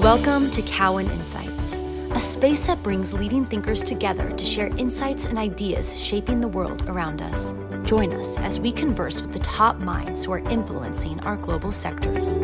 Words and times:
Welcome 0.00 0.50
to 0.52 0.62
Cowen 0.62 1.10
Insights, 1.10 1.74
a 1.74 2.20
space 2.20 2.66
that 2.68 2.82
brings 2.82 3.12
leading 3.12 3.44
thinkers 3.44 3.82
together 3.82 4.30
to 4.30 4.44
share 4.46 4.68
insights 4.78 5.26
and 5.26 5.38
ideas 5.38 5.94
shaping 5.94 6.40
the 6.40 6.48
world 6.48 6.88
around 6.88 7.20
us. 7.20 7.52
Join 7.84 8.14
us 8.14 8.38
as 8.38 8.58
we 8.58 8.72
converse 8.72 9.20
with 9.20 9.34
the 9.34 9.40
top 9.40 9.76
minds 9.76 10.24
who 10.24 10.32
are 10.32 10.38
influencing 10.38 11.20
our 11.20 11.36
global 11.36 11.70
sectors. 11.70 12.38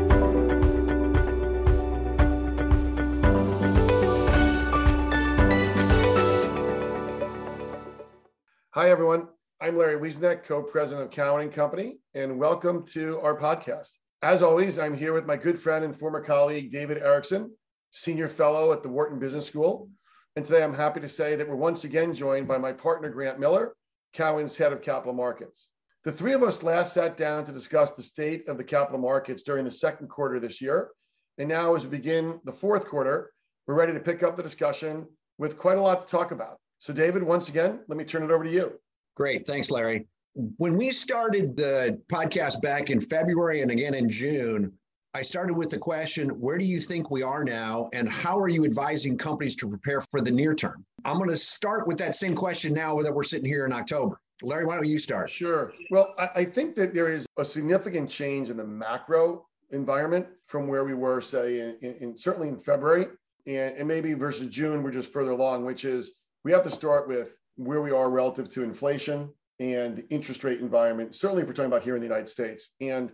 Hi, 8.75 8.91
everyone. 8.91 9.29
I'm 9.62 9.79
Larry 9.79 9.98
Wieseneck, 9.98 10.45
co-president 10.45 11.07
of 11.07 11.11
Cowen 11.11 11.50
& 11.50 11.52
Company, 11.52 12.00
and 12.12 12.38
welcome 12.38 12.84
to 12.88 13.18
our 13.20 13.34
podcast. 13.34 13.96
As 14.22 14.43
always, 14.43 14.79
I'm 14.79 14.96
here 14.96 15.12
with 15.12 15.26
my 15.26 15.36
good 15.36 15.61
friend 15.61 15.84
and 15.84 15.94
former 15.94 16.22
colleague, 16.22 16.72
David 16.72 16.98
Erickson, 16.98 17.50
senior 17.90 18.29
fellow 18.29 18.72
at 18.72 18.82
the 18.82 18.89
Wharton 18.89 19.18
Business 19.18 19.46
School. 19.46 19.90
And 20.36 20.44
today 20.44 20.64
I'm 20.64 20.75
happy 20.75 21.00
to 21.00 21.08
say 21.08 21.36
that 21.36 21.46
we're 21.46 21.54
once 21.54 21.84
again 21.84 22.14
joined 22.14 22.48
by 22.48 22.56
my 22.56 22.72
partner, 22.72 23.11
Grant 23.11 23.39
Miller, 23.39 23.75
Cowen's 24.14 24.56
head 24.56 24.72
of 24.72 24.80
capital 24.80 25.12
markets. 25.12 25.68
The 26.04 26.12
three 26.12 26.32
of 26.32 26.42
us 26.42 26.62
last 26.62 26.94
sat 26.94 27.18
down 27.18 27.44
to 27.44 27.52
discuss 27.52 27.92
the 27.92 28.02
state 28.02 28.48
of 28.48 28.56
the 28.56 28.64
capital 28.64 28.98
markets 28.98 29.42
during 29.42 29.66
the 29.66 29.70
second 29.70 30.08
quarter 30.08 30.40
this 30.40 30.62
year. 30.62 30.90
And 31.36 31.48
now, 31.48 31.75
as 31.75 31.84
we 31.84 31.90
begin 31.90 32.41
the 32.44 32.53
fourth 32.53 32.86
quarter, 32.86 33.33
we're 33.67 33.75
ready 33.75 33.92
to 33.92 34.00
pick 34.00 34.22
up 34.22 34.36
the 34.36 34.42
discussion 34.42 35.06
with 35.36 35.58
quite 35.58 35.77
a 35.77 35.83
lot 35.83 36.00
to 36.00 36.06
talk 36.06 36.30
about. 36.30 36.56
So, 36.78 36.94
David, 36.94 37.22
once 37.22 37.50
again, 37.50 37.80
let 37.89 37.98
me 37.98 38.05
turn 38.05 38.22
it 38.22 38.30
over 38.30 38.44
to 38.44 38.50
you. 38.50 38.80
Great. 39.14 39.47
Thanks, 39.47 39.70
Larry. 39.70 40.06
When 40.36 40.77
we 40.77 40.91
started 40.91 41.56
the 41.56 41.98
podcast 42.08 42.61
back 42.61 42.91
in 42.91 43.00
February 43.00 43.62
and 43.62 43.70
again 43.70 43.95
in 43.95 44.06
June, 44.06 44.70
I 45.14 45.22
started 45.22 45.55
with 45.55 45.70
the 45.70 45.79
question 45.79 46.29
where 46.29 46.59
do 46.59 46.67
you 46.67 46.79
think 46.79 47.11
we 47.11 47.23
are 47.23 47.42
now, 47.42 47.89
and 47.95 48.06
how 48.06 48.39
are 48.39 48.51
you 48.51 48.67
advising 48.67 49.17
companies 49.17 49.57
to 49.57 49.67
prepare 49.67 50.03
for 50.11 50.20
the 50.20 50.31
near 50.31 50.55
term? 50.55 50.84
I'm 51.07 51.17
going 51.17 51.31
to 51.31 51.39
start 51.39 51.87
with 51.87 51.97
that 51.98 52.17
same 52.17 52.34
question 52.34 52.75
now 52.75 53.01
that 53.01 53.14
we're 53.14 53.25
sitting 53.25 53.47
here 53.47 53.64
in 53.64 53.73
October. 53.73 54.20
Larry, 54.42 54.67
why 54.67 54.75
don't 54.75 54.84
you 54.84 54.98
start? 54.98 55.31
Sure. 55.31 55.73
Well, 55.91 56.14
I, 56.19 56.45
think 56.45 56.75
that 56.75 56.92
there 56.92 57.11
is 57.11 57.25
a 57.39 57.45
significant 57.47 58.11
change 58.11 58.51
in 58.51 58.59
the 58.59 58.67
macro 58.67 59.47
environment 59.70 60.27
from 60.45 60.69
where 60.69 60.84
we 60.84 60.92
were, 60.92 61.23
say, 61.23 61.61
in, 61.81 61.95
in 61.98 62.19
certainly 62.19 62.48
in 62.48 62.59
February, 62.59 63.07
and, 63.47 63.79
and 63.79 63.89
maybe 63.89 64.12
versus 64.12 64.48
June, 64.48 64.83
we're 64.83 64.91
just 64.91 65.11
further 65.11 65.31
along, 65.31 65.64
which 65.64 65.87
is 65.87 66.12
we 66.45 66.53
have 66.53 66.62
to 66.64 66.70
start 66.70 67.09
with 67.09 67.39
where 67.55 67.81
we 67.81 67.91
are 67.91 68.11
relative 68.11 68.51
to 68.51 68.62
inflation 68.62 69.31
and 69.59 69.97
the 69.97 70.09
interest 70.09 70.45
rate 70.45 70.61
environment, 70.61 71.15
certainly 71.15 71.43
if 71.43 71.49
we're 71.49 71.55
talking 71.55 71.71
about 71.71 71.83
here 71.83 71.95
in 71.95 72.01
the 72.01 72.07
United 72.07 72.29
States. 72.29 72.75
And 72.81 73.12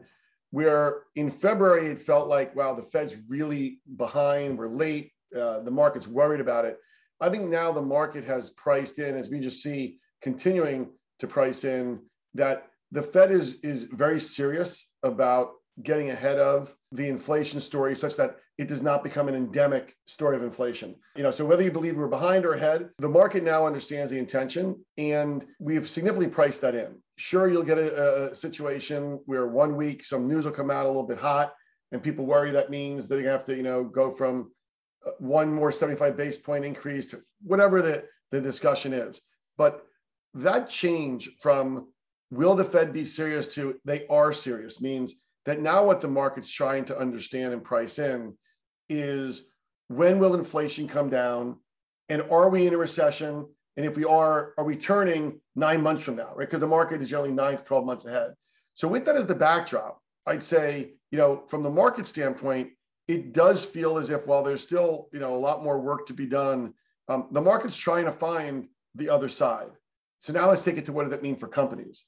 where 0.51 1.05
in 1.17 1.31
February 1.31 1.87
it 1.87 2.01
felt 2.01 2.29
like, 2.29 2.55
wow, 2.55 2.75
the 2.75 2.83
Fed's 2.83 3.17
really 3.29 3.81
behind, 3.97 4.59
we're 4.59 4.69
late, 4.69 5.13
uh, 5.35 5.61
the 5.61 5.71
market's 5.71 6.09
worried 6.09 6.41
about 6.41 6.65
it. 6.65 6.79
I 7.21 7.29
think 7.29 7.45
now 7.45 7.73
the 7.73 7.81
market 7.81 8.25
has 8.25 8.51
priced 8.51 8.99
in, 8.99 9.17
as 9.17 9.31
we 9.31 9.41
just 9.41 9.63
see 9.63 9.99
continuing 10.21 10.91
to 11.21 11.27
price 11.27 11.65
in, 11.65 12.01
that 12.35 12.67
the 12.91 13.03
Fed 13.03 13.31
is 13.31 13.55
is 13.63 13.85
very 13.85 14.21
serious 14.21 14.91
about 15.03 15.53
getting 15.83 16.11
ahead 16.11 16.39
of 16.39 16.75
the 16.93 17.09
inflation 17.09 17.59
story 17.59 17.97
such 17.97 18.17
that 18.17 18.37
it 18.59 18.69
does 18.69 18.83
not 18.83 19.03
become 19.03 19.29
an 19.29 19.35
endemic 19.35 19.97
story 20.07 20.37
of 20.37 20.43
inflation. 20.43 20.95
You 21.17 21.23
know, 21.23 21.31
so 21.31 21.45
whether 21.45 21.63
you 21.63 21.73
believe 21.73 21.97
we're 21.97 22.09
behind 22.09 22.45
or 22.45 22.55
ahead, 22.55 22.91
the 22.99 23.09
market 23.09 23.43
now 23.43 23.67
understands 23.67 24.11
the 24.11 24.19
intention 24.19 24.85
and 24.99 25.45
we've 25.59 25.89
significantly 25.89 26.29
priced 26.29 26.61
that 26.61 26.75
in. 26.75 27.01
Sure, 27.17 27.49
you'll 27.49 27.63
get 27.63 27.79
a, 27.79 28.31
a 28.31 28.35
situation 28.35 29.21
where 29.25 29.47
one 29.47 29.77
week 29.77 30.05
some 30.05 30.29
news 30.29 30.45
will 30.45 30.53
come 30.53 30.71
out 30.71 30.85
a 30.85 30.89
little 30.89 31.07
bit 31.07 31.19
hot 31.19 31.55
and 31.91 32.03
people 32.03 32.27
worry 32.27 32.51
that 32.51 32.71
means 32.71 33.09
they're 33.09 33.19
gonna 33.19 33.33
have 33.33 33.45
to, 33.47 33.57
you 33.57 33.63
know, 33.63 33.85
go 33.85 34.11
from 34.11 34.53
uh, 35.07 35.11
one 35.19 35.53
more 35.53 35.73
75 35.73 36.17
base 36.17 36.37
point 36.37 36.65
increase 36.65 37.07
to 37.07 37.23
whatever 37.43 37.81
the, 37.81 38.05
the 38.31 38.41
discussion 38.41 38.93
is. 38.93 39.23
But 39.57 39.87
that 40.35 40.69
change 40.69 41.31
from 41.41 41.89
will 42.31 42.55
the 42.55 42.65
Fed 42.65 42.93
be 42.93 43.05
serious 43.05 43.49
to 43.55 43.79
they 43.85 44.07
are 44.09 44.33
serious 44.33 44.81
means 44.81 45.15
that 45.47 45.61
now 45.61 45.85
what 45.85 46.01
the 46.01 46.09
market's 46.09 46.53
trying 46.53 46.85
to 46.87 46.97
understand 46.97 47.53
and 47.53 47.65
price 47.65 47.99
in 47.99 48.37
is 48.89 49.47
when 49.89 50.19
will 50.19 50.35
inflation 50.35 50.89
come 50.89 51.11
down 51.11 51.57
and 52.09 52.23
are 52.31 52.49
we 52.49 52.67
in 52.67 52.75
a 52.75 52.79
recession? 52.79 53.47
And 53.77 53.87
if 53.87 53.97
we 53.97 54.05
are 54.05 54.53
are 54.59 54.65
we 54.65 54.77
turning 54.77 55.41
nine 55.57 55.83
months 55.83 56.03
from 56.03 56.17
now 56.17 56.33
right? 56.35 56.49
Because 56.49 56.61
the 56.61 56.67
market 56.67 57.01
is 57.01 57.11
generally 57.11 57.33
nine 57.33 57.57
to 57.57 57.65
12 57.65 57.87
months 57.87 58.05
ahead. 58.05 58.35
So 58.75 58.87
with 58.89 59.05
that 59.07 59.17
as 59.17 59.27
the 59.27 59.35
backdrop 59.35 59.99
i'd 60.27 60.43
say 60.43 60.93
you 61.11 61.19
know 61.19 61.43
from 61.49 61.63
the 61.63 61.71
market 61.71 62.07
standpoint 62.07 62.71
it 63.09 63.33
does 63.33 63.65
feel 63.65 63.99
as 63.99 64.11
if 64.11 64.27
while 64.27 64.43
there's 64.43 64.63
still 64.63 65.09
you 65.13 65.19
know 65.19 65.35
a 65.35 65.37
lot 65.37 65.65
more 65.65 65.81
work 65.81 66.07
to 66.07 66.15
be 66.15 66.27
done 66.27 66.73
um, 67.09 67.27
the 67.33 67.41
market's 67.41 67.77
trying 67.77 68.05
to 68.05 68.13
find 68.13 68.69
the 68.95 69.09
other 69.09 69.29
side. 69.29 69.71
So 70.21 70.33
now 70.33 70.49
let's 70.49 70.63
take 70.63 70.77
it 70.77 70.87
to 70.87 70.93
what 70.93 71.03
does 71.03 71.11
that 71.11 71.23
mean 71.23 71.37
for 71.37 71.49
companies? 71.49 72.05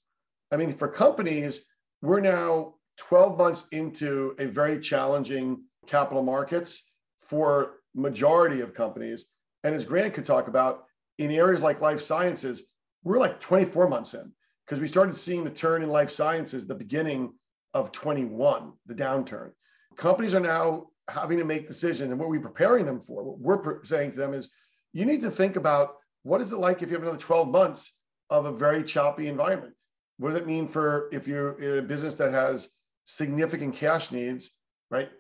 I 0.53 0.57
mean 0.57 0.75
for 0.75 0.89
companies 0.89 1.63
we're 2.01 2.21
now 2.21 2.75
12 2.99 3.39
months 3.39 3.65
into 3.73 4.35
a 4.39 4.47
very 4.47 4.79
challenging 4.79 5.63
capital 5.87 6.23
markets 6.23 6.83
for 7.19 7.81
majority 7.95 8.61
of 8.61 8.75
companies. 8.75 9.27
And 9.63 9.75
as 9.75 9.85
Grant 9.85 10.15
could 10.15 10.27
talk 10.27 10.49
about, 10.49 10.85
in 11.19 11.31
areas 11.31 11.63
like 11.63 11.81
life 11.81 12.01
sciences, 12.01 12.63
we're 13.03 13.19
like 13.19 13.41
24 13.41 13.89
months 13.89 14.15
in 14.15 14.33
because 14.65 14.81
we 14.81 14.89
started 14.89 15.17
seeing 15.17 15.45
the 15.45 15.51
turn 15.51 15.83
in 15.83 15.89
life 15.89 16.11
sciences 16.11 16.67
the 16.67 16.75
beginning 16.75 17.33
of 17.73 17.93
21, 17.93 18.73
the 18.87 18.95
downturn. 18.95 19.51
Companies 19.97 20.35
are 20.35 20.41
now 20.41 20.87
having 21.09 21.39
to 21.39 21.45
make 21.45 21.67
decisions, 21.67 22.11
and 22.11 22.21
what 22.21 22.31
we're 22.31 22.41
preparing 22.41 22.87
them 22.87 23.01
for, 23.01 23.23
what 23.23 23.65
we're 23.65 23.85
saying 23.85 24.11
to 24.13 24.17
them 24.17 24.33
is, 24.33 24.49
you 24.93 25.05
need 25.05 25.21
to 25.21 25.31
think 25.31 25.57
about 25.57 25.97
what 26.23 26.41
is 26.41 26.53
it 26.53 26.59
like 26.59 26.83
if 26.83 26.89
you 26.89 26.95
have 26.95 27.03
another 27.03 27.19
12 27.19 27.49
months 27.49 27.97
of 28.31 28.47
a 28.47 28.53
very 28.53 28.83
choppy 28.83 29.27
environment. 29.27 29.75
What 30.19 30.31
does 30.31 30.41
it 30.41 30.47
mean 30.47 30.69
for 30.69 31.09
if 31.13 31.27
you're 31.29 31.59
in 31.61 31.79
a 31.79 31.83
business 31.83 32.15
that 32.17 32.33
has 32.33 32.69
significant 33.05 33.75
cash 33.75 34.11
needs, 34.11 34.51
right? 34.91 35.11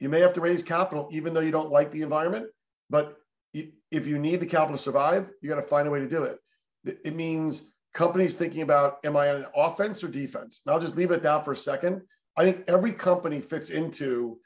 You 0.00 0.08
may 0.08 0.20
have 0.20 0.32
to 0.34 0.40
raise 0.40 0.62
capital 0.62 1.08
even 1.12 1.34
though 1.34 1.40
you 1.40 1.50
don't 1.50 1.70
like 1.70 1.90
the 1.90 2.02
environment, 2.02 2.46
but 2.90 3.16
if 3.52 4.06
you 4.06 4.18
need 4.18 4.40
the 4.40 4.46
capital 4.46 4.76
to 4.76 4.82
survive, 4.82 5.30
you 5.40 5.48
got 5.48 5.56
to 5.56 5.62
find 5.62 5.88
a 5.88 5.90
way 5.90 6.00
to 6.00 6.08
do 6.08 6.24
it. 6.24 6.38
It 6.84 7.14
means 7.14 7.62
companies 7.94 8.34
thinking 8.34 8.62
about 8.62 8.98
am 9.04 9.16
I 9.16 9.30
on 9.30 9.46
offense 9.56 10.04
or 10.04 10.08
defense? 10.08 10.60
And 10.64 10.72
I'll 10.72 10.80
just 10.80 10.96
leave 10.96 11.10
it 11.10 11.16
at 11.16 11.22
that 11.24 11.44
for 11.44 11.52
a 11.52 11.56
second. 11.56 12.02
I 12.36 12.44
think 12.44 12.64
every 12.68 12.92
company 12.92 13.40
fits 13.40 13.70
into, 13.70 14.38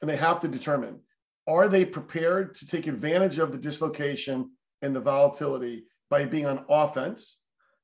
and 0.00 0.08
they 0.08 0.16
have 0.16 0.40
to 0.40 0.48
determine 0.48 1.00
are 1.46 1.68
they 1.68 1.84
prepared 1.84 2.54
to 2.54 2.66
take 2.66 2.86
advantage 2.86 3.38
of 3.38 3.52
the 3.52 3.58
dislocation 3.58 4.50
and 4.80 4.96
the 4.96 5.00
volatility 5.00 5.84
by 6.08 6.24
being 6.24 6.46
on 6.46 6.64
offense 6.70 7.38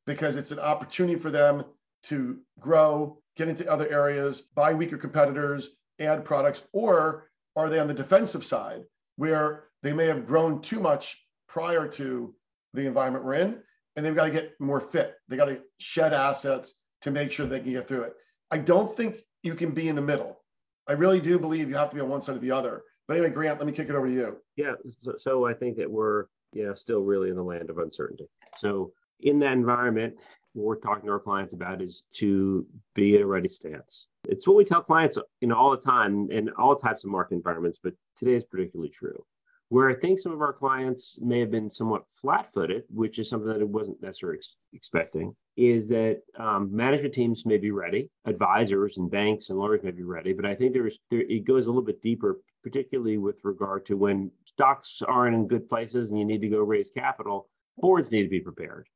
because 0.07 0.39
it's 0.39 0.51
an 0.51 0.59
opportunity 0.59 1.19
for 1.19 1.31
them 1.31 1.65
to 2.05 2.39
grow, 2.59 3.19
get 3.37 3.49
into 3.49 3.71
other 3.71 3.89
areas, 3.89 4.43
buy 4.55 4.73
weaker 4.75 4.97
competitors, 4.97 5.71
add 5.99 6.25
products, 6.25 6.63
or 6.73 7.31
are 7.57 7.69
they 7.69 7.79
on 7.79 7.89
the 7.89 7.95
defensive 7.95 8.45
side 8.45 8.83
where 9.17 9.65
they 9.83 9.93
may 9.93 10.07
have 10.07 10.27
grown 10.27 10.63
too 10.63 10.81
much 10.81 11.25
prior 11.49 11.87
to 11.87 12.35
the 12.75 12.87
environment 12.87 13.25
we're 13.25 13.35
in 13.35 13.59
and 13.97 14.07
they've 14.07 14.15
got 14.15 14.25
to 14.25 14.31
get 14.31 14.53
more 14.61 14.81
fit. 14.81 15.17
They 15.29 15.37
got 15.37 15.47
to 15.47 15.63
shed 15.79 16.13
assets 16.13 16.75
to 17.03 17.11
make 17.11 17.33
sure 17.33 17.47
they 17.47 17.61
can 17.61 17.73
get 17.73 17.89
through 17.89 18.03
it. 18.03 18.15
I 18.51 18.59
don't 18.59 18.97
think 18.97 19.17
you 19.43 19.55
can 19.55 19.71
be 19.73 19.89
in 19.89 19.97
the 19.97 20.03
middle. 20.03 20.41
I 20.89 20.93
really 20.93 21.21
do 21.21 21.39
believe 21.39 21.69
you 21.69 21.77
have 21.77 21.91
to 21.91 21.97
be 21.97 22.01
on 22.01 22.09
one 22.09 22.23
side 22.23 22.37
or 22.37 22.41
the 22.41 22.53
other. 22.53 22.83
But 23.07 23.17
anyway, 23.17 23.31
Grant, 23.31 23.59
let 23.59 23.67
me 23.67 23.73
kick 23.73 23.89
it 23.89 23.95
over 23.95 24.07
to 24.07 24.13
you. 24.13 24.37
Yeah. 24.57 24.75
So, 25.03 25.15
so 25.17 25.47
I 25.47 25.55
think 25.55 25.77
that 25.79 25.91
we're 25.91 26.27
yeah 26.53 26.75
still 26.75 27.03
really 27.03 27.31
in 27.31 27.37
the 27.37 27.43
land 27.43 27.71
of 27.71 27.79
uncertainty. 27.79 28.27
So 28.57 28.93
in 29.21 29.39
that 29.41 29.53
environment, 29.53 30.15
we're 30.55 30.77
talking 30.77 31.07
to 31.07 31.13
our 31.13 31.21
clients 31.21 31.55
about 31.55 31.81
is 31.81 32.03
to 32.15 32.67
be 32.95 33.15
at 33.15 33.23
a 33.23 33.27
ready 33.27 33.49
stance. 33.49 34.07
It's 34.29 34.47
what 34.47 34.57
we 34.57 34.65
tell 34.65 34.83
clients, 34.83 35.19
you 35.41 35.49
know, 35.49 35.57
all 35.57 35.71
the 35.71 35.77
time 35.77 36.31
in 36.31 36.51
all 36.51 36.77
types 36.77 37.05
of 37.05 37.11
market 37.11 37.35
environments, 37.37 37.79
but 37.83 37.95
today 38.17 38.35
is 38.35 38.45
particularly 38.45 38.91
true. 38.91 39.25
Where 39.69 39.89
I 39.89 39.95
think 39.95 40.19
some 40.19 40.33
of 40.33 40.41
our 40.41 40.53
clients 40.53 41.17
may 41.21 41.39
have 41.39 41.53
been 41.53 41.71
somewhat 41.71 42.03
flat-footed, 42.21 42.83
which 42.91 43.21
is 43.21 43.29
something 43.29 43.49
that 43.49 43.61
it 43.61 43.69
wasn't 43.69 44.03
necessarily 44.03 44.39
ex- 44.39 44.57
expecting, 44.73 45.37
is 45.57 45.89
that 45.91 46.23
um, 46.37 46.75
management 46.75 47.15
teams 47.15 47.47
may 47.47 47.57
be 47.57 47.71
ready, 47.71 48.11
advisors 48.25 48.99
and 48.99 49.09
banks 49.09 49.49
and 49.51 49.59
lawyers 49.61 49.85
may 49.85 49.93
be 49.93 50.03
ready, 50.03 50.33
but 50.33 50.45
I 50.45 50.57
think 50.57 50.73
there's 50.73 50.99
there, 51.13 51.21
it 51.21 51.47
goes 51.47 51.67
a 51.67 51.71
little 51.71 51.85
bit 51.85 52.03
deeper, 52.03 52.41
particularly 52.65 53.19
with 53.19 53.37
regard 53.45 53.87
to 53.87 53.97
when 53.97 54.33
stocks 54.45 55.03
aren't 55.07 55.37
in 55.37 55.47
good 55.47 55.69
places 55.69 56.11
and 56.11 56.19
you 56.19 56.25
need 56.25 56.41
to 56.41 56.49
go 56.49 56.59
raise 56.59 56.91
capital. 56.91 57.49
Boards 57.79 58.11
need 58.11 58.25
to 58.25 58.29
be 58.29 58.41
prepared 58.41 58.89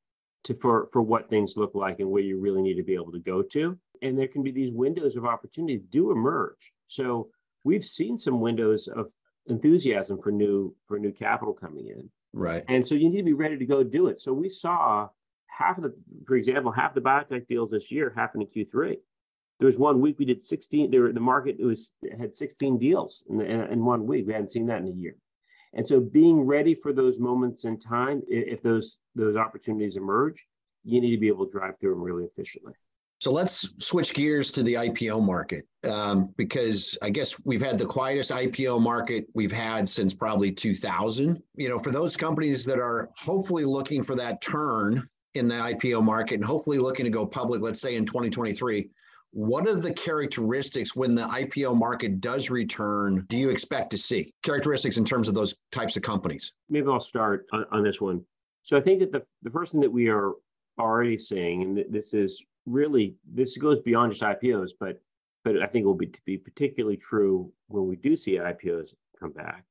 to 0.45 0.55
for 0.55 0.89
for 0.93 1.03
what 1.03 1.29
things 1.29 1.57
look 1.57 1.75
like 1.75 2.01
and 2.01 2.11
where 2.11 2.23
you 2.23 2.39
really 2.39 2.63
need 2.63 2.77
to 2.77 2.83
be 2.83 2.95
able 2.95 3.13
to 3.13 3.19
go 3.19 3.43
to. 3.43 3.79
And 4.03 4.19
there 4.19 4.29
can 4.29 4.43
be 4.43 4.51
these 4.51 4.73
windows 4.73 5.17
of 5.17 5.25
opportunity 5.25 5.83
do 5.91 6.11
emerge. 6.11 6.73
So 6.89 7.29
we've 7.65 7.85
seen 7.85 8.19
some 8.19 8.41
windows 8.41 8.89
of 8.89 9.07
enthusiasm 9.47 10.21
for 10.23 10.31
new 10.31 10.75
for 10.87 10.99
new 10.99 11.13
capital 11.13 11.55
coming 11.55 11.89
in. 11.89 12.11
Right. 12.33 12.65
And 12.69 12.87
so 12.87 12.95
you 12.95 13.09
need 13.11 13.19
to 13.19 13.23
be 13.25 13.33
ready 13.33 13.59
to 13.59 13.67
go 13.67 13.83
do 13.83 14.09
it. 14.09 14.21
So 14.21 14.33
we 14.33 14.49
saw 14.49 15.09
half 15.47 15.79
of 15.79 15.85
the 15.85 15.95
for 16.27 16.37
example 16.37 16.73
half 16.73 16.95
the 16.95 17.01
biotech 17.01 17.47
deals 17.47 17.71
this 17.71 17.91
year 17.91 18.13
happened 18.15 18.43
in 18.43 18.65
q3 18.65 18.97
there 19.61 19.67
was 19.67 19.79
one 19.79 20.01
week 20.01 20.19
we 20.19 20.25
did 20.25 20.43
16 20.43 20.91
there 20.91 21.13
the 21.13 21.21
market 21.21 21.57
was 21.61 21.93
had 22.19 22.37
16 22.37 22.79
deals 22.79 23.25
in, 23.31 23.41
in, 23.41 23.61
in, 23.73 23.85
one 23.85 24.07
week. 24.07 24.27
We 24.27 24.33
hadn't 24.33 24.51
seen 24.51 24.67
that 24.67 24.81
in 24.81 24.89
a 24.89 24.91
year 24.91 25.17
and 25.75 25.87
so 25.87 26.01
being 26.01 26.41
ready 26.41 26.75
for 26.75 26.93
those 26.93 27.19
moments 27.19 27.65
in 27.65 27.79
time 27.79 28.23
if 28.29 28.63
those 28.63 29.01
those 29.15 29.37
opportunities 29.37 29.97
emerge 29.97 30.47
you 30.85 31.01
need 31.01 31.11
to 31.11 31.19
be 31.19 31.29
able 31.29 31.47
to 31.47 31.53
drive 31.53 31.79
through 31.79 31.91
them 31.91 32.03
really 32.03 32.25
efficiently 32.25 32.73
so 33.21 33.33
let's 33.33 33.71
switch 33.79 34.13
gears 34.13 34.51
to 34.51 34.63
the 34.63 34.75
IPO 34.75 35.25
market 35.25 35.67
um, 35.89 36.35
because 36.37 36.99
I 37.01 37.09
guess 37.09 37.37
we've 37.45 37.63
had 37.63 37.79
the 37.79 37.87
quietest 37.87 38.31
IPO 38.31 38.83
market 38.83 39.27
we've 39.33 39.51
had 39.51 39.89
since 39.89 40.13
probably 40.13 40.53
2000. 40.53 41.43
You 41.55 41.69
know, 41.71 41.79
for 41.79 41.91
those 41.91 42.17
companies 42.17 42.67
that 42.67 42.79
are 42.79 43.09
hopefully 43.17 43.65
looking 43.65 44.03
for 44.03 44.15
that 44.17 44.43
turn 44.43 45.09
in 45.33 45.49
the 45.49 45.55
IPO 45.55 46.05
market 46.05 46.35
and 46.35 46.45
hopefully 46.45 46.77
looking 46.77 47.05
to 47.05 47.11
go 47.11 47.25
public, 47.25 47.63
let's 47.63 47.81
say 47.81 47.95
in 47.95 48.05
2023, 48.05 48.91
what 49.35 49.67
are 49.67 49.75
the 49.75 49.93
characteristics 49.93 50.95
when 50.95 51.17
the 51.17 51.25
IPO 51.25 51.77
market 51.77 52.21
does 52.21 52.51
return 52.51 53.27
do 53.29 53.37
you 53.37 53.51
expect 53.51 53.91
to 53.91 53.99
see? 53.99 54.33
Characteristics 54.45 54.97
in 54.97 55.05
terms 55.05 55.27
of 55.27 55.35
those 55.35 55.57
types 55.73 55.97
of 55.97 56.03
companies? 56.03 56.53
Maybe 56.69 56.87
I'll 56.87 57.01
start 57.01 57.47
on, 57.53 57.67
on 57.73 57.83
this 57.83 58.01
one. 58.01 58.25
So 58.63 58.77
I 58.77 58.81
think 58.81 59.01
that 59.01 59.11
the, 59.11 59.23
the 59.43 59.51
first 59.51 59.73
thing 59.73 59.81
that 59.81 59.93
we 59.93 60.09
are 60.09 60.35
already 60.79 61.19
seeing, 61.19 61.63
and 61.63 61.85
this 61.91 62.15
is 62.15 62.41
really, 62.65 63.17
this 63.33 63.57
goes 63.57 63.81
beyond 63.81 64.13
just 64.13 64.23
IPOs, 64.23 64.71
but 64.79 65.01
but 65.43 65.61
I 65.61 65.67
think 65.67 65.83
it 65.83 65.87
will 65.87 65.95
be 65.95 66.07
to 66.07 66.21
be 66.25 66.39
particularly 66.39 66.97
true 66.97 67.53
when 67.67 67.87
we 67.87 67.97
do 67.97 68.17
see 68.17 68.37
IPOs 68.37 68.95
come 69.21 69.33
back, 69.33 69.65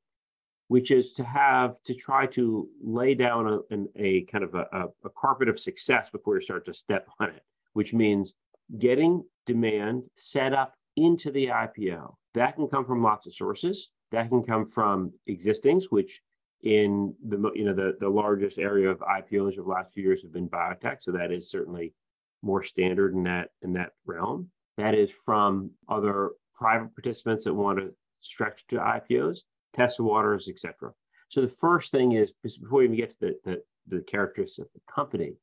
which 0.68 0.92
is 0.92 1.14
to 1.14 1.24
have 1.24 1.82
to 1.84 1.96
try 1.96 2.28
to 2.28 2.70
lay 2.84 3.16
down 3.16 3.48
a, 3.48 3.76
a, 3.76 3.88
a 3.96 4.22
kind 4.26 4.44
of 4.44 4.54
a, 4.54 4.68
a, 5.04 5.10
carpet 5.18 5.50
of 5.50 5.60
success 5.60 6.12
before 6.12 6.36
you 6.36 6.42
start 6.42 6.66
to 6.66 6.76
step 6.76 7.08
on 7.20 7.30
it, 7.30 7.44
which 7.74 7.92
means 7.92 8.36
getting 8.78 9.24
demand 9.46 10.04
set 10.18 10.54
up 10.54 10.74
into 10.96 11.32
the 11.32 11.48
IPO. 11.48 12.14
That 12.36 12.56
can 12.56 12.68
come 12.68 12.86
from 12.86 13.04
lots 13.04 13.28
of 13.28 13.34
sources. 13.34 13.90
That 14.12 14.30
can 14.30 14.44
come 14.44 14.66
from 14.66 15.12
existings, 15.28 15.88
which 15.90 16.22
in 16.64 17.14
the 17.28 17.52
you 17.56 17.66
know 17.66 17.74
the, 17.74 17.98
the 18.00 18.10
largest 18.10 18.58
area 18.58 18.90
of 18.90 19.00
IPOs 19.00 19.58
of 19.58 19.66
the 19.66 19.72
last 19.72 19.94
few 19.94 20.04
years 20.04 20.22
have 20.22 20.34
been 20.34 20.50
biotech. 20.50 20.98
So 21.02 21.12
that 21.12 21.32
is 21.32 21.50
certainly 21.50 21.94
more 22.42 22.64
standard 22.64 23.14
in 23.14 23.24
that 23.24 23.50
in 23.62 23.74
that 23.74 23.92
realm. 24.06 24.50
That 24.78 24.96
is 24.96 25.12
from 25.12 25.72
other 25.90 26.32
private 26.56 26.94
participants 26.96 27.44
that 27.46 27.54
want 27.54 27.80
to 27.80 27.94
stretch 28.22 28.66
to 28.68 28.78
IPOs, 28.78 29.40
test 29.74 30.00
waters, 30.00 30.48
etc. 30.48 30.92
So 31.30 31.42
the 31.42 31.48
first 31.48 31.92
thing 31.92 32.14
is 32.14 32.32
before 32.44 32.80
we 32.80 32.86
even 32.86 32.98
get 32.98 33.12
to 33.12 33.18
the, 33.20 33.36
the 33.44 33.64
the 33.88 34.02
characteristics 34.04 34.60
of 34.60 34.68
the 34.74 34.94
company, 34.94 35.34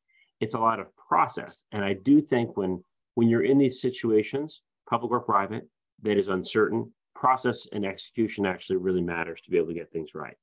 it's 0.40 0.54
a 0.54 0.58
lot 0.58 0.80
of 0.80 0.94
process. 0.96 1.64
And 1.72 1.84
I 1.84 1.94
do 1.94 2.20
think 2.22 2.56
when 2.56 2.82
when 3.14 3.28
you're 3.28 3.44
in 3.44 3.58
these 3.58 3.80
situations, 3.80 4.62
public 4.88 5.10
or 5.12 5.20
private, 5.20 5.68
that 6.02 6.16
is 6.16 6.28
uncertain, 6.28 6.92
process 7.14 7.66
and 7.72 7.84
execution 7.84 8.46
actually 8.46 8.76
really 8.76 9.02
matters 9.02 9.40
to 9.42 9.50
be 9.50 9.56
able 9.56 9.68
to 9.68 9.74
get 9.74 9.92
things 9.92 10.14
right. 10.14 10.36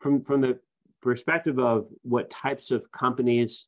From, 0.00 0.22
from 0.22 0.40
the 0.40 0.58
perspective 1.02 1.58
of 1.58 1.86
what 2.02 2.30
types 2.30 2.70
of 2.70 2.90
companies 2.92 3.66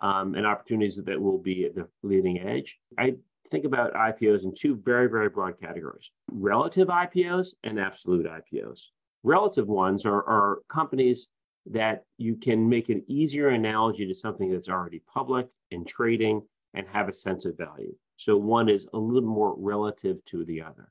um, 0.00 0.34
and 0.34 0.46
opportunities 0.46 0.96
that 0.96 1.20
will 1.20 1.38
be 1.38 1.66
at 1.66 1.74
the 1.74 1.86
leading 2.02 2.40
edge, 2.40 2.78
I 2.98 3.14
think 3.50 3.64
about 3.64 3.92
IPOs 3.92 4.44
in 4.44 4.54
two 4.54 4.76
very, 4.76 5.08
very 5.08 5.28
broad 5.28 5.60
categories 5.60 6.10
relative 6.30 6.88
IPOs 6.88 7.48
and 7.64 7.78
absolute 7.78 8.26
IPOs. 8.26 8.86
Relative 9.22 9.68
ones 9.68 10.06
are, 10.06 10.24
are 10.24 10.58
companies 10.68 11.28
that 11.66 12.04
you 12.18 12.34
can 12.34 12.68
make 12.68 12.88
an 12.88 13.04
easier 13.06 13.50
analogy 13.50 14.06
to 14.06 14.14
something 14.14 14.50
that's 14.50 14.68
already 14.68 15.00
public 15.12 15.46
and 15.70 15.86
trading 15.86 16.42
and 16.74 16.86
have 16.88 17.08
a 17.08 17.12
sense 17.12 17.44
of 17.44 17.56
value. 17.56 17.94
So 18.16 18.36
one 18.36 18.68
is 18.68 18.86
a 18.92 18.98
little 18.98 19.28
more 19.28 19.54
relative 19.58 20.24
to 20.26 20.44
the 20.44 20.62
other. 20.62 20.90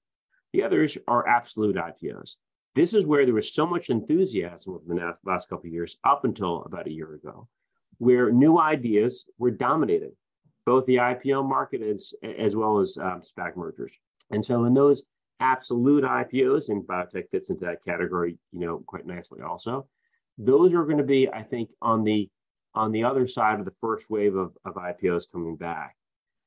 The 0.53 0.63
others 0.63 0.97
are 1.07 1.27
absolute 1.27 1.75
IPOs. 1.75 2.35
This 2.75 2.93
is 2.93 3.05
where 3.05 3.25
there 3.25 3.33
was 3.33 3.53
so 3.53 3.65
much 3.65 3.89
enthusiasm 3.89 4.73
over 4.73 4.83
the 4.87 5.13
last 5.25 5.49
couple 5.49 5.67
of 5.67 5.73
years, 5.73 5.97
up 6.03 6.25
until 6.25 6.63
about 6.63 6.87
a 6.87 6.91
year 6.91 7.13
ago, 7.15 7.47
where 7.97 8.31
new 8.31 8.59
ideas 8.59 9.29
were 9.37 9.51
dominating 9.51 10.13
both 10.65 10.85
the 10.85 10.97
IPO 10.97 11.47
market 11.47 11.81
as, 11.81 12.13
as 12.23 12.55
well 12.55 12.79
as 12.79 12.97
um, 12.97 13.21
SPAC 13.21 13.55
mergers. 13.55 13.91
And 14.29 14.45
so 14.45 14.65
in 14.65 14.73
those 14.73 15.03
absolute 15.39 16.03
IPOs, 16.03 16.69
and 16.69 16.83
biotech 16.83 17.29
fits 17.31 17.49
into 17.49 17.65
that 17.65 17.83
category, 17.83 18.37
you 18.51 18.59
know, 18.59 18.83
quite 18.85 19.05
nicely 19.05 19.41
also, 19.41 19.87
those 20.37 20.73
are 20.73 20.85
going 20.85 20.97
to 20.97 21.03
be, 21.03 21.29
I 21.29 21.43
think, 21.43 21.69
on 21.81 22.03
the 22.03 22.29
on 22.73 22.91
the 22.91 23.03
other 23.03 23.27
side 23.27 23.59
of 23.59 23.65
the 23.65 23.73
first 23.81 24.09
wave 24.09 24.35
of, 24.35 24.55
of 24.65 24.75
IPOs 24.75 25.31
coming 25.31 25.55
back 25.55 25.95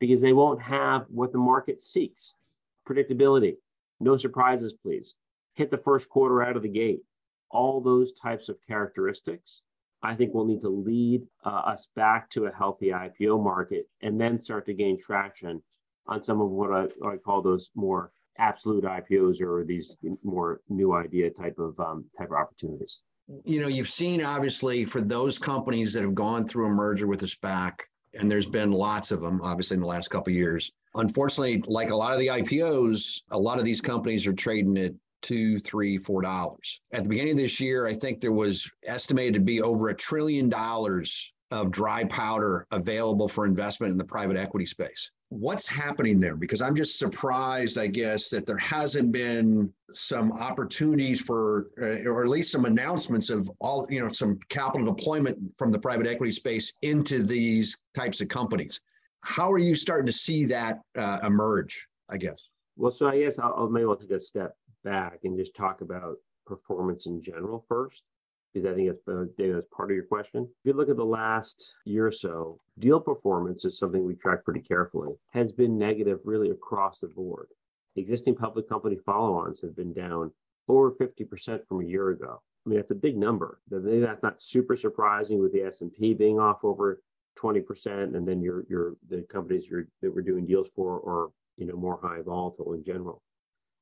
because 0.01 0.21
they 0.21 0.33
won't 0.33 0.61
have 0.61 1.05
what 1.09 1.33
the 1.33 1.39
market 1.39 1.83
seeks. 1.83 2.35
Predictability, 2.89 3.57
no 4.01 4.17
surprises, 4.17 4.73
please, 4.73 5.15
hit 5.55 5.71
the 5.71 5.79
first 5.79 6.09
quarter 6.09 6.43
out 6.43 6.57
of 6.57 6.63
the 6.63 6.69
gate. 6.69 7.01
All 7.51 7.81
those 7.81 8.13
types 8.13 8.49
of 8.49 8.57
characteristics, 8.67 9.63
I 10.03 10.15
think, 10.15 10.35
will 10.35 10.45
need 10.45 10.61
to 10.63 10.69
lead 10.69 11.23
uh, 11.45 11.49
us 11.49 11.89
back 11.95 12.29
to 12.31 12.47
a 12.47 12.53
healthy 12.53 12.89
IPO 12.89 13.43
market 13.43 13.89
and 14.03 14.21
then 14.21 14.39
start 14.39 14.67
to 14.67 14.75
gain 14.75 15.01
traction 15.01 15.63
on 16.07 16.23
some 16.23 16.41
of 16.41 16.51
what 16.51 16.73
I, 16.73 16.83
what 16.99 17.15
I 17.15 17.17
call 17.17 17.41
those 17.41 17.71
more 17.75 18.11
absolute 18.39 18.85
IPOs 18.85 19.41
or 19.41 19.65
these 19.65 19.97
more 20.23 20.61
new 20.69 20.95
idea 20.95 21.31
type 21.31 21.59
of 21.59 21.79
um, 21.79 22.05
type 22.19 22.31
of 22.31 22.37
opportunities 22.37 22.99
you 23.45 23.61
know, 23.61 23.69
you've 23.69 23.89
seen 23.89 24.23
obviously 24.23 24.85
for 24.85 25.01
those 25.01 25.39
companies 25.39 25.93
that 25.93 26.03
have 26.03 26.15
gone 26.15 26.47
through 26.47 26.67
a 26.67 26.71
merger 26.71 27.07
with 27.07 27.23
a 27.23 27.27
SPAC, 27.27 27.81
and 28.15 28.31
there's 28.31 28.47
been 28.47 28.71
lots 28.71 29.11
of 29.11 29.21
them, 29.21 29.41
obviously, 29.43 29.77
in 29.77 29.81
the 29.81 29.87
last 29.87 30.09
couple 30.09 30.33
years. 30.33 30.71
Unfortunately, 30.95 31.63
like 31.67 31.91
a 31.91 31.97
lot 31.97 32.13
of 32.13 32.21
the 32.21 32.29
IPOs, 32.29 33.23
a 33.31 33.39
lot 33.39 33.59
of 33.59 33.65
these 33.65 33.81
companies 33.81 34.27
are 34.27 34.33
trading 34.33 34.79
at 34.79 34.93
two, 35.23 35.59
three, 35.61 35.99
four 35.99 36.23
dollars. 36.23 36.81
At 36.93 37.03
the 37.03 37.09
beginning 37.09 37.33
of 37.33 37.39
this 37.39 37.59
year, 37.59 37.87
I 37.87 37.95
think 37.95 38.21
there 38.21 38.33
was 38.33 38.71
estimated 38.85 39.35
to 39.35 39.41
be 39.41 39.63
over 39.63 39.89
a 39.89 39.97
trillion 39.97 40.49
dollars 40.49 41.33
of 41.55 41.71
dry 41.71 42.05
powder 42.05 42.67
available 42.71 43.29
for 43.29 43.47
investment 43.47 43.93
in 43.93 43.99
the 43.99 44.05
private 44.05 44.37
equity 44.37 44.67
space 44.67 45.11
what's 45.41 45.67
happening 45.67 46.21
there? 46.21 46.37
Because 46.37 46.63
I'm 46.63 46.77
just 46.77 46.99
surprised, 46.99 47.77
I 47.79 47.87
guess, 47.87 48.29
that 48.31 48.47
there 48.47 48.59
hasn't 48.59 49.13
been 49.13 49.73
some 49.93 50.33
opportunities 50.33 51.21
for, 51.21 51.71
uh, 51.81 52.09
or 52.09 52.23
at 52.23 52.29
least 52.29 52.53
some 52.53 52.65
announcements 52.65 53.31
of 53.31 53.51
all, 53.61 53.87
you 53.91 54.01
know, 54.01 54.13
some 54.13 54.39
capital 54.49 54.87
deployment 54.87 55.39
from 55.59 55.73
the 55.73 55.79
private 55.79 56.07
equity 56.07 56.33
space 56.33 56.73
into 56.83 57.23
these 57.23 57.77
types 57.97 58.21
of 58.21 58.29
companies. 58.29 58.81
How 59.23 59.51
are 59.51 59.59
you 59.59 59.75
starting 59.75 60.07
to 60.07 60.13
see 60.13 60.45
that 60.47 60.81
uh, 60.97 61.21
emerge? 61.25 61.89
I 62.11 62.19
guess. 62.19 62.49
Well, 62.77 62.93
so 62.93 63.09
I 63.09 63.19
guess 63.19 63.39
I'll, 63.39 63.55
I'll 63.57 63.69
maybe 63.69 63.87
I'll 63.87 63.97
take 63.97 64.11
a 64.11 64.21
step 64.21 64.57
back 64.85 65.21
and 65.25 65.39
just 65.39 65.57
talk 65.57 65.81
about 65.81 66.17
performance 66.47 67.07
in 67.07 67.23
general 67.23 67.65
first 67.67 68.03
because 68.55 68.71
I 68.71 68.75
think 68.75 68.91
it's 68.91 69.09
uh, 69.09 69.25
that's 69.37 69.67
part 69.75 69.91
of 69.91 69.97
your 69.97 70.05
question. 70.05 70.45
If 70.45 70.69
you 70.69 70.73
look 70.75 70.89
at 70.89 70.97
the 70.97 71.05
last 71.05 71.75
year 71.85 72.07
or 72.07 72.13
so, 72.13 72.61
deal 72.79 73.01
performance 73.01 73.65
is 73.65 73.79
something 73.79 74.05
we 74.05 74.15
track 74.15 74.45
pretty 74.45 74.61
carefully, 74.61 75.15
has 75.31 75.53
been 75.53 75.77
negative 75.77 76.21
really 76.25 76.51
across 76.51 77.01
the 77.01 77.09
board. 77.09 77.49
Existing 77.97 78.37
public 78.37 78.69
company 78.69 78.97
follow-ons 79.05 79.61
have 79.61 79.77
been 79.77 79.93
down 79.93 80.31
over 80.69 80.93
50% 80.93 81.67
from 81.67 81.81
a 81.81 81.85
year 81.85 82.11
ago. 82.11 82.41
I 82.65 82.69
mean, 82.69 82.79
that's 82.79 82.91
a 82.93 82.97
big 82.97 83.17
number. 83.17 83.61
That's 83.71 84.23
not 84.23 84.41
super 84.41 84.77
surprising 84.77 85.39
with 85.39 85.53
the 85.53 85.63
S&P 85.63 86.15
being 86.15 86.39
off 86.39 86.65
over 86.65 87.03
20%, 87.39 88.17
and 88.17 88.27
then 88.27 88.41
your 88.41 88.65
your 88.69 88.95
the 89.09 89.23
companies 89.23 89.67
you're, 89.69 89.89
that 90.01 90.15
we're 90.15 90.23
doing 90.23 90.47
deals 90.47 90.69
for 90.75 90.97
are 90.99 91.31
you 91.57 91.67
know 91.67 91.77
more 91.77 91.99
high 92.01 92.23
volatile 92.23 92.75
in 92.75 92.85
general. 92.85 93.21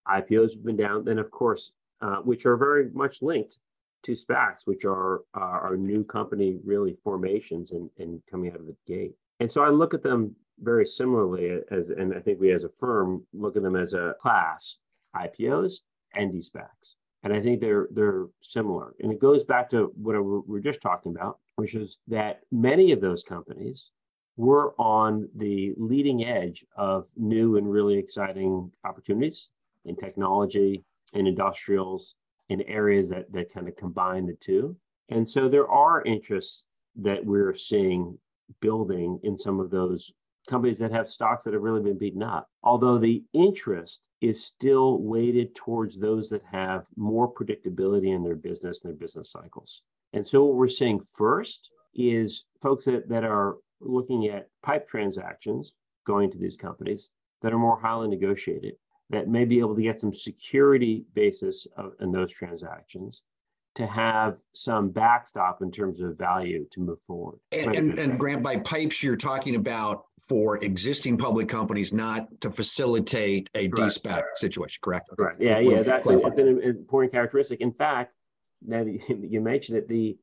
IPOs 0.09 0.55
have 0.55 0.65
been 0.65 0.77
down, 0.77 1.05
then 1.05 1.19
of 1.19 1.31
course, 1.31 1.73
uh, 2.01 2.17
which 2.17 2.47
are 2.47 2.57
very 2.57 2.91
much 2.91 3.23
linked 3.23 3.59
to 4.03 4.13
SPACs, 4.13 4.67
which 4.67 4.85
are 4.85 5.21
uh, 5.35 5.41
our 5.41 5.77
new 5.77 6.05
company 6.05 6.59
really 6.65 6.97
formations 7.05 7.73
and, 7.73 7.89
and 7.99 8.21
coming 8.31 8.51
out 8.51 8.61
of 8.61 8.67
the 8.67 8.77
gate. 8.87 9.15
And 9.41 9.51
so 9.51 9.63
I 9.63 9.69
look 9.69 9.95
at 9.95 10.03
them 10.03 10.35
very 10.61 10.87
similarly 10.87 11.61
as, 11.71 11.91
and 11.91 12.15
I 12.15 12.21
think 12.21 12.41
we 12.41 12.53
as 12.53 12.65
a 12.65 12.69
firm 12.69 13.25
look 13.33 13.57
at 13.57 13.63
them 13.63 13.77
as 13.77 13.95
a 13.95 14.15
class, 14.21 14.79
IPOs 15.17 15.81
and 16.15 16.33
de-SPACs. 16.33 16.95
And 17.25 17.33
I 17.33 17.41
think 17.41 17.61
they're 17.61 17.87
they're 17.93 18.27
similar. 18.41 18.95
And 19.01 19.13
it 19.13 19.21
goes 19.21 19.45
back 19.45 19.71
to 19.71 19.93
what 19.95 20.15
we 20.15 20.41
were 20.47 20.61
just 20.61 20.81
talking 20.81 21.15
about, 21.15 21.39
which 21.55 21.77
is 21.77 21.99
that 22.09 22.41
many 22.51 22.91
of 22.91 23.01
those 23.01 23.23
companies 23.23 23.91
were 24.37 24.75
on 24.79 25.29
the 25.37 25.73
leading 25.77 26.25
edge 26.25 26.65
of 26.77 27.07
new 27.17 27.59
and 27.59 27.71
really 27.71 27.97
exciting 27.97 28.73
opportunities 28.85 29.51
in 29.85 29.95
technology, 29.95 30.85
in 31.13 31.27
industrials, 31.27 32.15
in 32.53 32.63
areas 32.63 33.11
that, 33.11 33.33
that 33.33 33.53
kind 33.53 33.69
of 33.69 33.77
combine 33.77 34.27
the 34.27 34.35
two. 34.35 34.77
And 35.09 35.29
so 35.29 35.49
there 35.49 35.69
are 35.69 36.03
interests 36.05 36.67
that 36.97 37.25
we're 37.25 37.55
seeing 37.55 38.19
building 38.61 39.19
in 39.23 39.37
some 39.37 39.61
of 39.61 39.71
those 39.71 40.13
companies 40.49 40.79
that 40.79 40.93
have 40.93 41.09
stocks 41.09 41.45
that 41.45 41.55
have 41.55 41.63
really 41.63 41.83
been 41.83 41.99
beaten 41.99 42.23
up. 42.23 42.49
Although 42.63 42.99
the 42.99 43.23
interest 43.33 44.03
is 44.21 44.45
still 44.45 44.99
weighted 44.99 45.55
towards 45.55 45.99
those 45.99 46.31
that 46.31 46.43
have 46.51 46.85
more 46.97 47.33
predictability 47.33 48.15
in 48.15 48.23
their 48.23 48.37
business 48.37 48.85
and 48.85 48.93
their 48.93 48.99
business 48.99 49.31
cycles. 49.31 49.83
And 50.13 50.27
so 50.27 50.45
what 50.45 50.57
we're 50.57 50.69
seeing 50.69 51.01
first 51.01 51.71
is 51.95 52.45
folks 52.61 52.85
that, 52.85 53.09
that 53.09 53.25
are 53.25 53.57
looking 53.81 54.29
at 54.29 54.49
pipe 54.63 54.89
transactions 54.89 55.73
going 56.07 56.31
to 56.31 56.39
these 56.39 56.57
companies 56.57 57.11
that 57.43 57.53
are 57.53 57.59
more 57.59 57.81
highly 57.81 58.09
negotiated, 58.09 58.75
that 59.13 59.29
may 59.29 59.45
be 59.45 59.61
able 59.61 59.77
to 59.77 59.83
get 59.83 60.01
some 60.01 60.13
security 60.13 61.05
basis 61.15 61.67
of, 61.77 61.93
in 62.01 62.11
those 62.11 62.33
transactions 62.33 63.23
to 63.75 63.87
have 63.87 64.37
some 64.53 64.91
backstop 64.91 65.63
in 65.63 65.71
terms 65.71 66.01
of 66.01 66.19
value 66.19 66.67
to 66.73 66.81
move 66.81 66.99
forward. 67.07 67.39
And, 67.53 67.75
and, 67.75 67.99
and, 67.99 68.19
Grant, 68.19 68.43
by 68.43 68.59
pipes, 68.59 69.03
you're 69.03 69.17
talking 69.17 69.55
about 69.55 70.05
for 70.29 70.63
existing 70.63 71.17
public 71.17 71.49
companies, 71.49 71.93
not 71.93 72.29
to 72.43 72.51
facilitate 72.51 73.49
a 73.55 73.69
correct. 73.69 74.03
de-SPAC 74.03 74.23
situation, 74.37 74.81
correct? 74.83 75.09
Correct. 75.17 75.41
Yeah, 75.41 75.59
yeah, 75.59 75.83
that's 75.83 76.11
a, 76.11 76.19
it's 76.19 76.39
an 76.39 76.61
important 76.63 77.13
characteristic. 77.13 77.61
In 77.61 77.73
fact, 77.73 78.15
now 78.67 78.85
you 79.09 79.41
mentioned 79.41 79.79
it, 79.79 79.89
the 79.89 80.19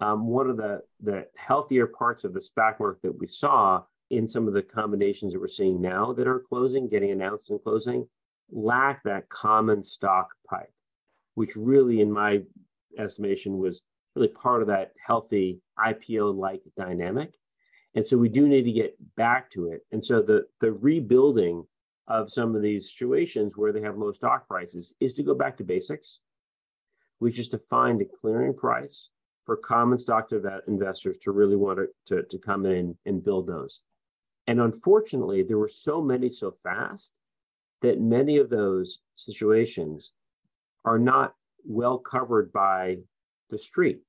um, 0.00 0.26
one 0.26 0.48
of 0.48 0.56
the 0.56 0.80
the 1.02 1.26
healthier 1.36 1.86
parts 1.86 2.24
of 2.24 2.32
the 2.32 2.40
SPAC 2.40 2.80
market 2.80 3.02
that 3.02 3.18
we 3.18 3.26
saw 3.28 3.82
in 4.10 4.26
some 4.26 4.48
of 4.48 4.54
the 4.54 4.62
combinations 4.62 5.32
that 5.32 5.40
we're 5.40 5.48
seeing 5.48 5.80
now 5.80 6.12
that 6.12 6.26
are 6.26 6.40
closing, 6.48 6.88
getting 6.88 7.10
announced 7.10 7.50
and 7.50 7.62
closing, 7.62 8.06
lack 8.52 9.02
that 9.04 9.28
common 9.28 9.82
stock 9.82 10.28
pipe, 10.48 10.72
which 11.34 11.56
really, 11.56 12.00
in 12.00 12.12
my 12.12 12.42
estimation, 12.98 13.58
was 13.58 13.82
really 14.14 14.28
part 14.28 14.60
of 14.62 14.68
that 14.68 14.92
healthy 15.04 15.60
IPO 15.78 16.36
like 16.36 16.62
dynamic. 16.76 17.34
And 17.94 18.06
so 18.06 18.16
we 18.16 18.28
do 18.28 18.46
need 18.46 18.62
to 18.62 18.72
get 18.72 18.96
back 19.16 19.50
to 19.50 19.72
it. 19.72 19.84
And 19.92 20.04
so 20.04 20.22
the, 20.22 20.46
the 20.60 20.72
rebuilding 20.72 21.64
of 22.08 22.32
some 22.32 22.54
of 22.54 22.62
these 22.62 22.90
situations 22.90 23.56
where 23.56 23.72
they 23.72 23.80
have 23.82 23.96
low 23.96 24.12
stock 24.12 24.46
prices 24.46 24.94
is 25.00 25.12
to 25.14 25.22
go 25.22 25.34
back 25.34 25.56
to 25.58 25.64
basics, 25.64 26.18
which 27.18 27.38
is 27.38 27.48
to 27.50 27.58
find 27.70 28.00
a 28.00 28.04
clearing 28.04 28.54
price 28.54 29.08
for 29.44 29.56
common 29.56 29.98
stock 29.98 30.30
investors 30.68 31.18
to 31.18 31.32
really 31.32 31.56
want 31.56 31.78
to, 31.78 31.88
to, 32.06 32.22
to 32.28 32.38
come 32.38 32.64
in 32.64 32.96
and 33.06 33.24
build 33.24 33.46
those. 33.46 33.80
And 34.46 34.60
unfortunately, 34.60 35.42
there 35.42 35.58
were 35.58 35.68
so 35.68 36.00
many 36.00 36.30
so 36.30 36.54
fast 36.62 37.12
that 37.82 38.00
many 38.00 38.38
of 38.38 38.48
those 38.48 39.00
situations 39.16 40.12
are 40.84 40.98
not 40.98 41.34
well 41.64 41.98
covered 41.98 42.52
by 42.52 42.96
the 43.50 43.58
street. 43.58 44.00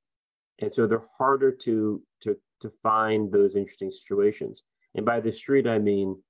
And 0.59 0.73
so 0.73 0.87
they're 0.87 1.03
harder 1.17 1.51
to, 1.51 2.01
to, 2.21 2.37
to 2.61 2.71
find 2.81 3.31
those 3.31 3.55
interesting 3.55 3.91
situations. 3.91 4.63
And 4.95 5.05
by 5.05 5.19
the 5.19 5.31
street, 5.31 5.67
I 5.67 5.79
mean 5.79 6.21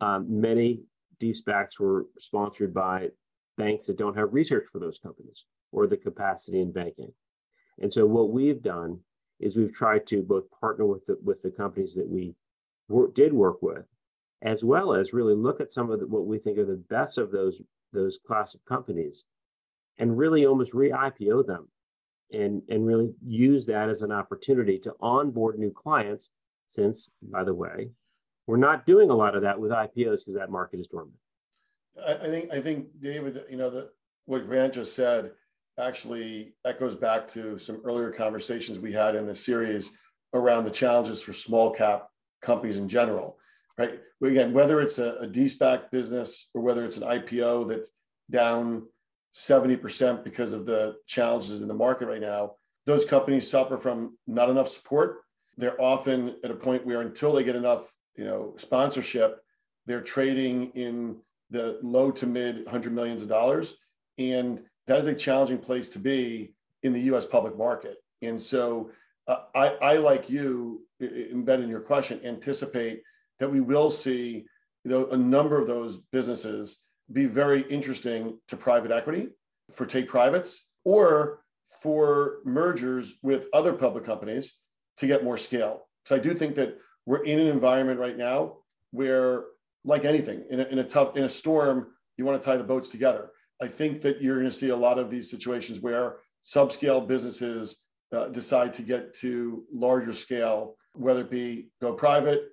um, 0.00 0.40
many 0.40 0.80
de-SPACs 1.20 1.78
were 1.78 2.06
sponsored 2.18 2.72
by 2.72 3.08
banks 3.56 3.86
that 3.86 3.98
don't 3.98 4.16
have 4.16 4.32
research 4.32 4.66
for 4.70 4.78
those 4.78 4.98
companies 4.98 5.44
or 5.72 5.86
the 5.86 5.96
capacity 5.96 6.60
in 6.60 6.72
banking. 6.72 7.12
And 7.80 7.92
so 7.92 8.06
what 8.06 8.30
we've 8.30 8.62
done 8.62 9.00
is 9.40 9.56
we've 9.56 9.72
tried 9.72 10.06
to 10.08 10.22
both 10.22 10.44
partner 10.60 10.86
with 10.86 11.04
the, 11.06 11.18
with 11.22 11.42
the 11.42 11.50
companies 11.50 11.94
that 11.94 12.08
we 12.08 12.34
wor- 12.88 13.10
did 13.14 13.32
work 13.32 13.62
with, 13.62 13.84
as 14.42 14.64
well 14.64 14.94
as 14.94 15.12
really 15.12 15.34
look 15.34 15.60
at 15.60 15.72
some 15.72 15.90
of 15.90 16.00
the, 16.00 16.06
what 16.06 16.26
we 16.26 16.38
think 16.38 16.58
are 16.58 16.64
the 16.64 16.82
best 16.88 17.18
of 17.18 17.30
those 17.30 17.60
those 17.92 18.18
class 18.26 18.54
of 18.54 18.64
companies, 18.66 19.24
and 19.98 20.18
really 20.18 20.46
almost 20.46 20.74
re-IPO 20.74 21.46
them, 21.46 21.68
and 22.32 22.62
and 22.68 22.86
really 22.86 23.12
use 23.24 23.66
that 23.66 23.88
as 23.88 24.02
an 24.02 24.12
opportunity 24.12 24.78
to 24.78 24.94
onboard 25.00 25.58
new 25.58 25.70
clients. 25.70 26.30
Since, 26.70 27.08
by 27.22 27.44
the 27.44 27.54
way, 27.54 27.88
we're 28.46 28.58
not 28.58 28.84
doing 28.84 29.10
a 29.10 29.14
lot 29.14 29.34
of 29.34 29.42
that 29.42 29.58
with 29.58 29.70
IPOs 29.70 30.18
because 30.18 30.34
that 30.34 30.50
market 30.50 30.80
is 30.80 30.86
dormant. 30.86 31.16
I, 32.06 32.14
I 32.14 32.28
think 32.28 32.52
I 32.52 32.60
think 32.60 32.86
David, 33.00 33.44
you 33.50 33.56
know, 33.56 33.70
the, 33.70 33.90
what 34.26 34.46
Grant 34.46 34.74
just 34.74 34.94
said 34.94 35.32
actually 35.78 36.52
echoes 36.64 36.94
back 36.94 37.30
to 37.32 37.58
some 37.58 37.80
earlier 37.84 38.10
conversations 38.10 38.78
we 38.78 38.92
had 38.92 39.14
in 39.14 39.26
the 39.26 39.34
series 39.34 39.90
around 40.34 40.64
the 40.64 40.70
challenges 40.70 41.22
for 41.22 41.32
small 41.32 41.70
cap 41.70 42.08
companies 42.42 42.76
in 42.76 42.88
general, 42.88 43.38
right? 43.78 44.00
Again, 44.22 44.52
whether 44.52 44.80
it's 44.80 44.98
a, 44.98 45.14
a 45.20 45.26
D-SPAC 45.26 45.90
business 45.90 46.48
or 46.52 46.62
whether 46.62 46.84
it's 46.84 46.96
an 46.96 47.04
IPO 47.04 47.68
that's 47.68 47.90
down 48.30 48.82
70% 49.34 50.24
because 50.24 50.52
of 50.52 50.66
the 50.66 50.96
challenges 51.06 51.62
in 51.62 51.68
the 51.68 51.74
market 51.74 52.08
right 52.08 52.20
now, 52.20 52.52
those 52.86 53.04
companies 53.04 53.48
suffer 53.48 53.78
from 53.78 54.18
not 54.26 54.50
enough 54.50 54.68
support. 54.68 55.20
They're 55.56 55.80
often 55.80 56.36
at 56.42 56.50
a 56.50 56.54
point 56.54 56.84
where 56.84 57.02
until 57.02 57.32
they 57.32 57.44
get 57.44 57.56
enough, 57.56 57.92
you 58.16 58.24
know, 58.24 58.54
sponsorship, 58.56 59.40
they're 59.86 60.00
trading 60.00 60.70
in 60.74 61.16
the 61.50 61.78
low 61.82 62.10
to 62.10 62.26
mid 62.26 62.66
hundred 62.66 62.92
millions 62.92 63.22
of 63.22 63.28
dollars. 63.28 63.76
And 64.18 64.60
that 64.86 64.98
is 64.98 65.06
a 65.06 65.14
challenging 65.14 65.58
place 65.58 65.88
to 65.90 65.98
be 65.98 66.52
in 66.82 66.92
the 66.92 67.00
US 67.12 67.26
public 67.26 67.56
market. 67.56 67.98
And 68.22 68.40
so 68.40 68.90
uh, 69.28 69.44
I, 69.54 69.68
I, 69.82 69.96
like 69.98 70.28
you, 70.28 70.82
embedded 71.00 71.64
in 71.64 71.70
your 71.70 71.80
question, 71.80 72.20
anticipate 72.24 73.02
that 73.40 73.50
we 73.50 73.60
will 73.60 73.90
see 73.90 74.46
you 74.84 74.90
know, 74.90 75.06
a 75.08 75.16
number 75.16 75.60
of 75.60 75.66
those 75.66 75.98
businesses 76.12 76.78
be 77.12 77.26
very 77.26 77.62
interesting 77.62 78.38
to 78.48 78.56
private 78.56 78.90
equity 78.90 79.28
for 79.72 79.86
take 79.86 80.08
privates 80.08 80.64
or 80.84 81.40
for 81.80 82.38
mergers 82.44 83.14
with 83.22 83.46
other 83.52 83.72
public 83.72 84.04
companies 84.04 84.54
to 84.98 85.06
get 85.06 85.24
more 85.24 85.38
scale. 85.38 85.86
So 86.06 86.16
I 86.16 86.18
do 86.18 86.34
think 86.34 86.54
that 86.56 86.78
we're 87.06 87.22
in 87.22 87.38
an 87.38 87.46
environment 87.46 88.00
right 88.00 88.16
now 88.16 88.56
where, 88.90 89.44
like 89.84 90.04
anything, 90.04 90.44
in 90.50 90.60
a, 90.60 90.64
in 90.64 90.78
a 90.80 90.84
tough 90.84 91.16
in 91.16 91.24
a 91.24 91.28
storm, 91.28 91.88
you 92.16 92.24
want 92.24 92.40
to 92.40 92.44
tie 92.44 92.56
the 92.56 92.64
boats 92.64 92.88
together. 92.88 93.30
I 93.62 93.68
think 93.68 94.02
that 94.02 94.20
you're 94.20 94.38
going 94.38 94.50
to 94.50 94.56
see 94.56 94.70
a 94.70 94.76
lot 94.76 94.98
of 94.98 95.10
these 95.10 95.30
situations 95.30 95.80
where 95.80 96.16
subscale 96.44 97.06
businesses 97.06 97.76
uh, 98.12 98.28
decide 98.28 98.72
to 98.74 98.82
get 98.82 99.14
to 99.18 99.64
larger 99.72 100.12
scale, 100.12 100.76
whether 100.94 101.20
it 101.20 101.30
be 101.30 101.70
go 101.80 101.92
private 101.92 102.48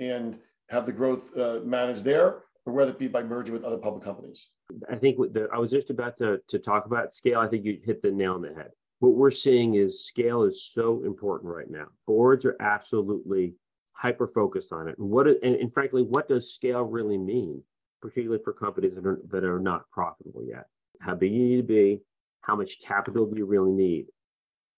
and 0.00 0.38
have 0.68 0.86
the 0.86 0.92
growth 0.92 1.36
uh, 1.36 1.60
managed 1.64 2.04
there, 2.04 2.42
or 2.64 2.72
whether 2.72 2.90
it 2.90 2.98
be 2.98 3.08
by 3.08 3.22
merging 3.22 3.52
with 3.52 3.64
other 3.64 3.78
public 3.78 4.02
companies. 4.02 4.48
I 4.90 4.96
think 4.96 5.16
the, 5.32 5.48
I 5.52 5.58
was 5.58 5.70
just 5.70 5.90
about 5.90 6.16
to, 6.18 6.38
to 6.48 6.58
talk 6.58 6.86
about 6.86 7.14
scale. 7.14 7.38
I 7.38 7.48
think 7.48 7.64
you 7.64 7.78
hit 7.84 8.02
the 8.02 8.10
nail 8.10 8.34
on 8.34 8.42
the 8.42 8.54
head. 8.54 8.70
What 8.98 9.14
we're 9.14 9.30
seeing 9.30 9.74
is 9.74 10.06
scale 10.06 10.42
is 10.42 10.70
so 10.72 11.02
important 11.04 11.52
right 11.52 11.70
now. 11.70 11.86
Boards 12.06 12.44
are 12.44 12.56
absolutely 12.60 13.54
hyper 13.92 14.26
focused 14.26 14.72
on 14.72 14.88
it. 14.88 14.98
And 14.98 15.08
what 15.08 15.26
and, 15.26 15.54
and 15.54 15.72
frankly, 15.72 16.02
what 16.02 16.28
does 16.28 16.52
scale 16.52 16.82
really 16.82 17.18
mean? 17.18 17.62
particularly 18.00 18.42
for 18.42 18.52
companies 18.52 18.94
that 18.94 19.06
are, 19.06 19.20
that 19.30 19.44
are 19.44 19.58
not 19.58 19.90
profitable 19.90 20.44
yet. 20.46 20.66
How 21.00 21.14
big 21.14 21.32
do 21.32 21.36
you 21.36 21.48
need 21.48 21.56
to 21.56 21.62
be, 21.62 22.00
how 22.40 22.56
much 22.56 22.80
capital 22.80 23.26
do 23.26 23.36
you 23.36 23.46
really 23.46 23.72
need? 23.72 24.06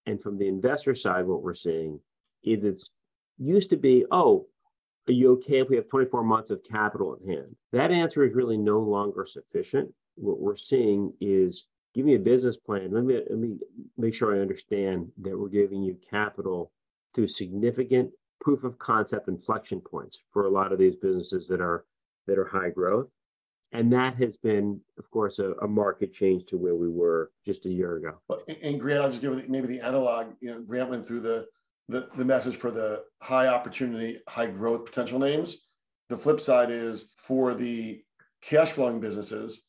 And 0.06 0.20
from 0.20 0.38
the 0.38 0.48
investor 0.48 0.94
side, 0.94 1.26
what 1.26 1.42
we're 1.42 1.54
seeing 1.54 2.00
is 2.42 2.64
it's 2.64 2.90
used 3.38 3.70
to 3.70 3.76
be, 3.76 4.06
oh, 4.10 4.46
are 5.08 5.12
you 5.12 5.32
okay 5.32 5.60
if 5.60 5.68
we 5.68 5.76
have 5.76 5.88
24 5.88 6.22
months 6.22 6.50
of 6.50 6.62
capital 6.62 7.16
at 7.20 7.26
hand? 7.26 7.56
That 7.72 7.90
answer 7.90 8.22
is 8.24 8.34
really 8.34 8.58
no 8.58 8.78
longer 8.78 9.26
sufficient. 9.26 9.92
What 10.16 10.40
we're 10.40 10.56
seeing 10.56 11.12
is 11.20 11.66
give 11.94 12.04
me 12.04 12.14
a 12.14 12.20
business 12.20 12.56
plan. 12.56 12.90
Let 12.92 13.04
me, 13.04 13.14
let 13.14 13.38
me 13.38 13.56
make 13.96 14.14
sure 14.14 14.36
I 14.36 14.40
understand 14.40 15.10
that 15.22 15.38
we're 15.38 15.48
giving 15.48 15.82
you 15.82 15.98
capital 16.10 16.72
through 17.14 17.28
significant 17.28 18.10
proof 18.40 18.64
of 18.64 18.78
concept 18.78 19.28
inflection 19.28 19.80
points 19.80 20.18
for 20.32 20.44
a 20.44 20.50
lot 20.50 20.72
of 20.72 20.78
these 20.78 20.96
businesses 20.96 21.48
that 21.48 21.60
are 21.60 21.84
that 22.26 22.38
are 22.38 22.44
high 22.44 22.70
growth. 22.70 23.08
And 23.72 23.92
that 23.92 24.16
has 24.16 24.36
been, 24.36 24.80
of 24.98 25.10
course, 25.10 25.38
a, 25.38 25.52
a 25.54 25.68
market 25.68 26.12
change 26.12 26.44
to 26.46 26.56
where 26.56 26.74
we 26.74 26.88
were 26.88 27.30
just 27.44 27.66
a 27.66 27.70
year 27.70 27.96
ago. 27.96 28.18
And 28.62 28.80
Grant, 28.80 29.02
I'll 29.02 29.10
just 29.10 29.20
give 29.20 29.48
maybe 29.48 29.66
the 29.66 29.80
analog. 29.80 30.28
You 30.40 30.52
know, 30.52 30.60
Grant 30.60 30.88
went 30.88 31.06
through 31.06 31.20
the, 31.20 31.46
the 31.88 32.08
the 32.16 32.24
message 32.24 32.56
for 32.56 32.70
the 32.70 33.04
high 33.22 33.46
opportunity, 33.46 34.20
high 34.28 34.46
growth 34.46 34.84
potential 34.84 35.18
names. 35.18 35.58
The 36.08 36.16
flip 36.16 36.40
side 36.40 36.70
is 36.70 37.10
for 37.16 37.54
the 37.54 38.02
cash 38.42 38.70
flowing 38.70 39.00
businesses 39.00 39.62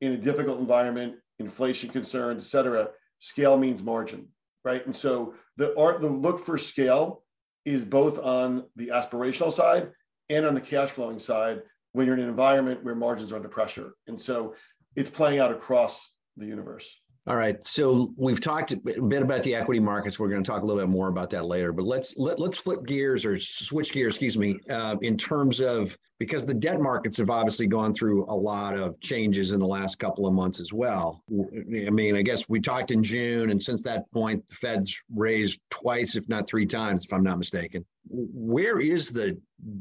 in 0.00 0.12
a 0.12 0.16
difficult 0.16 0.58
environment, 0.58 1.16
inflation 1.38 1.90
concerns, 1.90 2.44
et 2.44 2.48
cetera, 2.48 2.88
scale 3.20 3.56
means 3.56 3.82
margin, 3.82 4.28
right? 4.64 4.84
And 4.84 4.94
so 4.94 5.34
the 5.56 5.78
art, 5.78 6.00
the 6.00 6.08
look 6.08 6.44
for 6.44 6.58
scale 6.58 7.22
is 7.64 7.84
both 7.84 8.18
on 8.18 8.64
the 8.76 8.88
aspirational 8.88 9.52
side 9.52 9.90
and 10.30 10.46
on 10.46 10.54
the 10.54 10.60
cash 10.60 10.90
flowing 10.90 11.18
side 11.18 11.62
when 11.92 12.06
you're 12.06 12.16
in 12.16 12.22
an 12.22 12.28
environment 12.28 12.82
where 12.82 12.94
margins 12.94 13.32
are 13.32 13.36
under 13.36 13.48
pressure. 13.48 13.94
And 14.06 14.20
so 14.20 14.54
it's 14.96 15.10
playing 15.10 15.40
out 15.40 15.52
across 15.52 16.10
the 16.36 16.46
universe. 16.46 17.01
All 17.28 17.36
right. 17.36 17.64
So 17.64 18.12
we've 18.16 18.40
talked 18.40 18.72
a 18.72 18.76
bit 18.78 19.22
about 19.22 19.44
the 19.44 19.54
equity 19.54 19.78
markets. 19.78 20.18
We're 20.18 20.28
going 20.28 20.42
to 20.42 20.50
talk 20.50 20.62
a 20.62 20.66
little 20.66 20.82
bit 20.82 20.88
more 20.88 21.06
about 21.06 21.30
that 21.30 21.44
later. 21.44 21.72
But 21.72 21.84
let's 21.84 22.16
let, 22.16 22.40
let's 22.40 22.56
flip 22.56 22.84
gears 22.84 23.24
or 23.24 23.38
switch 23.38 23.92
gears, 23.92 24.14
excuse 24.14 24.36
me, 24.36 24.58
uh, 24.68 24.96
in 25.02 25.16
terms 25.16 25.60
of 25.60 25.96
because 26.18 26.44
the 26.44 26.54
debt 26.54 26.80
markets 26.80 27.16
have 27.18 27.30
obviously 27.30 27.68
gone 27.68 27.94
through 27.94 28.24
a 28.28 28.34
lot 28.34 28.76
of 28.76 28.98
changes 29.00 29.52
in 29.52 29.60
the 29.60 29.66
last 29.66 30.00
couple 30.00 30.26
of 30.26 30.34
months 30.34 30.58
as 30.58 30.72
well. 30.72 31.22
I 31.30 31.90
mean, 31.90 32.16
I 32.16 32.22
guess 32.22 32.48
we 32.48 32.60
talked 32.60 32.90
in 32.90 33.04
June, 33.04 33.50
and 33.50 33.60
since 33.60 33.84
that 33.84 34.10
point, 34.12 34.46
the 34.48 34.54
Fed's 34.56 35.02
raised 35.14 35.60
twice, 35.70 36.16
if 36.16 36.28
not 36.28 36.48
three 36.48 36.66
times, 36.66 37.04
if 37.04 37.12
I'm 37.12 37.24
not 37.24 37.38
mistaken. 37.38 37.84
Where 38.08 38.80
is 38.80 39.10
the 39.10 39.36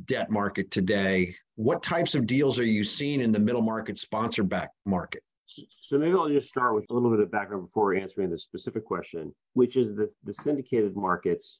debt 0.05 0.29
market 0.29 0.69
today? 0.69 1.35
What 1.55 1.83
types 1.83 2.13
of 2.13 2.27
deals 2.27 2.59
are 2.59 2.65
you 2.65 2.83
seeing 2.83 3.21
in 3.21 3.31
the 3.31 3.39
middle 3.39 3.61
market 3.61 3.97
sponsor 3.97 4.43
back 4.43 4.69
market? 4.85 5.23
So 5.51 5.97
maybe 5.97 6.13
I'll 6.13 6.29
just 6.29 6.49
start 6.49 6.75
with 6.75 6.89
a 6.89 6.93
little 6.93 7.09
bit 7.09 7.19
of 7.19 7.31
background 7.31 7.67
before 7.67 7.93
answering 7.95 8.29
the 8.29 8.37
specific 8.37 8.85
question, 8.85 9.33
which 9.53 9.75
is 9.75 9.95
the, 9.95 10.13
the 10.23 10.33
syndicated 10.33 10.95
markets, 10.95 11.59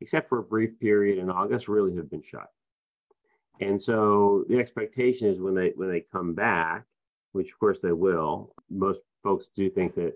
except 0.00 0.28
for 0.28 0.38
a 0.38 0.44
brief 0.44 0.78
period 0.78 1.18
in 1.18 1.28
August, 1.30 1.68
really 1.68 1.96
have 1.96 2.10
been 2.10 2.22
shut. 2.22 2.48
And 3.60 3.82
so 3.82 4.44
the 4.48 4.58
expectation 4.58 5.28
is 5.28 5.40
when 5.40 5.54
they 5.54 5.72
when 5.74 5.90
they 5.90 6.04
come 6.12 6.34
back, 6.34 6.84
which 7.32 7.52
of 7.52 7.58
course 7.58 7.80
they 7.80 7.92
will, 7.92 8.54
most 8.70 9.00
folks 9.22 9.48
do 9.48 9.70
think 9.70 9.94
that 9.94 10.12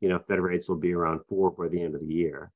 you 0.00 0.08
know 0.08 0.18
Fed 0.18 0.40
rates 0.40 0.68
will 0.68 0.76
be 0.76 0.94
around 0.94 1.20
four 1.28 1.50
by 1.50 1.68
the 1.68 1.80
end 1.80 1.94
of 1.94 2.00
the 2.00 2.12
year. 2.12 2.50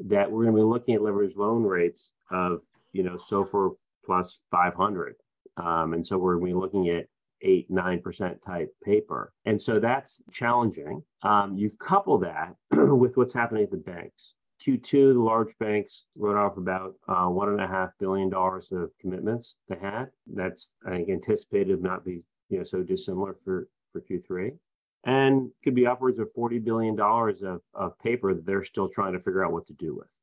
That 0.00 0.30
we're 0.30 0.44
going 0.44 0.56
to 0.56 0.62
be 0.62 0.64
looking 0.64 0.94
at 0.94 1.00
leveraged 1.00 1.36
loan 1.36 1.62
rates 1.62 2.10
of 2.30 2.60
you 2.92 3.02
know 3.02 3.16
SOFR 3.16 3.76
plus 4.04 4.40
500, 4.50 5.14
um, 5.56 5.94
and 5.94 6.06
so 6.06 6.18
we're 6.18 6.34
going 6.34 6.52
to 6.52 6.54
be 6.54 6.60
looking 6.60 6.88
at 6.88 7.06
eight 7.42 7.70
nine 7.70 8.00
percent 8.00 8.40
type 8.42 8.72
paper, 8.84 9.32
and 9.44 9.60
so 9.60 9.78
that's 9.78 10.22
challenging. 10.32 11.02
Um, 11.22 11.56
you 11.56 11.70
couple 11.80 12.18
that 12.18 12.54
with 12.70 13.16
what's 13.16 13.34
happening 13.34 13.64
at 13.64 13.70
the 13.70 13.76
banks. 13.76 14.34
Q2, 14.64 15.14
the 15.14 15.20
large 15.20 15.56
banks 15.58 16.04
wrote 16.16 16.36
off 16.36 16.56
about 16.56 16.94
uh, 17.06 17.26
one 17.26 17.48
and 17.48 17.60
a 17.60 17.66
half 17.66 17.90
billion 18.00 18.28
dollars 18.28 18.72
of 18.72 18.90
commitments 19.00 19.58
they 19.68 19.76
had. 19.76 20.06
That's 20.26 20.72
I 20.86 20.90
think 20.90 21.10
anticipated 21.10 21.76
to 21.76 21.82
not 21.82 22.04
be 22.04 22.22
you 22.48 22.58
know 22.58 22.64
so 22.64 22.82
dissimilar 22.82 23.34
for 23.44 23.68
for 23.92 24.00
Q3, 24.00 24.56
and 25.04 25.50
could 25.62 25.74
be 25.74 25.86
upwards 25.86 26.18
of 26.18 26.32
forty 26.32 26.58
billion 26.58 26.96
dollars 26.96 27.42
of 27.42 27.60
of 27.74 27.98
paper 28.00 28.34
that 28.34 28.44
they're 28.44 28.64
still 28.64 28.88
trying 28.88 29.12
to 29.12 29.20
figure 29.20 29.44
out 29.44 29.52
what 29.52 29.66
to 29.68 29.74
do 29.74 29.94
with. 29.94 30.20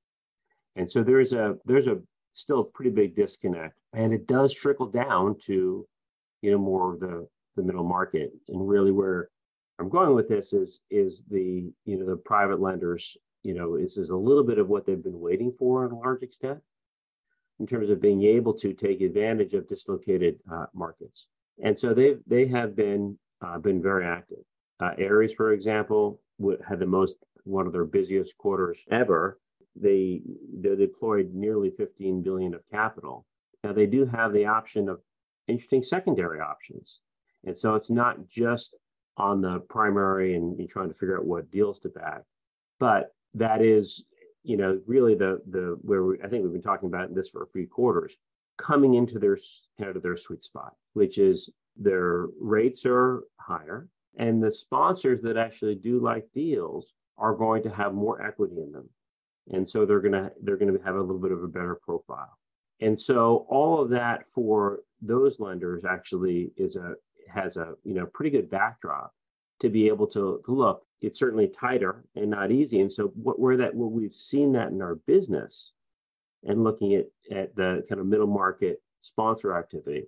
And 0.75 0.91
so 0.91 1.03
there's 1.03 1.34
a 1.34 1.55
there's 1.65 1.88
a 1.88 2.01
still 2.34 2.60
a 2.60 2.65
pretty 2.65 2.91
big 2.91 3.15
disconnect, 3.15 3.75
and 3.93 4.13
it 4.13 4.27
does 4.27 4.53
trickle 4.53 4.88
down 4.88 5.38
to 5.45 5.88
you 6.42 6.51
know 6.51 6.58
more 6.58 6.94
of 6.94 7.00
the 7.00 7.27
the 7.56 7.63
middle 7.63 7.84
market, 7.84 8.32
and 8.50 8.68
really 8.68 8.92
where 8.92 9.30
I'm 9.80 9.89
going 9.89 10.15
with 10.15 10.30
this 10.30 10.54
is 10.54 10.82
is 10.89 11.24
the 11.30 11.72
you 11.86 11.98
know 11.98 12.06
the 12.06 12.18
private 12.18 12.60
lenders 12.60 13.18
you 13.46 13.54
know, 13.54 13.77
this 13.77 13.96
is 13.96 14.10
a 14.10 14.18
little 14.18 14.44
bit 14.44 14.58
of 14.58 14.70
what 14.70 14.88
they've 14.88 15.04
been 15.04 15.20
waiting 15.20 15.54
for 15.60 15.86
in 15.86 15.92
a 15.92 16.00
large 16.00 16.24
extent 16.24 16.60
in 17.60 17.68
terms 17.68 17.92
of 17.92 18.01
being 18.01 18.24
able 18.24 18.56
to 18.56 18.74
take 18.74 19.01
advantage 19.01 19.54
of 19.54 19.70
dislocated 19.70 20.39
uh, 20.51 20.65
markets. 20.74 21.27
And 21.63 21.80
so 21.80 21.94
they 21.94 22.15
they 22.25 22.48
have 22.48 22.75
been 22.75 23.20
uh, 23.46 23.60
been 23.60 23.84
very 23.84 24.04
active. 24.04 24.39
Uh, 24.80 24.94
Ares, 25.00 25.32
for 25.32 25.54
example, 25.54 26.20
had 26.68 26.80
the 26.80 26.88
most 26.88 27.18
one 27.44 27.68
of 27.68 27.72
their 27.72 27.86
busiest 27.86 28.36
quarters 28.38 28.84
ever. 28.89 29.39
They 29.75 30.22
they 30.51 30.75
deployed 30.75 31.32
nearly 31.32 31.70
15 31.70 32.24
billion 32.24 32.56
of 32.56 32.62
capital. 32.72 33.27
Now 33.63 33.74
they 33.74 33.86
do 33.86 34.08
have 34.08 34.34
the 34.34 34.48
option 34.48 34.89
of 34.89 35.01
interesting 35.47 35.83
secondary 35.83 36.39
options, 36.39 37.01
and 37.45 37.57
so 37.57 37.75
it's 37.75 37.89
not 37.89 38.27
just 38.27 38.75
on 39.17 39.41
the 39.41 39.59
primary 39.69 40.35
and 40.35 40.57
you're 40.57 40.67
trying 40.67 40.89
to 40.89 40.93
figure 40.93 41.17
out 41.17 41.25
what 41.25 41.49
deals 41.51 41.79
to 41.79 41.89
back, 41.89 42.23
but 42.79 43.13
that 43.33 43.61
is, 43.61 44.05
you 44.43 44.57
know, 44.57 44.79
really 44.85 45.15
the 45.15 45.41
the 45.49 45.77
where 45.81 46.03
we, 46.03 46.21
I 46.21 46.27
think 46.27 46.43
we've 46.43 46.53
been 46.53 46.61
talking 46.61 46.87
about 46.87 47.13
this 47.13 47.29
for 47.29 47.43
a 47.43 47.47
few 47.47 47.67
quarters, 47.67 48.15
coming 48.57 48.95
into 48.95 49.19
their 49.19 49.37
kind 49.79 49.95
of 49.95 50.03
their 50.03 50.17
sweet 50.17 50.43
spot, 50.43 50.73
which 50.93 51.17
is 51.17 51.49
their 51.77 52.27
rates 52.39 52.85
are 52.85 53.23
higher, 53.39 53.87
and 54.17 54.41
the 54.41 54.51
sponsors 54.51 55.21
that 55.21 55.37
actually 55.37 55.75
do 55.75 55.99
like 55.99 56.25
deals 56.33 56.93
are 57.17 57.35
going 57.35 57.63
to 57.63 57.69
have 57.69 57.93
more 57.93 58.21
equity 58.21 58.55
in 58.61 58.71
them, 58.71 58.89
and 59.51 59.69
so 59.69 59.85
they're 59.85 60.01
gonna 60.01 60.31
they're 60.43 60.57
gonna 60.57 60.77
have 60.83 60.95
a 60.95 61.01
little 61.01 61.21
bit 61.21 61.31
of 61.31 61.43
a 61.43 61.47
better 61.47 61.75
profile, 61.83 62.37
and 62.81 62.99
so 62.99 63.45
all 63.49 63.81
of 63.81 63.89
that 63.89 64.29
for 64.33 64.79
those 65.01 65.39
lenders 65.39 65.83
actually 65.85 66.51
is 66.57 66.75
a 66.75 66.93
has 67.27 67.57
a 67.57 67.73
you 67.83 67.93
know 67.93 68.05
pretty 68.07 68.29
good 68.29 68.49
backdrop 68.49 69.11
to 69.59 69.69
be 69.69 69.87
able 69.87 70.05
to, 70.05 70.41
to 70.45 70.51
look 70.51 70.85
it's 71.05 71.19
certainly 71.19 71.47
tighter 71.47 72.03
and 72.15 72.29
not 72.29 72.51
easy. 72.51 72.81
And 72.81 72.91
so 72.91 73.07
what 73.15 73.39
where 73.39 73.57
that 73.57 73.75
where 73.75 73.87
we've 73.87 74.13
seen 74.13 74.51
that 74.53 74.69
in 74.69 74.81
our 74.81 74.95
business 75.07 75.71
and 76.43 76.63
looking 76.63 76.95
at, 76.95 77.05
at 77.31 77.55
the 77.55 77.83
kind 77.87 78.01
of 78.01 78.07
middle 78.07 78.27
market 78.27 78.81
sponsor 79.01 79.55
activity 79.55 80.05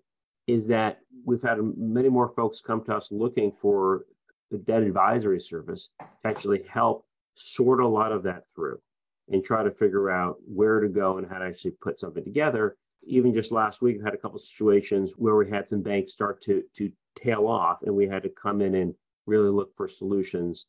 is 0.48 0.67
that 0.67 1.00
we've 1.25 1.41
had 1.41 1.60
many 1.77 2.10
more 2.10 2.29
folks 2.29 2.62
come 2.62 2.84
to 2.86 2.96
us 2.96 3.12
looking 3.12 3.51
for 3.51 4.06
the 4.50 4.58
debt 4.58 4.82
advisory 4.82 5.41
service 5.41 5.89
to 6.00 6.06
actually 6.26 6.63
help 6.69 7.06
sort 7.36 7.82
a 7.82 7.88
lot 7.88 8.12
of 8.12 8.23
that 8.23 8.43
through 8.56 8.80
and 9.30 9.43
try 9.43 9.62
to 9.62 9.71
figure 9.71 10.10
out 10.10 10.38
where 10.47 10.80
to 10.80 10.88
go 10.88 11.17
and 11.17 11.28
how 11.30 11.38
to 11.38 11.45
actually 11.45 11.76
put 11.82 12.00
something 12.00 12.23
together. 12.23 12.78
Even 13.08 13.34
just 13.34 13.52
last 13.52 13.82
week, 13.82 13.98
we 13.98 14.04
had 14.04 14.13
a 14.13 14.17
couple 14.17 14.36
of 14.38 14.41
situations 14.41 15.13
where 15.17 15.36
we 15.36 15.50
had 15.50 15.67
some 15.67 15.82
banks 15.82 16.13
start 16.13 16.41
to 16.41 16.63
to 16.76 16.91
tail 17.15 17.48
off, 17.48 17.84
and 17.84 17.96
we 17.96 18.08
had 18.08 18.24
to 18.24 18.30
come 18.30 18.62
in 18.62 18.76
and 18.76 18.93
really 19.26 19.50
look 19.50 19.76
for 19.76 19.88
solutions 19.88 20.65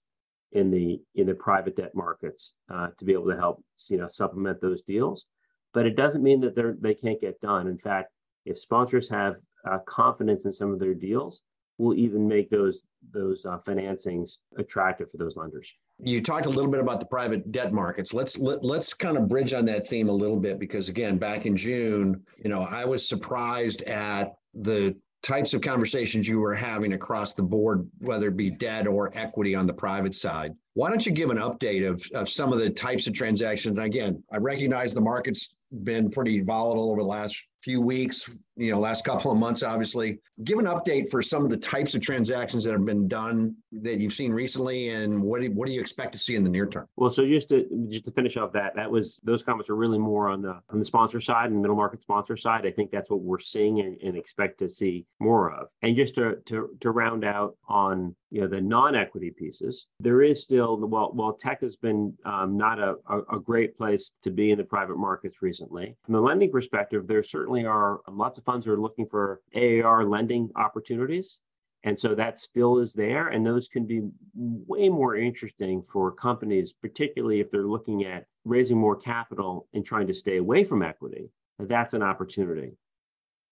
in 0.53 0.71
the 0.71 1.01
in 1.15 1.27
the 1.27 1.35
private 1.35 1.77
debt 1.77 1.95
markets 1.95 2.55
uh, 2.71 2.89
to 2.97 3.05
be 3.05 3.13
able 3.13 3.29
to 3.29 3.37
help 3.37 3.63
you 3.91 3.99
know 3.99 4.09
supplement 4.09 4.61
those 4.61 4.83
deals. 4.83 5.27
But 5.75 5.87
it 5.87 5.97
doesn't 5.97 6.23
mean 6.23 6.41
that 6.41 6.55
they're 6.55 6.77
they 6.81 6.95
can't 6.95 7.21
get 7.21 7.41
done. 7.41 7.67
In 7.67 7.79
fact, 7.79 8.13
if 8.45 8.59
sponsors 8.59 9.09
have 9.09 9.37
uh, 9.69 9.79
confidence 9.87 10.47
in 10.47 10.53
some 10.53 10.73
of 10.73 10.79
their 10.79 10.95
deals, 10.95 11.43
we'll 11.79 11.97
even 11.97 12.29
make 12.29 12.51
those 12.51 12.89
those 13.13 13.47
uh, 13.47 13.59
financings 13.67 14.39
attractive 14.59 15.11
for 15.11 15.17
those 15.17 15.37
lenders. 15.37 15.75
You 16.05 16.23
talked 16.23 16.47
a 16.47 16.51
little 16.51 16.71
bit 16.71 16.81
about 16.81 17.01
the 17.01 17.07
private 17.07 17.51
debt 17.51 17.73
markets. 17.73 18.13
Let's 18.13 18.39
let, 18.39 18.65
let's 18.65 18.93
kind 18.93 19.17
of 19.17 19.29
bridge 19.29 19.53
on 19.53 19.65
that 19.65 19.87
theme 19.89 20.09
a 20.09 20.13
little 20.13 20.39
bit 20.39 20.61
because 20.61 20.89
again, 20.89 21.19
back 21.19 21.47
in 21.47 21.57
June, 21.57 22.23
you 22.43 22.51
know, 22.51 22.63
I 22.63 22.85
was 22.85 23.09
surprised 23.09 23.83
at 23.83 24.35
the 24.55 24.95
types 25.23 25.55
of 25.55 25.61
conversations 25.61 26.29
you 26.29 26.39
were 26.39 26.55
having 26.55 26.93
across 26.93 27.35
the 27.35 27.43
board, 27.43 27.89
whether 27.99 28.29
it 28.29 28.37
be 28.37 28.51
debt 28.51 28.87
or 28.87 29.11
equity 29.15 29.55
on 29.55 29.67
the 29.67 29.75
private 29.75 30.15
side. 30.15 30.55
Why 30.75 30.91
don't 30.91 31.05
you 31.05 31.11
give 31.11 31.31
an 31.31 31.39
update 31.39 31.89
of, 31.89 32.05
of 32.15 32.29
some 32.29 32.53
of 32.53 32.61
the 32.61 32.71
types 32.71 33.09
of 33.09 33.15
transactions? 33.15 33.77
And 33.77 33.85
again, 33.85 34.23
I 34.33 34.37
recognize 34.37 34.95
the 34.95 35.01
market's 35.01 35.55
been 35.83 36.11
pretty 36.11 36.41
volatile 36.41 36.91
over 36.91 37.03
the 37.03 37.09
last 37.09 37.45
few 37.61 37.81
weeks, 37.81 38.29
you 38.57 38.71
know, 38.73 38.79
last 38.79 39.05
couple 39.05 39.31
of 39.31 39.39
months, 39.39 39.63
obviously. 39.63 40.21
Give 40.45 40.59
an 40.59 40.67
update 40.67 41.09
for 41.11 41.23
some 41.23 41.45
of 41.45 41.51
the 41.51 41.57
types 41.57 41.95
of 41.95 42.01
transactions 42.01 42.65
that 42.65 42.73
have 42.73 42.85
been 42.85 43.09
done 43.09 43.55
that 43.73 43.99
you've 43.99 44.13
seen 44.13 44.33
recently, 44.33 44.91
and 44.91 45.23
what 45.23 45.41
do, 45.41 45.51
what 45.53 45.67
do 45.67 45.73
you 45.73 45.81
expect 45.81 46.13
to 46.13 46.19
see 46.19 46.37
in 46.37 46.45
the 46.45 46.51
near 46.51 46.67
term? 46.67 46.87
Well, 46.97 47.11
so 47.11 47.27
just 47.27 47.49
to 47.51 47.67
just 47.89 48.05
to 48.05 48.11
finish 48.11 48.37
off 48.37 48.53
that, 48.53 48.75
that 48.77 48.91
was 48.91 49.21
those 49.25 49.43
comments 49.43 49.71
are 49.71 49.77
really 49.77 49.99
more 49.99 50.29
on 50.29 50.43
the 50.43 50.61
on 50.71 50.79
the 50.79 50.85
sponsor 50.85 51.21
side 51.21 51.51
and 51.51 51.61
middle 51.61 51.77
market 51.77 52.03
sponsor 52.03 52.37
side. 52.37 52.67
I 52.67 52.71
think 52.71 52.91
that's 52.91 53.11
what 53.11 53.21
we're 53.21 53.39
seeing 53.41 53.81
and, 53.81 53.97
and 54.03 54.17
expect 54.17 54.59
to 54.61 54.69
see 54.69 55.07
more 55.21 55.53
of. 55.53 55.69
And 55.83 55.97
just 55.97 56.15
to 56.17 56.37
to 56.47 56.77
to 56.81 56.91
round 56.91 57.25
out 57.25 57.57
on 57.69 58.15
you 58.31 58.41
know 58.41 58.49
the 58.49 58.61
non-equity 58.61 59.31
pieces, 59.31 59.87
there 60.01 60.23
is 60.23 60.43
still 60.43 60.77
while 60.79 61.13
while 61.13 61.33
tech 61.33 61.61
has 61.61 61.77
been 61.77 62.15
um, 62.25 62.57
not 62.57 62.79
a, 62.79 62.97
a, 63.09 63.37
a 63.37 63.41
great 63.41 63.77
place 63.77 64.13
to 64.23 64.31
be 64.31 64.51
in 64.51 64.59
the 64.59 64.65
private 64.65 64.97
markets 64.97 65.43
recently. 65.43 65.97
From 66.05 66.15
the 66.15 66.21
lending 66.21 66.51
perspective, 66.51 67.07
there's 67.07 67.31
certainly 67.31 67.58
certainly 67.59 67.69
are 67.69 68.01
um, 68.07 68.19
lots 68.19 68.39
of 68.39 68.45
funds 68.45 68.67
are 68.67 68.81
looking 68.81 69.07
for 69.07 69.41
ARR 69.55 70.05
lending 70.05 70.51
opportunities. 70.57 71.41
And 71.85 71.99
so 71.99 72.15
that 72.15 72.39
still 72.39 72.79
is 72.79 72.93
there. 72.93 73.29
And 73.29 73.47
those 73.47 73.69
can 73.69 73.87
be 73.87 74.03
way 74.35 74.89
more 74.89 75.17
interesting 75.17 75.85
for 75.93 76.11
companies, 76.11 76.73
particularly 76.73 77.41
if 77.41 77.51
they're 77.51 77.67
looking 77.67 78.05
at 78.05 78.27
raising 78.45 78.77
more 78.77 78.97
capital 78.97 79.69
and 79.73 79.85
trying 79.85 80.09
to 80.09 80.15
stay 80.15 80.39
away 80.39 80.65
from 80.65 80.83
equity. 80.83 81.31
That's 81.59 81.95
an 81.95 82.03
opportunity. 82.03 82.73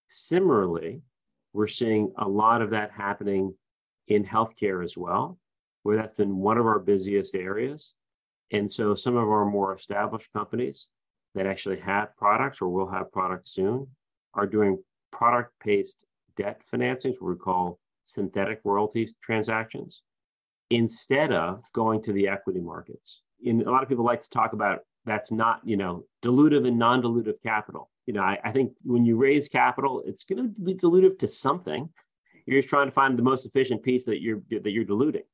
Similarly, 0.09 1.03
we're 1.53 1.69
seeing 1.69 2.13
a 2.19 2.29
lot 2.29 2.63
of 2.63 2.71
that 2.71 2.91
happening 2.91 3.55
in 4.09 4.25
healthcare 4.25 4.85
as 4.85 4.97
well, 4.97 5.39
where 5.85 5.97
that's 5.97 6.15
been 6.15 6.37
one 6.37 6.59
of 6.59 6.67
our 6.67 6.81
busiest 6.81 7.35
areas. 7.35 7.95
And 8.53 8.73
so 8.73 8.95
some 8.95 9.17
of 9.17 9.29
our 9.29 9.45
more 9.45 9.75
established 9.75 10.33
companies 10.33 10.89
that 11.37 11.47
actually 11.47 11.79
have 11.79 12.17
products 12.17 12.61
or 12.61 12.69
will 12.69 12.89
have 12.89 13.13
products 13.13 13.53
soon 13.53 13.87
are 14.35 14.47
doing 14.47 14.83
product 15.13 15.53
based 15.65 16.07
debt 16.37 16.63
financings, 16.73 17.17
what 17.21 17.31
we 17.31 17.37
call 17.37 17.79
synthetic 18.07 18.61
royalty 18.65 19.15
transactions, 19.23 20.03
instead 20.71 21.33
of 21.33 21.63
going 21.73 22.03
to 22.03 22.13
the 22.13 22.27
equity 22.27 22.61
markets. 22.61 23.23
And 23.45 23.63
a 23.63 23.71
lot 23.71 23.83
of 23.83 23.89
people 23.89 24.05
like 24.05 24.23
to 24.23 24.31
talk 24.31 24.55
about 24.55 24.81
that's 25.05 25.31
not, 25.31 25.61
you 25.63 25.77
know, 25.77 26.05
dilutive 26.25 26.67
and 26.67 26.79
non 26.79 27.03
dilutive 27.03 27.41
capital. 27.43 27.91
You 28.07 28.15
know, 28.15 28.23
I, 28.23 28.39
I 28.43 28.51
think 28.51 28.73
when 28.83 29.05
you 29.05 29.17
raise 29.17 29.49
capital, 29.49 30.03
it's 30.07 30.25
going 30.25 30.43
to 30.43 30.61
be 30.63 30.75
dilutive 30.75 31.19
to 31.19 31.29
something. 31.29 31.89
You're 32.47 32.61
just 32.61 32.69
trying 32.69 32.87
to 32.87 32.93
find 32.93 33.19
the 33.19 33.23
most 33.23 33.45
efficient 33.45 33.83
piece 33.83 34.05
that 34.07 34.23
you're 34.23 34.41
that 34.51 34.71
you're 34.71 34.85
diluting, 34.85 35.25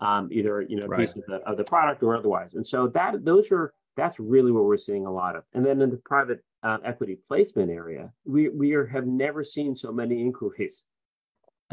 um, 0.00 0.28
either 0.32 0.62
you 0.62 0.76
know, 0.80 0.86
right. 0.86 1.06
piece 1.06 1.14
of 1.16 1.22
the, 1.28 1.36
of 1.48 1.56
the 1.56 1.64
product 1.64 2.02
or 2.02 2.16
otherwise. 2.16 2.54
And 2.54 2.66
so 2.66 2.88
that 2.88 3.24
those 3.24 3.52
are 3.52 3.72
that's 3.96 4.20
really 4.20 4.52
what 4.52 4.64
we're 4.64 4.76
seeing 4.76 5.06
a 5.06 5.12
lot 5.12 5.36
of. 5.36 5.44
And 5.54 5.64
then 5.64 5.80
in 5.80 5.90
the 5.90 6.00
private 6.04 6.42
uh, 6.62 6.78
equity 6.84 7.18
placement 7.28 7.70
area, 7.70 8.12
we, 8.24 8.48
we 8.48 8.74
are, 8.74 8.86
have 8.86 9.06
never 9.06 9.42
seen 9.42 9.74
so 9.74 9.92
many 9.92 10.20
inquiries. 10.20 10.84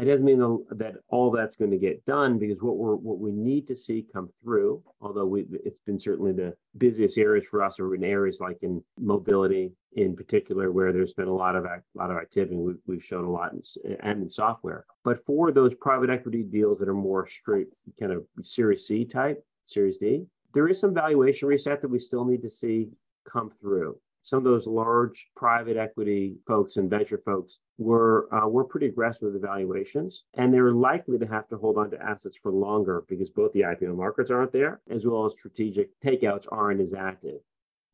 It 0.00 0.06
doesn't 0.06 0.26
mean 0.26 0.40
that 0.70 0.94
all 1.08 1.30
that's 1.30 1.54
going 1.54 1.70
to 1.70 1.78
get 1.78 2.04
done 2.04 2.36
because 2.36 2.60
what 2.60 2.78
we're 2.78 2.96
what 2.96 3.20
we 3.20 3.30
need 3.30 3.68
to 3.68 3.76
see 3.76 4.04
come 4.12 4.28
through, 4.42 4.82
although 5.00 5.24
we, 5.24 5.46
it's 5.64 5.78
been 5.78 6.00
certainly 6.00 6.32
the 6.32 6.52
busiest 6.78 7.16
areas 7.16 7.46
for 7.46 7.62
us 7.62 7.78
are 7.78 7.94
in 7.94 8.02
areas 8.02 8.40
like 8.40 8.58
in 8.62 8.82
mobility 8.98 9.70
in 9.92 10.16
particular, 10.16 10.72
where 10.72 10.92
there's 10.92 11.12
been 11.12 11.28
a 11.28 11.32
lot 11.32 11.54
of 11.54 11.64
a 11.64 11.80
lot 11.94 12.10
of 12.10 12.16
activity. 12.16 12.56
We've, 12.56 12.80
we've 12.88 13.04
shown 13.04 13.24
a 13.24 13.30
lot 13.30 13.52
in, 13.52 13.96
and 14.00 14.24
in 14.24 14.30
software. 14.30 14.84
But 15.04 15.24
for 15.24 15.52
those 15.52 15.76
private 15.76 16.10
equity 16.10 16.42
deals 16.42 16.80
that 16.80 16.88
are 16.88 16.94
more 16.94 17.28
straight 17.28 17.68
kind 18.00 18.10
of 18.10 18.24
Series 18.42 18.88
C 18.88 19.04
type, 19.04 19.44
Series 19.62 19.98
D, 19.98 20.26
there 20.54 20.68
is 20.68 20.80
some 20.80 20.94
valuation 20.94 21.48
reset 21.48 21.82
that 21.82 21.90
we 21.90 21.98
still 21.98 22.24
need 22.24 22.42
to 22.42 22.48
see 22.48 22.88
come 23.30 23.50
through. 23.60 23.98
some 24.22 24.38
of 24.38 24.44
those 24.44 24.66
large 24.66 25.28
private 25.36 25.76
equity 25.76 26.36
folks 26.46 26.78
and 26.78 26.88
venture 26.88 27.20
folks 27.26 27.58
were 27.76 28.26
uh, 28.32 28.48
were 28.48 28.64
pretty 28.64 28.86
aggressive 28.86 29.26
with 29.26 29.36
evaluations, 29.36 30.24
and 30.34 30.54
they're 30.54 30.72
likely 30.72 31.18
to 31.18 31.26
have 31.26 31.46
to 31.48 31.58
hold 31.58 31.76
on 31.76 31.90
to 31.90 32.02
assets 32.02 32.38
for 32.42 32.50
longer 32.52 33.04
because 33.08 33.30
both 33.30 33.52
the 33.52 33.60
IPO 33.60 33.94
markets 33.96 34.30
aren't 34.30 34.52
there, 34.52 34.80
as 34.88 35.06
well 35.06 35.26
as 35.26 35.34
strategic 35.34 35.90
takeouts 36.00 36.46
aren't 36.50 36.80
as 36.80 36.94
active. 36.94 37.40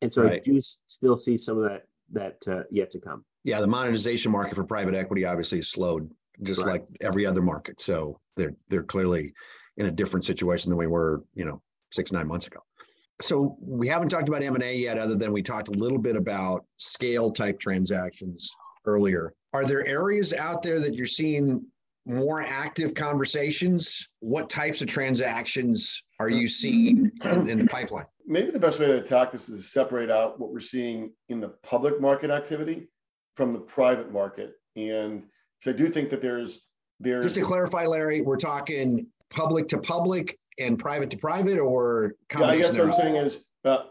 And 0.01 0.13
so 0.13 0.23
right. 0.23 0.33
I 0.33 0.39
do 0.39 0.59
still 0.61 1.17
see 1.17 1.37
some 1.37 1.57
of 1.57 1.69
that 1.69 1.83
that 2.13 2.37
uh, 2.47 2.63
yet 2.69 2.91
to 2.91 2.99
come. 2.99 3.25
Yeah, 3.43 3.59
the 3.59 3.67
monetization 3.67 4.31
market 4.31 4.55
for 4.55 4.63
private 4.63 4.95
equity 4.95 5.25
obviously 5.25 5.57
has 5.57 5.69
slowed, 5.69 6.09
just 6.43 6.61
right. 6.61 6.73
like 6.73 6.87
every 7.01 7.25
other 7.25 7.41
market. 7.41 7.81
So 7.81 8.19
they're 8.37 8.55
they're 8.69 8.83
clearly 8.83 9.33
in 9.77 9.87
a 9.87 9.91
different 9.91 10.25
situation 10.25 10.69
than 10.69 10.77
we 10.77 10.87
were, 10.87 11.23
you 11.33 11.45
know, 11.45 11.61
six 11.91 12.11
nine 12.11 12.27
months 12.27 12.47
ago. 12.47 12.59
So 13.21 13.55
we 13.61 13.87
haven't 13.87 14.09
talked 14.09 14.27
about 14.27 14.41
M 14.41 14.55
and 14.55 14.63
A 14.63 14.75
yet, 14.75 14.97
other 14.97 15.15
than 15.15 15.31
we 15.31 15.43
talked 15.43 15.67
a 15.67 15.71
little 15.71 15.99
bit 15.99 16.15
about 16.15 16.65
scale 16.77 17.31
type 17.31 17.59
transactions 17.59 18.51
earlier. 18.85 19.33
Are 19.53 19.65
there 19.65 19.85
areas 19.85 20.33
out 20.33 20.63
there 20.63 20.79
that 20.79 20.95
you're 20.95 21.05
seeing 21.05 21.63
more 22.05 22.41
active 22.41 22.93
conversations? 22.95 24.07
What 24.19 24.49
types 24.49 24.81
of 24.81 24.87
transactions 24.87 26.01
are 26.19 26.29
you 26.29 26.47
seeing 26.47 27.11
in, 27.23 27.49
in, 27.49 27.59
the 27.59 27.67
pipeline? 27.67 28.05
Maybe 28.25 28.49
the 28.49 28.59
best 28.59 28.79
way 28.79 28.87
to 28.87 28.97
attack 28.97 29.31
this 29.31 29.49
is 29.49 29.61
to 29.61 29.67
separate 29.67 30.09
out 30.09 30.39
what 30.39 30.51
we're 30.51 30.59
seeing 30.59 31.11
in 31.29 31.39
the 31.39 31.49
public 31.63 32.01
market 32.01 32.31
activity 32.31 32.87
from 33.35 33.53
the 33.53 33.59
private 33.59 34.11
market. 34.11 34.53
And 34.75 35.23
so 35.61 35.71
I 35.71 35.73
do 35.73 35.89
think 35.89 36.09
that 36.09 36.21
there's 36.21 36.65
there's 36.99 37.25
just 37.25 37.35
to 37.35 37.41
clarify, 37.41 37.85
Larry, 37.85 38.21
we're 38.21 38.37
talking 38.37 39.07
public 39.29 39.67
to 39.69 39.79
public 39.79 40.37
and 40.59 40.77
private 40.77 41.09
to 41.11 41.17
private, 41.17 41.59
or 41.59 42.15
yeah, 42.37 42.45
I 42.45 42.57
guess 42.57 42.71
what 42.73 42.81
I'm 42.81 42.93
saying 42.93 43.15
is 43.15 43.45
uh, 43.65 43.83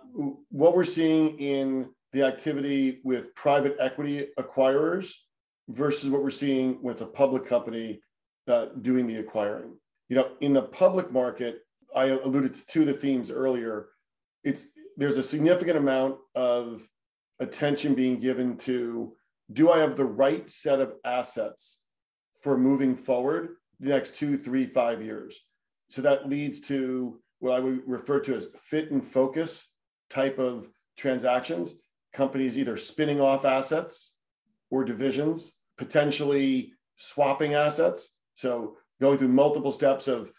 what 0.50 0.74
we're 0.74 0.84
seeing 0.84 1.38
in 1.38 1.90
the 2.12 2.24
activity 2.24 3.00
with 3.04 3.34
private 3.34 3.76
equity 3.80 4.28
acquirers 4.38 5.12
versus 5.68 6.10
what 6.10 6.22
we're 6.22 6.30
seeing 6.30 6.74
when 6.82 6.92
it's 6.92 7.02
a 7.02 7.06
public 7.06 7.46
company 7.46 8.00
uh, 8.48 8.66
doing 8.82 9.06
the 9.06 9.16
acquiring. 9.16 9.76
You 10.08 10.16
know, 10.16 10.32
in 10.40 10.52
the 10.52 10.62
public 10.62 11.12
market, 11.12 11.60
I 11.94 12.06
alluded 12.06 12.54
to 12.54 12.66
two 12.66 12.80
of 12.80 12.86
the 12.88 12.94
themes 12.94 13.30
earlier. 13.30 13.88
It's 14.44 14.66
there's 14.96 15.18
a 15.18 15.22
significant 15.22 15.78
amount 15.78 16.16
of 16.34 16.86
attention 17.38 17.94
being 17.94 18.18
given 18.18 18.56
to 18.58 19.12
do 19.52 19.70
I 19.70 19.78
have 19.78 19.96
the 19.96 20.04
right 20.04 20.48
set 20.48 20.80
of 20.80 20.94
assets 21.04 21.80
for 22.42 22.56
moving 22.56 22.96
forward 22.96 23.56
the 23.80 23.88
next 23.88 24.14
two, 24.14 24.36
three, 24.36 24.66
five 24.66 25.02
years? 25.02 25.38
So 25.90 26.02
that 26.02 26.28
leads 26.28 26.60
to 26.62 27.20
what 27.40 27.52
I 27.52 27.60
would 27.60 27.82
refer 27.86 28.20
to 28.20 28.34
as 28.34 28.48
fit 28.64 28.90
and 28.90 29.06
focus 29.06 29.66
type 30.08 30.38
of 30.38 30.68
transactions. 30.96 31.74
Companies 32.12 32.58
either 32.58 32.76
spinning 32.76 33.20
off 33.20 33.44
assets 33.44 34.16
or 34.70 34.84
divisions, 34.84 35.52
potentially 35.78 36.72
swapping 36.96 37.54
assets. 37.54 38.14
So 38.34 38.76
going 39.00 39.18
through 39.18 39.28
multiple 39.28 39.72
steps 39.72 40.06
of 40.06 40.32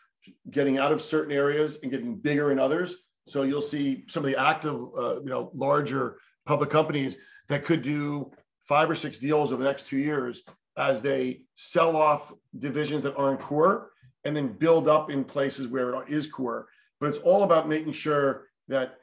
getting 0.51 0.77
out 0.77 0.91
of 0.91 1.01
certain 1.01 1.33
areas 1.33 1.79
and 1.81 1.91
getting 1.91 2.15
bigger 2.15 2.51
in 2.51 2.59
others. 2.59 2.95
So 3.27 3.43
you'll 3.43 3.61
see 3.61 4.05
some 4.07 4.23
of 4.23 4.31
the 4.31 4.39
active, 4.39 4.75
uh, 4.97 5.21
you 5.21 5.29
know, 5.29 5.51
larger 5.53 6.17
public 6.45 6.69
companies 6.69 7.17
that 7.49 7.63
could 7.63 7.81
do 7.81 8.31
five 8.67 8.89
or 8.89 8.95
six 8.95 9.19
deals 9.19 9.51
over 9.51 9.61
the 9.63 9.69
next 9.69 9.87
two 9.87 9.97
years 9.97 10.43
as 10.77 11.01
they 11.01 11.41
sell 11.55 11.95
off 11.97 12.31
divisions 12.57 13.03
that 13.03 13.15
aren't 13.17 13.39
core 13.39 13.90
and 14.23 14.35
then 14.35 14.47
build 14.47 14.87
up 14.87 15.09
in 15.09 15.23
places 15.23 15.67
where 15.67 15.93
it 15.95 16.09
is 16.09 16.27
core. 16.27 16.67
But 16.99 17.09
it's 17.09 17.17
all 17.19 17.43
about 17.43 17.67
making 17.67 17.93
sure 17.93 18.47
that 18.67 18.97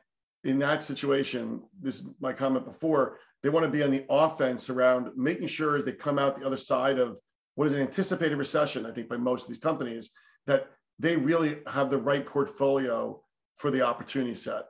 in 0.44 0.58
that 0.60 0.84
situation, 0.84 1.62
this 1.80 1.96
is 1.96 2.06
my 2.20 2.32
comment 2.32 2.64
before, 2.64 3.18
they 3.42 3.48
want 3.48 3.64
to 3.64 3.70
be 3.70 3.82
on 3.82 3.90
the 3.90 4.04
offense 4.08 4.70
around 4.70 5.10
making 5.16 5.48
sure 5.48 5.76
as 5.76 5.84
they 5.84 5.92
come 5.92 6.18
out 6.18 6.38
the 6.38 6.46
other 6.46 6.56
side 6.56 6.98
of 6.98 7.18
what 7.56 7.66
is 7.66 7.74
an 7.74 7.80
anticipated 7.80 8.36
recession, 8.36 8.86
I 8.86 8.92
think 8.92 9.08
by 9.08 9.16
most 9.16 9.42
of 9.42 9.48
these 9.48 9.58
companies, 9.58 10.10
that 10.46 10.68
they 10.98 11.16
really 11.16 11.58
have 11.66 11.90
the 11.90 11.98
right 11.98 12.24
portfolio 12.24 13.20
for 13.56 13.70
the 13.70 13.82
opportunity 13.82 14.34
set. 14.34 14.66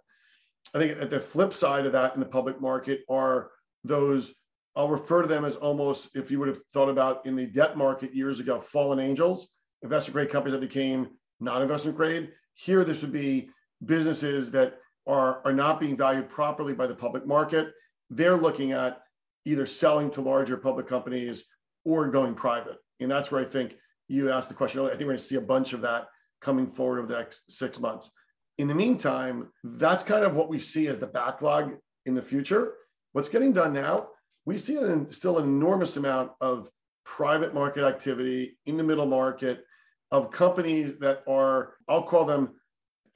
I 0.75 0.79
think 0.79 1.01
at 1.01 1.11
the 1.11 1.21
flip 1.21 1.53
side 1.53 1.87
of 1.87 1.93
that 1.93 2.15
in 2.15 2.21
the 2.21 2.27
public 2.27 2.61
market 2.61 3.03
are 3.09 3.51
those, 3.85 4.35
I'll 4.75 4.89
refer 4.89 5.23
to 5.23 5.29
them 5.29 5.45
as 5.45 5.57
almost, 5.57 6.17
if 6.17 6.31
you 6.31 6.39
would 6.39 6.49
have 6.49 6.61
thought 6.73 6.89
about 6.89 7.25
in 7.27 7.37
the 7.37 7.47
debt 7.47 7.77
market 7.77 8.15
years 8.15 8.41
ago, 8.41 8.61
fallen 8.61 8.99
angels 8.99 9.49
investment 9.83 10.15
grade 10.15 10.31
companies 10.31 10.53
that 10.53 10.61
became 10.61 11.09
non 11.41 11.63
investment 11.63 11.97
grade. 11.97 12.31
Here, 12.55 12.85
this 12.85 13.03
would 13.03 13.13
be 13.13 13.51
businesses 13.85 14.51
that 14.51 14.79
are, 15.07 15.41
are 15.45 15.53
not 15.53 15.81
being 15.81 15.97
valued 15.97 16.29
properly 16.29 16.75
by 16.75 16.87
the 16.87 16.95
public 16.95 17.27
market. 17.27 17.73
They're 18.11 18.37
looking 18.37 18.73
at 18.73 19.01
either 19.45 19.67
selling 19.67 20.11
to 20.13 20.21
larger 20.21 20.57
public 20.57 20.87
companies 20.87 21.45
or 21.85 22.09
going 22.09 22.35
private. 22.35 22.77
And 23.01 23.11
that's 23.11 23.31
where 23.31 23.41
I 23.41 23.45
think 23.45 23.77
you 24.09 24.31
asked 24.31 24.49
the 24.49 24.55
question 24.55 24.81
earlier. 24.81 24.93
I 24.93 24.97
think 24.97 25.07
we're 25.07 25.13
going 25.13 25.19
to 25.19 25.25
see 25.25 25.37
a 25.37 25.41
bunch 25.41 25.73
of 25.73 25.81
that 25.83 26.07
coming 26.41 26.71
forward 26.71 26.99
over 26.99 27.09
the 27.09 27.19
next 27.19 27.51
six 27.51 27.79
months. 27.79 28.11
In 28.59 28.69
the 28.69 28.75
meantime, 28.75 29.49
that's 29.63 30.05
kind 30.05 30.25
of 30.25 30.35
what 30.35 30.49
we 30.49 30.59
see 30.59 30.89
as 30.89 30.99
the 30.99 31.07
backlog 31.07 31.75
in 32.07 32.15
the 32.15 32.23
future. 32.23 32.75
What's 33.13 33.29
getting 33.29 33.53
done 33.53 33.73
now, 33.73 34.09
we 34.45 34.59
see 34.59 34.77
an, 34.77 35.11
still 35.13 35.39
an 35.39 35.45
enormous 35.45 35.97
amount 35.97 36.33
of 36.41 36.69
private 37.05 37.55
market 37.55 37.85
activity 37.85 38.59
in 38.67 38.77
the 38.77 38.83
middle 38.83 39.07
market 39.07 39.65
of 40.11 40.31
companies 40.31 40.99
that 40.99 41.23
are, 41.29 41.75
I'll 41.89 42.03
call 42.03 42.25
them 42.25 42.55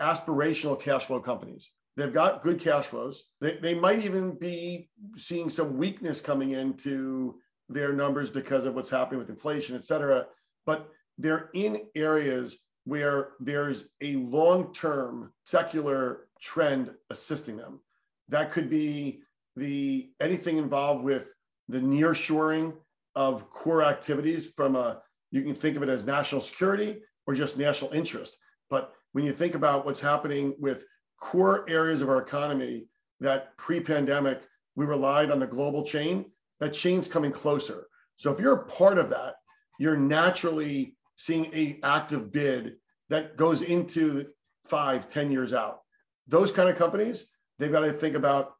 aspirational 0.01 0.81
cash 0.81 1.07
flow 1.07 1.21
companies. 1.21 1.71
They've 1.97 2.13
got 2.13 2.43
good 2.43 2.61
cash 2.61 2.87
flows. 2.87 3.25
They, 3.41 3.57
they 3.57 3.75
might 3.75 4.01
even 4.01 4.33
be 4.33 4.89
seeing 5.17 5.51
some 5.51 5.77
weakness 5.77 6.21
coming 6.21 6.53
into 6.53 7.37
their 7.69 7.93
numbers 7.93 8.31
because 8.31 8.65
of 8.65 8.75
what's 8.75 8.91
happening 8.91 9.19
with 9.19 9.31
inflation, 9.31 9.77
et 9.77 9.85
cetera. 9.85 10.27
But 10.67 10.89
they're 11.19 11.51
in 11.55 11.83
areas 11.95 12.59
where 12.85 13.31
there's 13.41 13.89
a 14.01 14.17
long 14.17 14.73
term 14.73 15.33
secular 15.45 16.29
trend 16.41 16.91
assisting 17.11 17.57
them. 17.57 17.81
That 18.29 18.53
could 18.53 18.71
be 18.71 19.21
the 19.57 20.11
anything 20.21 20.57
involved 20.57 21.05
with 21.05 21.29
the 21.69 21.81
near 21.81 22.15
shoring 22.15 22.73
of 23.15 23.51
core 23.51 23.85
activities 23.85 24.49
from 24.57 24.77
a 24.77 25.03
you 25.33 25.43
can 25.43 25.55
think 25.57 25.77
of 25.77 25.83
it 25.83 25.89
as 25.89 26.05
national 26.05 26.41
security 26.41 27.01
or 27.27 27.35
just 27.35 27.59
national 27.59 27.91
interest. 27.93 28.37
But 28.71 28.93
when 29.13 29.25
you 29.25 29.33
think 29.33 29.55
about 29.55 29.85
what's 29.85 30.01
happening 30.01 30.55
with 30.61 30.85
core 31.21 31.69
areas 31.69 32.03
of 32.03 32.09
our 32.09 32.21
economy 32.21 32.87
that 33.21 33.57
pre 33.57 33.81
pandemic 33.81 34.43
we 34.77 34.85
relied 34.85 35.31
on 35.31 35.41
the 35.41 35.47
global 35.47 35.85
chain, 35.85 36.27
that 36.61 36.73
chain's 36.73 37.09
coming 37.09 37.33
closer. 37.33 37.89
So 38.17 38.33
if 38.33 38.39
you're 38.39 38.55
a 38.55 38.67
part 38.67 38.99
of 38.99 39.11
that, 39.11 39.35
you're 39.79 39.97
naturally 39.97 40.97
seeing 41.17 41.47
a 41.55 41.79
active 41.83 42.33
bid 42.33 42.77
that 43.09 43.37
goes 43.37 43.63
into 43.63 44.29
five, 44.67 45.11
ten 45.11 45.31
years 45.31 45.53
out. 45.53 45.81
Those 46.29 46.53
kind 46.53 46.69
of 46.69 46.77
companies, 46.77 47.27
they've 47.59 47.73
got 47.73 47.81
to 47.81 47.93
think 47.93 48.15
about, 48.15 48.55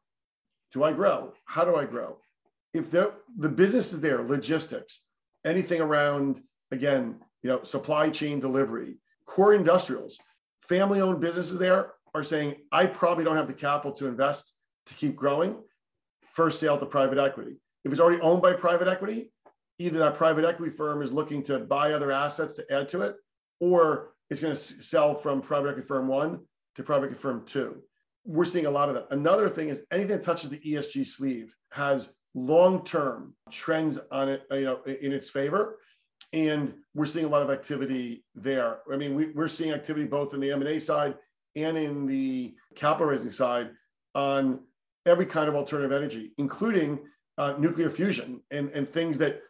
do 0.73 0.83
I 0.83 0.91
grow? 0.91 1.33
How 1.45 1.65
do 1.65 1.75
I 1.75 1.85
grow? 1.85 2.17
If 2.73 2.89
the 2.91 3.13
business 3.49 3.93
is 3.93 4.01
there, 4.01 4.23
logistics, 4.23 5.01
anything 5.45 5.81
around 5.81 6.41
again, 6.73 7.15
you 7.43 7.49
know, 7.49 7.63
supply 7.63 8.09
chain 8.09 8.39
delivery, 8.39 8.97
core 9.25 9.53
industrials, 9.53 10.17
family 10.61 10.99
owned 10.99 11.21
businesses 11.21 11.57
there 11.57 11.93
are 12.13 12.23
saying, 12.23 12.55
I 12.71 12.85
probably 12.87 13.23
don't 13.23 13.37
have 13.37 13.47
the 13.47 13.53
capital 13.53 13.91
to 13.93 14.07
invest 14.07 14.55
to 14.87 14.93
keep 14.95 15.15
growing. 15.15 15.55
First 16.33 16.59
sale 16.59 16.77
to 16.77 16.85
private 16.85 17.17
equity. 17.17 17.57
If 17.85 17.91
it's 17.91 18.01
already 18.01 18.21
owned 18.21 18.41
by 18.41 18.53
private 18.53 18.87
equity, 18.87 19.31
either 19.77 19.99
that 19.99 20.15
private 20.15 20.45
equity 20.45 20.75
firm 20.75 21.01
is 21.01 21.11
looking 21.11 21.43
to 21.43 21.59
buy 21.59 21.93
other 21.93 22.11
assets 22.11 22.55
to 22.55 22.65
add 22.73 22.89
to 22.89 23.01
it, 23.01 23.15
or 23.59 24.13
it's 24.29 24.41
going 24.41 24.55
to 24.55 24.59
sell 24.59 25.15
from 25.15 25.41
private 25.41 25.69
equity 25.69 25.87
firm 25.87 26.07
one 26.07 26.39
to 26.75 26.83
private 26.83 27.05
equity 27.05 27.21
firm 27.21 27.43
two. 27.45 27.81
We're 28.25 28.45
seeing 28.45 28.65
a 28.65 28.71
lot 28.71 28.89
of 28.89 28.95
that. 28.95 29.07
Another 29.11 29.49
thing 29.49 29.69
is 29.69 29.83
anything 29.91 30.17
that 30.17 30.23
touches 30.23 30.49
the 30.49 30.59
ESG 30.59 31.05
sleeve 31.05 31.55
has 31.71 32.09
long-term 32.33 33.35
trends 33.51 33.99
on 34.11 34.29
it, 34.29 34.43
you 34.51 34.61
know, 34.61 34.81
in 34.83 35.11
its 35.11 35.29
favor 35.29 35.77
and 36.31 36.73
we're 36.93 37.05
seeing 37.05 37.25
a 37.25 37.29
lot 37.29 37.41
of 37.41 37.49
activity 37.49 38.23
there. 38.35 38.79
I 38.91 38.97
mean, 38.97 39.15
we, 39.15 39.33
are 39.35 39.47
seeing 39.47 39.71
activity 39.71 40.05
both 40.05 40.33
in 40.33 40.39
the 40.39 40.51
M&A 40.51 40.79
side 40.79 41.15
and 41.55 41.77
in 41.77 42.05
the 42.05 42.55
capital 42.75 43.07
raising 43.07 43.31
side 43.31 43.71
on 44.15 44.61
every 45.05 45.25
kind 45.25 45.49
of 45.49 45.55
alternative 45.55 45.91
energy, 45.91 46.31
including 46.37 46.99
uh, 47.37 47.55
nuclear 47.57 47.89
fusion 47.89 48.41
and, 48.51 48.69
and 48.71 48.91
things 48.91 49.17
that 49.17 49.41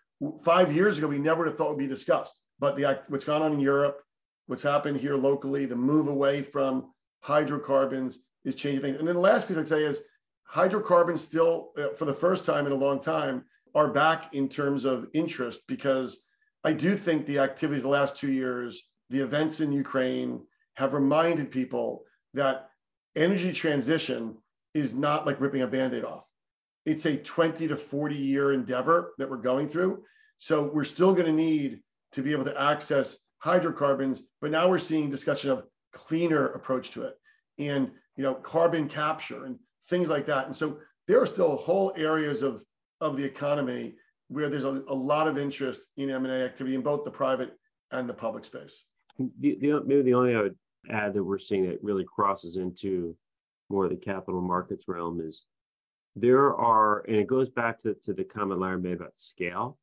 five 0.43 0.73
years 0.73 0.97
ago 0.97 1.07
we 1.07 1.19
never 1.19 1.49
thought 1.49 1.69
would 1.69 1.77
be 1.77 1.87
discussed. 1.87 2.43
But 2.59 2.75
the 2.75 3.01
what's 3.07 3.25
gone 3.25 3.41
on 3.41 3.53
in 3.53 3.59
Europe, 3.59 4.01
what's 4.47 4.63
happened 4.63 4.99
here 4.99 5.15
locally, 5.15 5.65
the 5.65 5.75
move 5.75 6.07
away 6.07 6.41
from 6.41 6.91
hydrocarbons 7.21 8.19
is 8.45 8.55
changing 8.55 8.81
things. 8.81 8.99
And 8.99 9.07
then 9.07 9.15
the 9.15 9.21
last 9.21 9.47
piece 9.47 9.57
I'd 9.57 9.67
say 9.67 9.83
is 9.83 10.01
hydrocarbons 10.43 11.21
still, 11.21 11.71
uh, 11.77 11.89
for 11.97 12.05
the 12.05 12.13
first 12.13 12.45
time 12.45 12.65
in 12.65 12.71
a 12.71 12.75
long 12.75 13.01
time, 13.01 13.45
are 13.75 13.87
back 13.87 14.33
in 14.33 14.47
terms 14.47 14.85
of 14.85 15.07
interest 15.13 15.61
because 15.67 16.23
I 16.63 16.73
do 16.73 16.97
think 16.97 17.25
the 17.25 17.39
activity 17.39 17.77
of 17.77 17.83
the 17.83 17.89
last 17.89 18.17
two 18.17 18.31
years, 18.31 18.83
the 19.09 19.19
events 19.19 19.59
in 19.59 19.71
Ukraine 19.71 20.41
have 20.75 20.93
reminded 20.93 21.51
people 21.51 22.03
that 22.33 22.69
energy 23.15 23.53
transition 23.53 24.37
is 24.73 24.95
not 24.95 25.25
like 25.25 25.39
ripping 25.39 25.61
a 25.61 25.67
band-aid 25.67 26.03
off. 26.03 26.25
it's 26.85 27.05
a 27.05 27.15
20 27.17 27.67
to 27.67 27.77
40 27.77 28.15
year 28.15 28.53
endeavor 28.53 29.13
that 29.17 29.29
we're 29.29 29.37
going 29.37 29.69
through. 29.69 30.03
So 30.37 30.63
we're 30.63 30.83
still 30.83 31.13
going 31.13 31.27
to 31.27 31.31
need 31.31 31.81
to 32.13 32.21
be 32.21 32.31
able 32.31 32.45
to 32.45 32.61
access 32.61 33.17
hydrocarbons, 33.37 34.23
but 34.41 34.51
now 34.51 34.67
we're 34.67 34.79
seeing 34.79 35.09
discussion 35.09 35.51
of 35.51 35.63
cleaner 35.93 36.47
approach 36.49 36.91
to 36.91 37.03
it 37.03 37.15
and 37.59 37.91
you 38.15 38.23
know 38.23 38.33
carbon 38.33 38.89
capture 38.89 39.45
and 39.45 39.59
things 39.89 40.09
like 40.09 40.25
that. 40.25 40.45
And 40.45 40.55
so 40.55 40.79
there 41.07 41.21
are 41.21 41.25
still 41.25 41.55
whole 41.57 41.93
areas 41.95 42.41
of 42.41 42.63
of 42.99 43.15
the 43.17 43.23
economy 43.23 43.95
where 44.33 44.49
there's 44.49 44.65
a, 44.65 44.83
a 44.87 44.93
lot 44.93 45.27
of 45.27 45.37
interest 45.37 45.81
in 45.97 46.09
M&A 46.09 46.43
activity 46.43 46.75
in 46.75 46.81
both 46.81 47.03
the 47.05 47.11
private 47.11 47.57
and 47.91 48.09
the 48.09 48.13
public 48.13 48.43
space. 48.43 48.83
The, 49.19 49.57
the, 49.59 49.81
maybe 49.85 50.01
the 50.01 50.13
only 50.15 50.35
I 50.35 50.41
would 50.41 50.57
add 50.89 51.13
that 51.13 51.23
we're 51.23 51.37
seeing 51.37 51.67
that 51.67 51.83
really 51.83 52.03
crosses 52.03 52.57
into 52.57 53.15
more 53.69 53.85
of 53.85 53.91
the 53.91 53.95
capital 53.95 54.41
markets 54.41 54.85
realm 54.87 55.21
is 55.21 55.45
there 56.15 56.55
are, 56.55 57.01
and 57.07 57.15
it 57.15 57.27
goes 57.27 57.49
back 57.49 57.81
to, 57.81 57.95
to 58.03 58.13
the 58.13 58.23
comment 58.23 58.59
Larry 58.59 58.79
made 58.79 58.93
about 58.93 59.17
scale. 59.17 59.77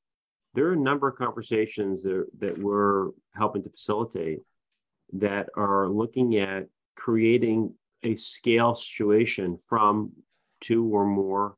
There 0.54 0.66
are 0.66 0.72
a 0.72 0.76
number 0.76 1.08
of 1.08 1.16
conversations 1.16 2.02
that, 2.02 2.26
that 2.40 2.58
we're 2.58 3.10
helping 3.34 3.62
to 3.62 3.70
facilitate 3.70 4.40
that 5.12 5.48
are 5.56 5.88
looking 5.88 6.38
at 6.38 6.66
creating 6.96 7.72
a 8.02 8.16
scale 8.16 8.74
situation 8.74 9.58
from 9.68 10.12
two 10.60 10.84
or 10.86 11.06
more 11.06 11.56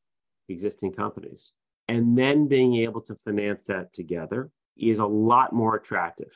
existing 0.48 0.92
companies. 0.92 1.52
And 1.88 2.16
then 2.16 2.48
being 2.48 2.76
able 2.76 3.00
to 3.02 3.16
finance 3.24 3.66
that 3.66 3.92
together 3.92 4.50
is 4.76 4.98
a 4.98 5.06
lot 5.06 5.52
more 5.52 5.76
attractive. 5.76 6.32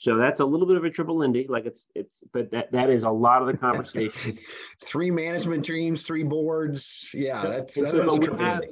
So 0.00 0.16
that's 0.16 0.40
a 0.40 0.46
little 0.46 0.66
bit 0.66 0.78
of 0.78 0.84
a 0.84 0.88
triple 0.88 1.18
Lindy, 1.18 1.46
like 1.46 1.66
it's 1.66 1.86
it's, 1.94 2.22
but 2.32 2.50
that 2.52 2.72
that 2.72 2.88
is 2.88 3.02
a 3.02 3.10
lot 3.10 3.42
of 3.42 3.48
the 3.48 3.58
conversation. 3.58 4.38
three 4.82 5.10
management 5.10 5.62
teams, 5.62 6.06
three 6.06 6.22
boards. 6.22 7.10
Yeah, 7.12 7.42
that's 7.42 7.78
that 7.78 7.94
is 7.94 8.18
but, 8.18 8.30
we 8.30 8.42
have, 8.42 8.62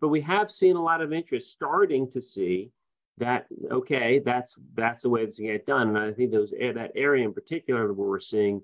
but 0.00 0.08
we 0.08 0.22
have 0.22 0.50
seen 0.50 0.76
a 0.76 0.82
lot 0.82 1.02
of 1.02 1.12
interest 1.12 1.50
starting 1.50 2.10
to 2.12 2.22
see 2.22 2.70
that 3.18 3.46
okay, 3.70 4.20
that's 4.24 4.54
that's 4.74 5.02
the 5.02 5.10
way 5.10 5.22
it's 5.22 5.38
going 5.38 5.52
to 5.52 5.58
get 5.58 5.66
done. 5.66 5.88
And 5.88 5.98
I 5.98 6.12
think 6.12 6.32
those 6.32 6.52
that 6.52 6.92
area 6.94 7.26
in 7.26 7.34
particular 7.34 7.92
where 7.92 8.08
we're 8.08 8.20
seeing 8.20 8.62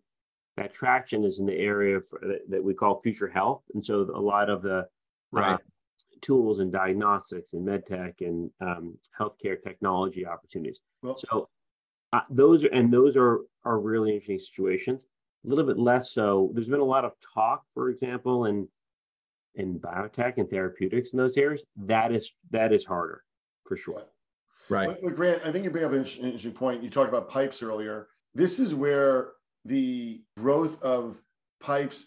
that 0.56 0.72
traction 0.72 1.24
is 1.24 1.40
in 1.40 1.46
the 1.46 1.58
area 1.58 1.98
of, 1.98 2.04
that, 2.22 2.40
that, 2.48 2.64
we 2.64 2.72
call 2.72 3.02
future 3.02 3.28
health, 3.28 3.64
and 3.74 3.84
so 3.84 4.00
a 4.14 4.20
lot 4.20 4.48
of 4.48 4.62
the 4.62 4.86
right. 5.30 5.54
Uh, 5.54 5.58
tools 6.22 6.60
and 6.60 6.72
diagnostics 6.72 7.52
and 7.52 7.66
medtech 7.66 8.14
and 8.20 8.50
um, 8.60 8.96
healthcare 9.18 9.60
technology 9.62 10.26
opportunities. 10.26 10.80
Well, 11.02 11.16
so 11.16 11.48
uh, 12.12 12.20
those 12.30 12.64
are 12.64 12.68
and 12.68 12.92
those 12.92 13.16
are 13.16 13.40
are 13.64 13.78
really 13.78 14.10
interesting 14.14 14.38
situations. 14.38 15.06
A 15.44 15.48
little 15.48 15.66
bit 15.66 15.78
less 15.78 16.12
so. 16.12 16.50
There's 16.54 16.68
been 16.68 16.80
a 16.80 16.84
lot 16.84 17.04
of 17.04 17.12
talk, 17.34 17.64
for 17.74 17.90
example, 17.90 18.46
in 18.46 18.68
in 19.56 19.78
biotech 19.78 20.38
and 20.38 20.48
therapeutics 20.48 21.12
in 21.12 21.18
those 21.18 21.36
areas. 21.36 21.62
That 21.76 22.12
is 22.12 22.32
that 22.50 22.72
is 22.72 22.84
harder 22.84 23.22
for 23.66 23.76
sure. 23.76 24.04
Right. 24.68 24.88
But, 24.88 25.02
but 25.02 25.16
Grant, 25.16 25.42
I 25.44 25.52
think 25.52 25.64
you 25.64 25.70
bring 25.70 25.84
up 25.84 25.92
an 25.92 26.04
interesting 26.04 26.52
point. 26.52 26.82
You 26.82 26.90
talked 26.90 27.08
about 27.08 27.28
pipes 27.28 27.62
earlier. 27.62 28.08
This 28.34 28.58
is 28.58 28.74
where 28.74 29.32
the 29.64 30.22
growth 30.38 30.80
of 30.82 31.16
pipes 31.60 32.06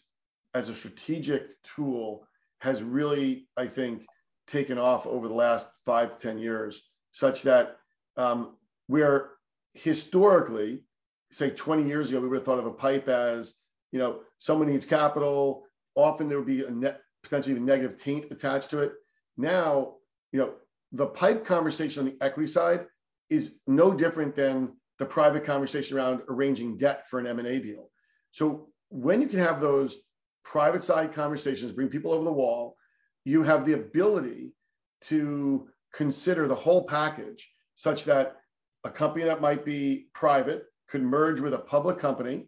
as 0.53 0.69
a 0.69 0.75
strategic 0.75 1.61
tool 1.63 2.27
has 2.59 2.83
really, 2.83 3.47
I 3.57 3.67
think, 3.67 4.05
taken 4.47 4.77
off 4.77 5.05
over 5.05 5.27
the 5.27 5.33
last 5.33 5.67
five 5.85 6.17
to 6.17 6.27
10 6.27 6.37
years, 6.39 6.83
such 7.11 7.43
that 7.43 7.77
um, 8.17 8.55
we're 8.87 9.31
historically, 9.73 10.83
say 11.31 11.49
20 11.49 11.87
years 11.87 12.09
ago, 12.09 12.19
we 12.19 12.27
would 12.27 12.37
have 12.37 12.45
thought 12.45 12.59
of 12.59 12.65
a 12.65 12.71
pipe 12.71 13.07
as, 13.07 13.55
you 13.91 13.99
know, 13.99 14.21
someone 14.39 14.67
needs 14.67 14.85
capital. 14.85 15.63
Often 15.95 16.29
there 16.29 16.37
would 16.37 16.47
be 16.47 16.63
a 16.63 16.71
net, 16.71 17.01
potentially 17.23 17.55
a 17.55 17.59
negative 17.59 18.01
taint 18.01 18.31
attached 18.31 18.69
to 18.71 18.79
it. 18.79 18.93
Now, 19.37 19.95
you 20.31 20.39
know, 20.39 20.53
the 20.91 21.07
pipe 21.07 21.45
conversation 21.45 21.99
on 21.99 22.05
the 22.05 22.25
equity 22.25 22.47
side 22.47 22.85
is 23.29 23.55
no 23.67 23.91
different 23.91 24.35
than 24.35 24.73
the 24.99 25.05
private 25.05 25.43
conversation 25.43 25.97
around 25.97 26.21
arranging 26.29 26.77
debt 26.77 27.03
for 27.09 27.19
an 27.19 27.27
M&A 27.27 27.59
deal. 27.59 27.89
So 28.31 28.69
when 28.89 29.21
you 29.21 29.27
can 29.27 29.39
have 29.39 29.59
those 29.59 29.97
private 30.45 30.83
side 30.83 31.13
conversations, 31.13 31.71
bring 31.73 31.89
people 31.89 32.13
over 32.13 32.23
the 32.23 32.31
wall, 32.31 32.77
you 33.25 33.43
have 33.43 33.65
the 33.65 33.73
ability 33.73 34.53
to 35.01 35.67
consider 35.93 36.47
the 36.47 36.55
whole 36.55 36.85
package 36.85 37.49
such 37.75 38.05
that 38.05 38.37
a 38.83 38.89
company 38.89 39.25
that 39.25 39.41
might 39.41 39.65
be 39.65 40.07
private 40.13 40.65
could 40.87 41.01
merge 41.01 41.41
with 41.41 41.53
a 41.53 41.57
public 41.57 41.99
company 41.99 42.47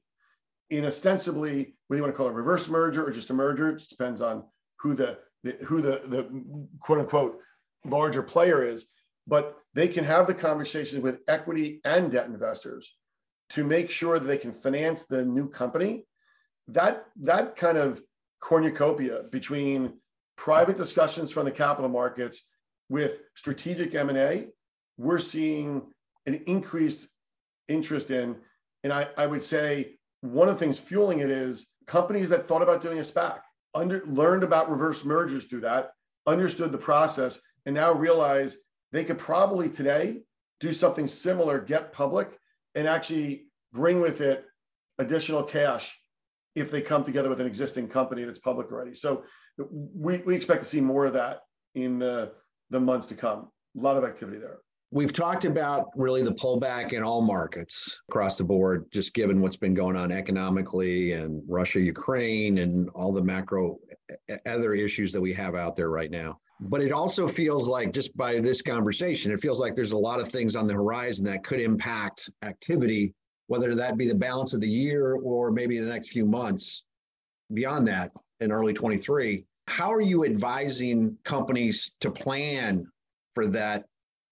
in 0.70 0.86
ostensibly 0.86 1.76
whether 1.88 1.98
you 1.98 2.04
want 2.04 2.14
to 2.14 2.18
call 2.18 2.28
it 2.28 2.32
a 2.32 2.34
reverse 2.34 2.68
merger 2.68 3.06
or 3.06 3.12
just 3.12 3.30
a 3.30 3.34
merger 3.34 3.70
it 3.70 3.84
depends 3.90 4.22
on 4.22 4.44
who 4.80 4.94
the, 4.94 5.18
the 5.44 5.52
who 5.66 5.82
the 5.82 6.02
the 6.06 6.30
quote 6.82 7.00
unquote 7.00 7.40
larger 7.86 8.22
player 8.22 8.64
is 8.64 8.86
but 9.26 9.58
they 9.74 9.88
can 9.88 10.04
have 10.04 10.28
the 10.28 10.34
conversations 10.34 11.02
with 11.02 11.22
equity 11.28 11.82
and 11.86 12.12
debt 12.12 12.28
investors 12.28 12.96
to 13.50 13.64
make 13.64 13.90
sure 13.90 14.20
that 14.20 14.26
they 14.26 14.38
can 14.38 14.54
finance 14.54 15.04
the 15.04 15.24
new 15.24 15.50
company 15.50 16.06
that 16.70 17.06
that 17.22 17.56
kind 17.56 17.78
of 17.78 18.02
cornucopia 18.40 19.24
between 19.32 19.94
private 20.36 20.78
discussions 20.78 21.32
from 21.32 21.46
the 21.46 21.52
capital 21.52 21.90
markets 21.90 22.44
with 22.90 23.20
strategic 23.36 23.96
m&a 23.96 24.48
we're 24.98 25.20
seeing 25.20 25.82
an 26.26 26.42
increased 26.48 27.08
interest 27.68 28.12
in. 28.12 28.36
And 28.84 28.92
I, 28.92 29.08
I 29.18 29.26
would 29.26 29.44
say 29.44 29.98
one 30.22 30.50
of 30.50 30.56
the 30.56 30.60
things 30.60 30.80
fueling 30.80 31.20
it 31.20 31.30
is 31.30 31.68
companies 31.86 32.30
that 32.30 32.48
thought 32.48 32.62
about 32.62 32.82
doing 32.82 33.00
a 33.00 33.04
SPAC, 33.04 33.40
under, 33.74 34.04
learned 34.06 34.44
about 34.44 34.70
reverse 34.70 35.06
mergers 35.06 35.46
through 35.46 35.62
that, 35.62 35.92
understood 36.26 36.72
the 36.72 36.78
process, 36.78 37.40
and 37.66 37.76
now 37.76 37.94
realize 37.94 38.58
they 38.92 39.04
could 39.04 39.20
probably 39.20 39.70
today 39.70 40.22
do 40.60 40.72
something 40.74 41.08
similar, 41.08 41.60
get 41.60 41.94
public, 41.94 42.40
and 42.76 42.88
actually 42.88 43.46
bring 43.74 44.02
with 44.02 44.22
it 44.22 44.46
additional 44.98 45.44
cash 45.44 45.98
if 46.58 46.72
they 46.72 46.82
come 46.82 47.04
together 47.04 47.30
with 47.30 47.40
an 47.40 47.48
existing 47.48 47.88
company 47.88 48.24
that's 48.24 48.40
public 48.40 48.72
already. 48.72 48.94
So 48.94 49.24
we, 49.58 50.18
we 50.18 50.36
expect 50.36 50.64
to 50.64 50.68
see 50.68 50.82
more 50.82 51.06
of 51.06 51.14
that 51.14 51.42
in 51.76 52.00
the, 52.00 52.34
the 52.70 52.80
months 52.80 53.08
to 53.08 53.16
come. 53.16 53.50
A 53.78 53.82
lot 53.82 53.98
of 53.98 54.04
activity 54.04 54.40
there. 54.40 54.60
We've 54.90 55.12
talked 55.12 55.44
about 55.44 55.88
really 55.96 56.24
the 56.24 56.34
pullback 56.34 56.94
in 56.94 57.04
all 57.04 57.22
markets 57.22 58.00
across 58.10 58.38
the 58.38 58.46
board, 58.46 58.86
just 58.92 59.14
given 59.14 59.42
what's 59.42 59.58
been 59.58 59.74
going 59.74 59.98
on 59.98 60.12
economically 60.12 61.12
and 61.12 61.44
Russia, 61.48 61.82
Ukraine, 61.82 62.60
and 62.60 62.90
all 62.96 63.12
the 63.12 63.24
macro 63.24 63.78
other 64.46 64.74
issues 64.74 65.12
that 65.12 65.22
we 65.22 65.34
have 65.34 65.56
out 65.56 65.76
there 65.76 65.90
right 65.90 66.10
now. 66.10 66.40
But 66.62 66.82
it 66.82 66.92
also 66.92 67.28
feels 67.28 67.68
like, 67.68 67.92
just 67.92 68.16
by 68.18 68.40
this 68.40 68.62
conversation, 68.62 69.32
it 69.32 69.42
feels 69.42 69.60
like 69.60 69.76
there's 69.76 69.92
a 69.92 69.98
lot 69.98 70.22
of 70.22 70.30
things 70.30 70.56
on 70.56 70.66
the 70.66 70.74
horizon 70.74 71.26
that 71.26 71.44
could 71.44 71.60
impact 71.60 72.30
activity, 72.44 73.14
whether 73.48 73.74
that 73.76 73.98
be 73.98 74.08
the 74.08 74.16
balance 74.16 74.54
of 74.54 74.62
the 74.62 74.70
year 74.70 75.16
or 75.16 75.52
maybe 75.52 75.80
the 75.80 75.90
next 75.90 76.10
few 76.10 76.26
months 76.26 76.86
beyond 77.54 77.88
that 77.88 78.12
in 78.40 78.52
early 78.52 78.74
23. 78.74 79.46
How 79.68 79.92
are 79.92 80.02
you 80.02 80.26
advising 80.26 81.18
companies 81.24 81.92
to 82.02 82.12
plan 82.12 82.88
for 83.34 83.46
that 83.46 83.86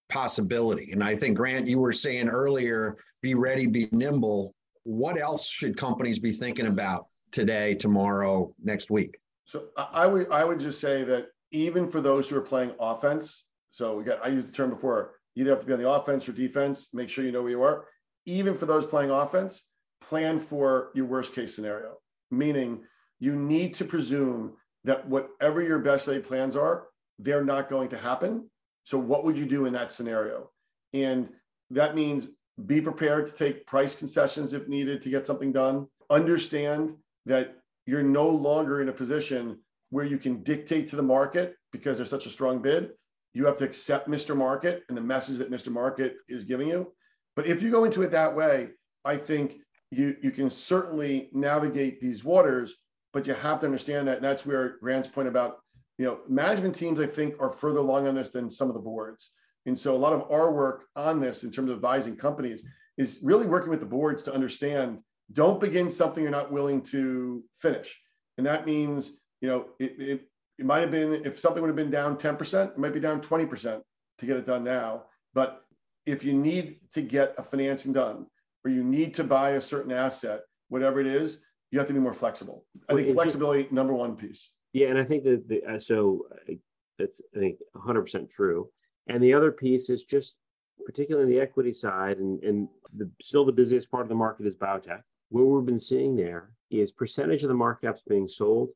possibility. 0.08 0.92
And 0.92 1.02
I 1.02 1.14
think, 1.14 1.36
Grant, 1.36 1.66
you 1.66 1.78
were 1.78 1.92
saying 1.92 2.28
earlier 2.28 2.96
be 3.22 3.34
ready, 3.34 3.66
be 3.66 3.88
nimble. 3.92 4.54
What 4.84 5.18
else 5.18 5.46
should 5.46 5.76
companies 5.76 6.18
be 6.18 6.32
thinking 6.32 6.66
about 6.66 7.06
today, 7.32 7.74
tomorrow, 7.74 8.52
next 8.62 8.90
week? 8.90 9.18
So 9.44 9.66
I 9.76 10.06
would 10.06 10.30
I 10.30 10.44
would 10.44 10.60
just 10.60 10.80
say 10.80 11.04
that 11.04 11.28
even 11.52 11.88
for 11.88 12.00
those 12.00 12.28
who 12.28 12.36
are 12.36 12.40
playing 12.40 12.72
offense, 12.80 13.44
so 13.70 13.96
we 13.96 14.04
got 14.04 14.24
I 14.24 14.28
used 14.28 14.48
the 14.48 14.52
term 14.52 14.70
before, 14.70 15.12
either 15.36 15.50
have 15.50 15.60
to 15.60 15.66
be 15.66 15.72
on 15.72 15.78
the 15.78 15.88
offense 15.88 16.28
or 16.28 16.32
defense, 16.32 16.88
make 16.92 17.08
sure 17.08 17.24
you 17.24 17.32
know 17.32 17.42
where 17.42 17.50
you 17.50 17.62
are. 17.62 17.84
Even 18.26 18.56
for 18.56 18.66
those 18.66 18.84
playing 18.84 19.10
offense, 19.10 19.66
plan 20.00 20.38
for 20.40 20.90
your 20.94 21.06
worst 21.06 21.34
case 21.34 21.54
scenario, 21.54 21.96
meaning 22.30 22.82
you 23.18 23.34
need 23.34 23.74
to 23.76 23.84
presume 23.84 24.52
that 24.84 25.08
whatever 25.08 25.62
your 25.62 25.78
best 25.78 26.06
laid 26.06 26.24
plans 26.24 26.54
are, 26.54 26.88
they're 27.18 27.44
not 27.44 27.70
going 27.70 27.88
to 27.88 27.96
happen 27.96 28.48
so, 28.86 28.96
what 28.98 29.24
would 29.24 29.36
you 29.36 29.46
do 29.46 29.66
in 29.66 29.72
that 29.72 29.92
scenario? 29.92 30.48
And 30.94 31.28
that 31.70 31.96
means 31.96 32.28
be 32.66 32.80
prepared 32.80 33.26
to 33.26 33.32
take 33.32 33.66
price 33.66 33.96
concessions 33.96 34.52
if 34.52 34.68
needed 34.68 35.02
to 35.02 35.10
get 35.10 35.26
something 35.26 35.52
done. 35.52 35.88
Understand 36.08 36.94
that 37.26 37.56
you're 37.86 38.04
no 38.04 38.28
longer 38.28 38.80
in 38.80 38.88
a 38.88 38.92
position 38.92 39.58
where 39.90 40.04
you 40.04 40.18
can 40.18 40.44
dictate 40.44 40.88
to 40.90 40.96
the 40.96 41.02
market 41.02 41.56
because 41.72 41.96
there's 41.96 42.08
such 42.08 42.26
a 42.26 42.30
strong 42.30 42.62
bid. 42.62 42.90
You 43.34 43.44
have 43.46 43.58
to 43.58 43.64
accept 43.64 44.08
Mr. 44.08 44.36
Market 44.36 44.84
and 44.88 44.96
the 44.96 45.02
message 45.02 45.38
that 45.38 45.50
Mr. 45.50 45.72
Market 45.72 46.18
is 46.28 46.44
giving 46.44 46.68
you. 46.68 46.92
But 47.36 47.46
if 47.46 47.62
you 47.62 47.70
go 47.70 47.84
into 47.84 48.02
it 48.02 48.10
that 48.10 48.34
way, 48.34 48.70
I 49.04 49.16
think 49.16 49.58
you, 49.90 50.16
you 50.22 50.30
can 50.30 50.50
certainly 50.50 51.28
navigate 51.32 52.00
these 52.00 52.24
waters, 52.24 52.74
but 53.12 53.26
you 53.26 53.34
have 53.34 53.60
to 53.60 53.66
understand 53.66 54.08
that. 54.08 54.16
And 54.16 54.24
that's 54.24 54.44
where 54.44 54.78
Grant's 54.80 55.08
point 55.08 55.28
about 55.28 55.58
you 55.98 56.06
know, 56.06 56.20
management 56.28 56.76
teams, 56.76 57.00
I 57.00 57.06
think, 57.06 57.34
are 57.40 57.52
further 57.52 57.78
along 57.78 58.06
on 58.06 58.14
this 58.14 58.30
than 58.30 58.50
some 58.50 58.68
of 58.68 58.74
the 58.74 58.80
boards. 58.80 59.32
And 59.64 59.78
so 59.78 59.94
a 59.94 59.96
lot 59.96 60.12
of 60.12 60.30
our 60.30 60.52
work 60.52 60.84
on 60.94 61.20
this 61.20 61.42
in 61.42 61.50
terms 61.50 61.70
of 61.70 61.76
advising 61.76 62.16
companies 62.16 62.62
is 62.98 63.20
really 63.22 63.46
working 63.46 63.70
with 63.70 63.80
the 63.80 63.86
boards 63.86 64.22
to 64.24 64.34
understand 64.34 64.98
don't 65.32 65.60
begin 65.60 65.90
something 65.90 66.22
you're 66.22 66.30
not 66.30 66.52
willing 66.52 66.80
to 66.80 67.42
finish. 67.60 67.98
And 68.38 68.46
that 68.46 68.64
means, 68.64 69.12
you 69.40 69.48
know, 69.48 69.66
it, 69.80 69.96
it, 69.98 70.28
it 70.58 70.66
might 70.66 70.82
have 70.82 70.90
been 70.90 71.14
if 71.24 71.40
something 71.40 71.60
would 71.60 71.68
have 71.68 71.76
been 71.76 71.90
down 71.90 72.16
10%, 72.16 72.70
it 72.70 72.78
might 72.78 72.94
be 72.94 73.00
down 73.00 73.20
20% 73.20 73.80
to 74.18 74.26
get 74.26 74.36
it 74.36 74.46
done 74.46 74.62
now. 74.62 75.04
But 75.34 75.64
if 76.06 76.22
you 76.24 76.32
need 76.32 76.78
to 76.94 77.02
get 77.02 77.34
a 77.36 77.42
financing 77.42 77.92
done 77.92 78.26
or 78.64 78.70
you 78.70 78.82
need 78.82 79.14
to 79.14 79.24
buy 79.24 79.50
a 79.50 79.60
certain 79.60 79.92
asset, 79.92 80.42
whatever 80.68 81.00
it 81.00 81.06
is, 81.06 81.42
you 81.70 81.78
have 81.78 81.88
to 81.88 81.94
be 81.94 82.00
more 82.00 82.14
flexible. 82.14 82.64
I 82.88 82.94
think 82.94 83.12
flexibility, 83.12 83.68
number 83.70 83.92
one 83.92 84.16
piece. 84.16 84.52
Yeah, 84.72 84.88
and 84.88 84.98
I 84.98 85.04
think 85.04 85.24
that 85.24 85.48
the, 85.48 85.62
uh, 85.64 85.78
so 85.78 86.26
uh, 86.48 86.54
that's 86.98 87.20
I 87.34 87.40
think 87.40 87.58
100% 87.76 88.30
true. 88.30 88.70
And 89.08 89.22
the 89.22 89.34
other 89.34 89.52
piece 89.52 89.90
is 89.90 90.04
just 90.04 90.38
particularly 90.84 91.32
the 91.32 91.40
equity 91.40 91.72
side, 91.72 92.18
and, 92.18 92.42
and 92.42 92.68
the, 92.96 93.10
still 93.20 93.44
the 93.44 93.52
busiest 93.52 93.90
part 93.90 94.02
of 94.02 94.08
the 94.08 94.14
market 94.14 94.46
is 94.46 94.54
biotech. 94.54 95.02
What 95.30 95.42
we've 95.42 95.66
been 95.66 95.78
seeing 95.78 96.16
there 96.16 96.50
is 96.70 96.92
percentage 96.92 97.42
of 97.42 97.48
the 97.48 97.54
market 97.54 97.86
caps 97.86 98.02
being 98.08 98.28
sold 98.28 98.68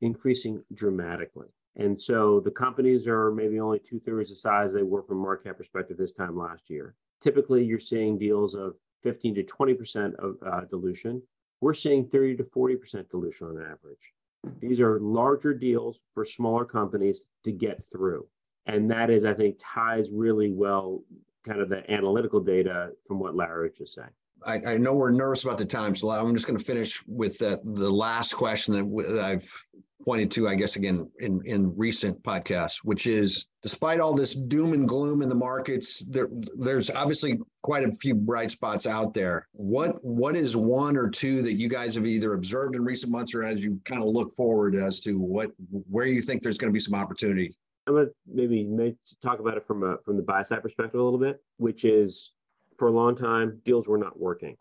increasing 0.00 0.62
dramatically. 0.72 1.48
And 1.78 2.00
so 2.00 2.40
the 2.40 2.50
companies 2.50 3.06
are 3.06 3.30
maybe 3.30 3.60
only 3.60 3.78
two 3.78 4.00
thirds 4.00 4.30
the 4.30 4.36
size 4.36 4.72
they 4.72 4.82
were 4.82 5.02
from 5.02 5.18
market 5.18 5.48
cap 5.48 5.58
perspective 5.58 5.96
this 5.96 6.12
time 6.12 6.36
last 6.36 6.68
year. 6.68 6.94
Typically, 7.22 7.64
you're 7.64 7.78
seeing 7.78 8.18
deals 8.18 8.54
of 8.54 8.74
15 9.04 9.36
to 9.36 9.44
20% 9.44 10.14
of 10.16 10.36
uh, 10.44 10.64
dilution. 10.64 11.22
We're 11.60 11.74
seeing 11.74 12.06
30 12.06 12.36
to 12.36 12.44
40% 12.44 13.08
dilution 13.10 13.48
on 13.48 13.58
average. 13.58 14.12
These 14.60 14.80
are 14.80 15.00
larger 15.00 15.54
deals 15.54 16.00
for 16.14 16.24
smaller 16.24 16.64
companies 16.64 17.26
to 17.44 17.52
get 17.52 17.84
through. 17.90 18.26
And 18.66 18.90
that 18.90 19.10
is, 19.10 19.24
I 19.24 19.34
think, 19.34 19.56
ties 19.60 20.10
really 20.10 20.52
well 20.52 21.02
kind 21.46 21.60
of 21.60 21.68
the 21.68 21.88
analytical 21.90 22.40
data 22.40 22.90
from 23.06 23.18
what 23.18 23.34
Larry 23.34 23.70
just 23.76 23.94
said. 23.94 24.10
I, 24.44 24.54
I 24.54 24.76
know 24.76 24.94
we're 24.94 25.10
nervous 25.10 25.44
about 25.44 25.58
the 25.58 25.64
time, 25.64 25.94
so 25.94 26.10
I'm 26.10 26.34
just 26.34 26.46
going 26.46 26.58
to 26.58 26.64
finish 26.64 27.02
with 27.06 27.38
the, 27.38 27.60
the 27.64 27.90
last 27.90 28.34
question 28.34 28.74
that 28.74 29.20
I've 29.20 29.50
pointed 30.04 30.30
to, 30.32 30.48
I 30.48 30.54
guess, 30.54 30.76
again 30.76 31.10
in, 31.18 31.42
in 31.44 31.76
recent 31.76 32.22
podcasts, 32.22 32.78
which 32.84 33.06
is 33.06 33.46
despite 33.62 34.00
all 34.00 34.14
this 34.14 34.34
doom 34.34 34.72
and 34.72 34.88
gloom 34.88 35.22
in 35.22 35.28
the 35.28 35.34
markets, 35.34 36.04
there, 36.08 36.28
there's 36.56 36.90
obviously 36.90 37.38
quite 37.62 37.84
a 37.84 37.92
few 37.92 38.14
bright 38.14 38.50
spots 38.50 38.86
out 38.86 39.12
there. 39.14 39.46
What 39.52 40.02
what 40.04 40.36
is 40.36 40.56
one 40.56 40.96
or 40.96 41.08
two 41.08 41.42
that 41.42 41.54
you 41.54 41.68
guys 41.68 41.94
have 41.94 42.06
either 42.06 42.34
observed 42.34 42.76
in 42.76 42.84
recent 42.84 43.12
months 43.12 43.34
or 43.34 43.44
as 43.44 43.60
you 43.60 43.80
kind 43.84 44.02
of 44.02 44.08
look 44.08 44.34
forward 44.36 44.76
as 44.76 45.00
to 45.00 45.18
what 45.18 45.50
where 45.90 46.06
you 46.06 46.20
think 46.20 46.42
there's 46.42 46.58
going 46.58 46.70
to 46.70 46.74
be 46.74 46.80
some 46.80 46.94
opportunity? 46.94 47.56
I'm 47.86 47.94
going 47.94 48.06
to 48.06 48.12
maybe 48.26 48.96
talk 49.22 49.40
about 49.40 49.56
it 49.56 49.66
from 49.66 49.82
a, 49.82 49.96
from 50.04 50.16
the 50.16 50.22
buy 50.22 50.42
side 50.42 50.62
perspective 50.62 51.00
a 51.00 51.02
little 51.02 51.18
bit, 51.18 51.42
which 51.56 51.84
is 51.84 52.32
for 52.76 52.88
a 52.88 52.92
long 52.92 53.16
time 53.16 53.60
deals 53.64 53.88
were 53.88 53.98
not 53.98 54.18
working, 54.18 54.56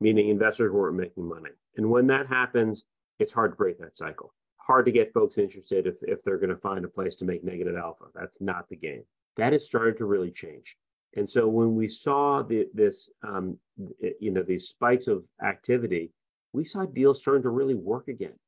meaning 0.00 0.28
investors 0.28 0.72
weren't 0.72 0.96
making 0.96 1.28
money. 1.28 1.50
And 1.76 1.88
when 1.88 2.08
that 2.08 2.26
happens, 2.26 2.84
it's 3.18 3.32
hard 3.32 3.52
to 3.52 3.56
break 3.56 3.78
that 3.78 3.96
cycle 3.96 4.34
hard 4.66 4.86
to 4.86 4.92
get 4.92 5.12
folks 5.12 5.38
interested 5.38 5.86
if, 5.86 5.96
if 6.02 6.22
they're 6.22 6.38
going 6.38 6.50
to 6.50 6.56
find 6.56 6.84
a 6.84 6.88
place 6.88 7.16
to 7.16 7.24
make 7.24 7.44
negative 7.44 7.76
alpha. 7.76 8.04
That's 8.14 8.36
not 8.40 8.68
the 8.68 8.76
game. 8.76 9.02
That 9.36 9.52
has 9.52 9.64
started 9.64 9.96
to 9.98 10.04
really 10.04 10.30
change. 10.30 10.76
And 11.16 11.30
so 11.30 11.48
when 11.48 11.74
we 11.74 11.88
saw 11.88 12.42
the, 12.42 12.68
this, 12.72 13.10
um, 13.26 13.58
you 14.20 14.30
know, 14.30 14.42
these 14.42 14.68
spikes 14.68 15.08
of 15.08 15.24
activity, 15.44 16.10
we 16.52 16.64
saw 16.64 16.84
deals 16.86 17.20
starting 17.20 17.42
to 17.42 17.50
really 17.50 17.74
work 17.74 18.08
again. 18.08 18.38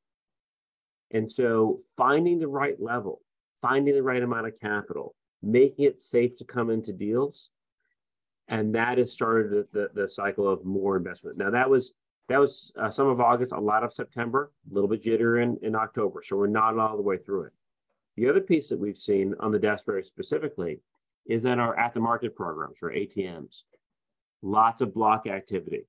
And 1.11 1.31
so 1.31 1.79
finding 1.95 2.39
the 2.39 2.47
right 2.47 2.81
level, 2.81 3.21
finding 3.61 3.93
the 3.93 4.03
right 4.03 4.23
amount 4.23 4.47
of 4.47 4.59
capital, 4.59 5.15
making 5.43 5.85
it 5.85 6.01
safe 6.01 6.35
to 6.37 6.45
come 6.45 6.69
into 6.69 6.91
deals, 6.91 7.49
and 8.47 8.73
that 8.75 8.97
has 8.97 9.13
started 9.13 9.51
the, 9.51 9.67
the, 9.71 10.01
the 10.01 10.09
cycle 10.09 10.47
of 10.47 10.65
more 10.65 10.97
investment. 10.97 11.37
Now 11.37 11.51
that 11.51 11.69
was 11.69 11.93
that 12.27 12.39
was 12.39 12.73
uh, 12.79 12.89
some 12.89 13.07
of 13.07 13.21
August, 13.21 13.51
a 13.51 13.59
lot 13.59 13.83
of 13.83 13.93
September, 13.93 14.51
a 14.69 14.73
little 14.73 14.89
bit 14.89 15.03
jitter 15.03 15.41
in, 15.43 15.57
in 15.61 15.75
October. 15.75 16.21
So 16.23 16.35
we're 16.35 16.47
not 16.47 16.77
all 16.77 16.95
the 16.95 17.03
way 17.03 17.17
through 17.17 17.43
it. 17.43 17.53
The 18.17 18.29
other 18.29 18.41
piece 18.41 18.69
that 18.69 18.79
we've 18.79 18.97
seen 18.97 19.35
on 19.39 19.51
the 19.51 19.59
desk 19.59 19.85
very 19.85 20.03
specifically 20.03 20.79
is 21.27 21.43
that 21.43 21.59
our 21.59 21.77
at 21.77 21.93
the 21.93 21.99
market 21.99 22.35
programs 22.35 22.77
or 22.81 22.89
ATMs, 22.91 23.61
lots 24.41 24.81
of 24.81 24.93
block 24.93 25.27
activity, 25.27 25.85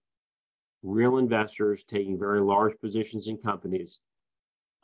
real 0.83 1.18
investors 1.18 1.85
taking 1.85 2.18
very 2.18 2.40
large 2.40 2.79
positions 2.81 3.29
in 3.29 3.37
companies 3.38 4.01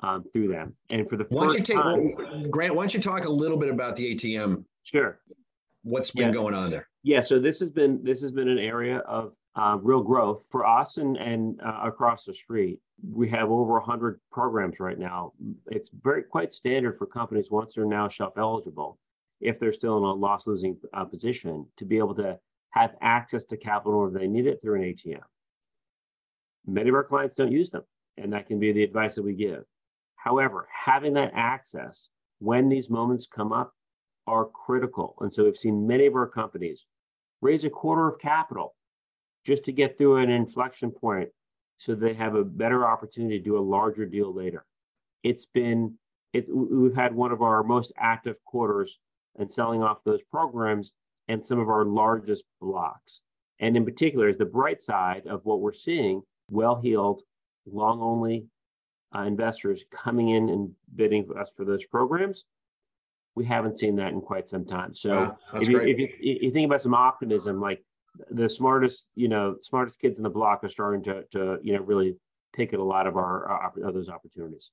um, 0.00 0.24
through 0.32 0.48
them. 0.48 0.74
And 0.90 1.08
for 1.08 1.16
the 1.16 1.24
why 1.24 1.44
first 1.44 1.58
you 1.58 1.64
take, 1.64 1.76
time, 1.76 2.50
Grant, 2.50 2.74
why 2.74 2.82
don't 2.82 2.94
you 2.94 3.00
talk 3.00 3.24
a 3.24 3.30
little 3.30 3.58
bit 3.58 3.70
about 3.70 3.96
the 3.96 4.14
ATM? 4.14 4.64
Sure. 4.82 5.20
What's 5.84 6.10
been 6.10 6.28
yeah. 6.28 6.34
going 6.34 6.54
on 6.54 6.70
there? 6.70 6.88
Yeah, 7.02 7.20
so 7.22 7.40
this 7.40 7.58
has 7.60 7.70
been 7.70 8.02
this 8.04 8.20
has 8.20 8.30
been 8.30 8.48
an 8.48 8.58
area 8.58 8.98
of 8.98 9.32
uh, 9.54 9.78
real 9.82 10.02
growth 10.02 10.46
for 10.50 10.66
us 10.66 10.96
and, 10.96 11.16
and 11.16 11.60
uh, 11.60 11.80
across 11.84 12.24
the 12.24 12.34
street. 12.34 12.78
We 13.06 13.28
have 13.30 13.50
over 13.50 13.74
100 13.74 14.20
programs 14.30 14.80
right 14.80 14.98
now. 14.98 15.32
It's 15.66 15.90
very 16.02 16.22
quite 16.22 16.54
standard 16.54 16.96
for 16.98 17.06
companies 17.06 17.50
once 17.50 17.74
they're 17.74 17.84
now 17.84 18.08
shelf 18.08 18.34
eligible, 18.38 18.98
if 19.40 19.58
they're 19.58 19.72
still 19.72 19.98
in 19.98 20.04
a 20.04 20.12
loss 20.12 20.46
losing 20.46 20.76
uh, 20.94 21.04
position, 21.04 21.66
to 21.76 21.84
be 21.84 21.98
able 21.98 22.14
to 22.16 22.38
have 22.70 22.94
access 23.02 23.44
to 23.46 23.56
capital 23.56 24.06
if 24.06 24.14
they 24.14 24.26
need 24.26 24.46
it 24.46 24.60
through 24.62 24.76
an 24.76 24.82
ATM. 24.82 25.20
Many 26.66 26.88
of 26.88 26.94
our 26.94 27.04
clients 27.04 27.36
don't 27.36 27.52
use 27.52 27.70
them, 27.70 27.82
and 28.16 28.32
that 28.32 28.46
can 28.46 28.58
be 28.58 28.72
the 28.72 28.84
advice 28.84 29.16
that 29.16 29.24
we 29.24 29.34
give. 29.34 29.64
However, 30.16 30.68
having 30.72 31.14
that 31.14 31.32
access 31.34 32.08
when 32.38 32.68
these 32.68 32.88
moments 32.88 33.26
come 33.26 33.52
up 33.52 33.74
are 34.26 34.46
critical. 34.46 35.16
And 35.20 35.34
so 35.34 35.44
we've 35.44 35.56
seen 35.56 35.86
many 35.86 36.06
of 36.06 36.14
our 36.14 36.28
companies 36.28 36.86
raise 37.40 37.64
a 37.64 37.70
quarter 37.70 38.08
of 38.08 38.20
capital 38.20 38.74
just 39.44 39.64
to 39.64 39.72
get 39.72 39.98
through 39.98 40.16
an 40.16 40.30
inflection 40.30 40.90
point 40.90 41.28
so 41.78 41.94
they 41.94 42.14
have 42.14 42.36
a 42.36 42.44
better 42.44 42.86
opportunity 42.86 43.38
to 43.38 43.44
do 43.44 43.58
a 43.58 43.60
larger 43.60 44.06
deal 44.06 44.32
later. 44.32 44.64
It's 45.24 45.46
been, 45.46 45.94
it, 46.32 46.46
we've 46.48 46.94
had 46.94 47.14
one 47.14 47.32
of 47.32 47.42
our 47.42 47.64
most 47.64 47.92
active 47.98 48.36
quarters 48.44 48.98
and 49.36 49.52
selling 49.52 49.82
off 49.82 50.04
those 50.04 50.22
programs 50.22 50.92
and 51.28 51.44
some 51.44 51.58
of 51.58 51.68
our 51.68 51.84
largest 51.84 52.44
blocks. 52.60 53.22
And 53.58 53.76
in 53.76 53.84
particular, 53.84 54.28
is 54.28 54.36
the 54.36 54.44
bright 54.44 54.82
side 54.82 55.26
of 55.26 55.44
what 55.44 55.60
we're 55.60 55.72
seeing 55.72 56.22
well 56.50 56.80
heeled, 56.80 57.22
long 57.66 58.00
only 58.00 58.46
uh, 59.14 59.22
investors 59.22 59.84
coming 59.90 60.30
in 60.30 60.48
and 60.48 60.70
bidding 60.94 61.24
for 61.24 61.38
us 61.38 61.50
for 61.56 61.64
those 61.64 61.84
programs. 61.84 62.44
We 63.34 63.44
haven't 63.44 63.78
seen 63.78 63.96
that 63.96 64.12
in 64.12 64.20
quite 64.20 64.48
some 64.48 64.66
time. 64.66 64.94
So 64.94 65.36
if, 65.54 65.68
you, 65.68 65.80
if 65.80 65.98
you, 65.98 66.08
you 66.20 66.50
think 66.50 66.66
about 66.66 66.82
some 66.82 66.94
optimism, 66.94 67.60
like 67.60 67.82
the 68.30 68.48
smartest, 68.48 69.08
you 69.14 69.28
know, 69.28 69.56
smartest 69.62 70.00
kids 70.00 70.18
in 70.18 70.22
the 70.22 70.30
block 70.30 70.64
are 70.64 70.68
starting 70.68 71.02
to, 71.04 71.24
to 71.32 71.58
you 71.62 71.74
know, 71.74 71.82
really 71.82 72.16
pick 72.52 72.72
at 72.72 72.80
a 72.80 72.84
lot 72.84 73.06
of 73.06 73.16
our, 73.16 73.46
our 73.46 73.92
those 73.92 74.08
opportunities. 74.08 74.70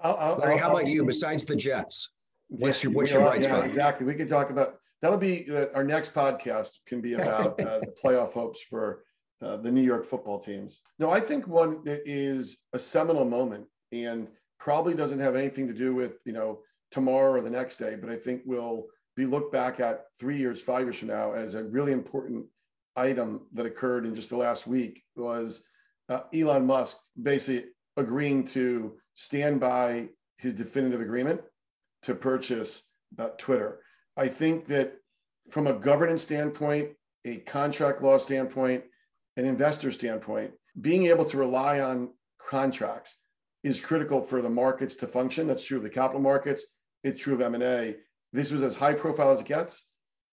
I'll, 0.00 0.16
I'll, 0.16 0.36
Larry, 0.36 0.58
how 0.58 0.70
about 0.70 0.86
you? 0.86 1.04
Besides 1.04 1.44
the 1.44 1.56
Jets, 1.56 2.10
what's 2.48 2.82
your 2.82 2.92
what's 2.92 3.12
your 3.12 3.22
bright 3.22 3.42
yeah, 3.42 3.62
Exactly. 3.62 4.06
We 4.06 4.14
could 4.14 4.28
talk 4.28 4.50
about 4.50 4.76
that'll 5.00 5.18
be 5.18 5.46
uh, 5.50 5.66
our 5.74 5.84
next 5.84 6.14
podcast 6.14 6.70
can 6.86 7.00
be 7.00 7.14
about 7.14 7.60
uh, 7.66 7.80
the 7.80 7.94
playoff 8.02 8.32
hopes 8.32 8.60
for 8.62 9.04
uh, 9.40 9.56
the 9.56 9.70
New 9.70 9.82
York 9.82 10.06
football 10.06 10.38
teams. 10.38 10.80
No, 10.98 11.10
I 11.10 11.20
think 11.20 11.46
one 11.46 11.84
that 11.84 12.02
is 12.04 12.58
a 12.72 12.78
seminal 12.78 13.24
moment 13.24 13.66
and 13.92 14.28
probably 14.58 14.94
doesn't 14.94 15.18
have 15.18 15.36
anything 15.36 15.66
to 15.68 15.74
do 15.74 15.94
with 15.94 16.18
you 16.24 16.32
know 16.32 16.60
tomorrow 16.90 17.32
or 17.32 17.40
the 17.40 17.50
next 17.50 17.78
day, 17.78 17.96
but 18.00 18.10
I 18.10 18.16
think 18.16 18.42
will 18.44 18.86
be 19.16 19.26
looked 19.26 19.52
back 19.52 19.80
at 19.80 20.04
three 20.18 20.36
years, 20.38 20.60
five 20.60 20.84
years 20.84 20.98
from 20.98 21.08
now 21.08 21.32
as 21.32 21.54
a 21.54 21.64
really 21.64 21.92
important 21.92 22.46
item 22.96 23.42
that 23.52 23.66
occurred 23.66 24.04
in 24.04 24.14
just 24.14 24.30
the 24.30 24.36
last 24.36 24.66
week 24.66 25.02
was 25.16 25.62
uh, 26.08 26.20
Elon 26.34 26.66
Musk 26.66 26.98
basically 27.22 27.70
agreeing 27.96 28.44
to 28.44 28.94
stand 29.14 29.60
by 29.60 30.08
his 30.36 30.54
definitive 30.54 31.00
agreement 31.00 31.40
to 32.02 32.14
purchase 32.14 32.82
uh, 33.18 33.28
Twitter. 33.38 33.80
I 34.16 34.28
think 34.28 34.66
that 34.66 34.94
from 35.50 35.66
a 35.66 35.72
governance 35.72 36.22
standpoint, 36.22 36.90
a 37.24 37.36
contract 37.38 38.02
law 38.02 38.18
standpoint, 38.18 38.84
an 39.36 39.44
investor 39.44 39.90
standpoint, 39.90 40.52
being 40.80 41.06
able 41.06 41.24
to 41.26 41.36
rely 41.36 41.80
on 41.80 42.10
contracts 42.38 43.16
is 43.62 43.80
critical 43.80 44.20
for 44.20 44.42
the 44.42 44.50
markets 44.50 44.96
to 44.96 45.06
function. 45.06 45.46
That's 45.46 45.64
true 45.64 45.76
of 45.76 45.82
the 45.82 45.90
capital 45.90 46.20
markets. 46.20 46.64
It's 47.04 47.22
true 47.22 47.34
of 47.34 47.40
M&A. 47.40 47.96
This 48.32 48.50
was 48.50 48.62
as 48.62 48.74
high 48.74 48.94
profile 48.94 49.30
as 49.30 49.40
it 49.40 49.46
gets. 49.46 49.84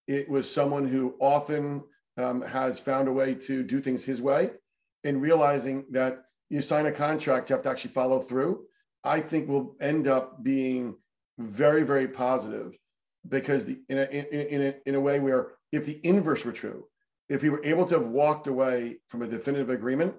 It 0.08 0.28
was 0.30 0.52
someone 0.52 0.88
who 0.88 1.16
often 1.20 1.84
um, 2.20 2.42
has 2.42 2.80
found 2.80 3.08
a 3.08 3.12
way 3.12 3.34
to 3.34 3.64
do 3.64 3.80
things 3.80 4.04
his 4.04 4.22
way 4.22 4.52
and 5.04 5.22
realizing 5.22 5.86
that 5.92 6.24
you 6.50 6.62
sign 6.62 6.86
a 6.86 6.92
contract, 6.92 7.50
you 7.50 7.56
have 7.56 7.64
to 7.64 7.70
actually 7.70 7.92
follow 7.92 8.20
through, 8.20 8.66
I 9.04 9.22
think 9.22 9.48
will 9.48 9.76
end 9.80 10.08
up 10.08 10.44
being 10.44 10.96
very, 11.38 11.84
very 11.84 12.08
positive 12.08 12.78
because 13.28 13.66
the, 13.66 13.80
in, 13.88 13.98
a, 13.98 14.04
in, 14.04 14.62
a, 14.62 14.76
in 14.86 14.96
a 14.96 15.00
way 15.00 15.20
where 15.20 15.52
if 15.72 15.86
the 15.86 16.00
inverse 16.04 16.44
were 16.44 16.52
true, 16.52 16.86
if 17.30 17.42
he 17.42 17.50
were 17.50 17.64
able 17.64 17.86
to 17.86 18.00
have 18.00 18.08
walked 18.08 18.48
away 18.48 18.98
from 19.08 19.22
a 19.22 19.28
definitive 19.28 19.70
agreement, 19.70 20.16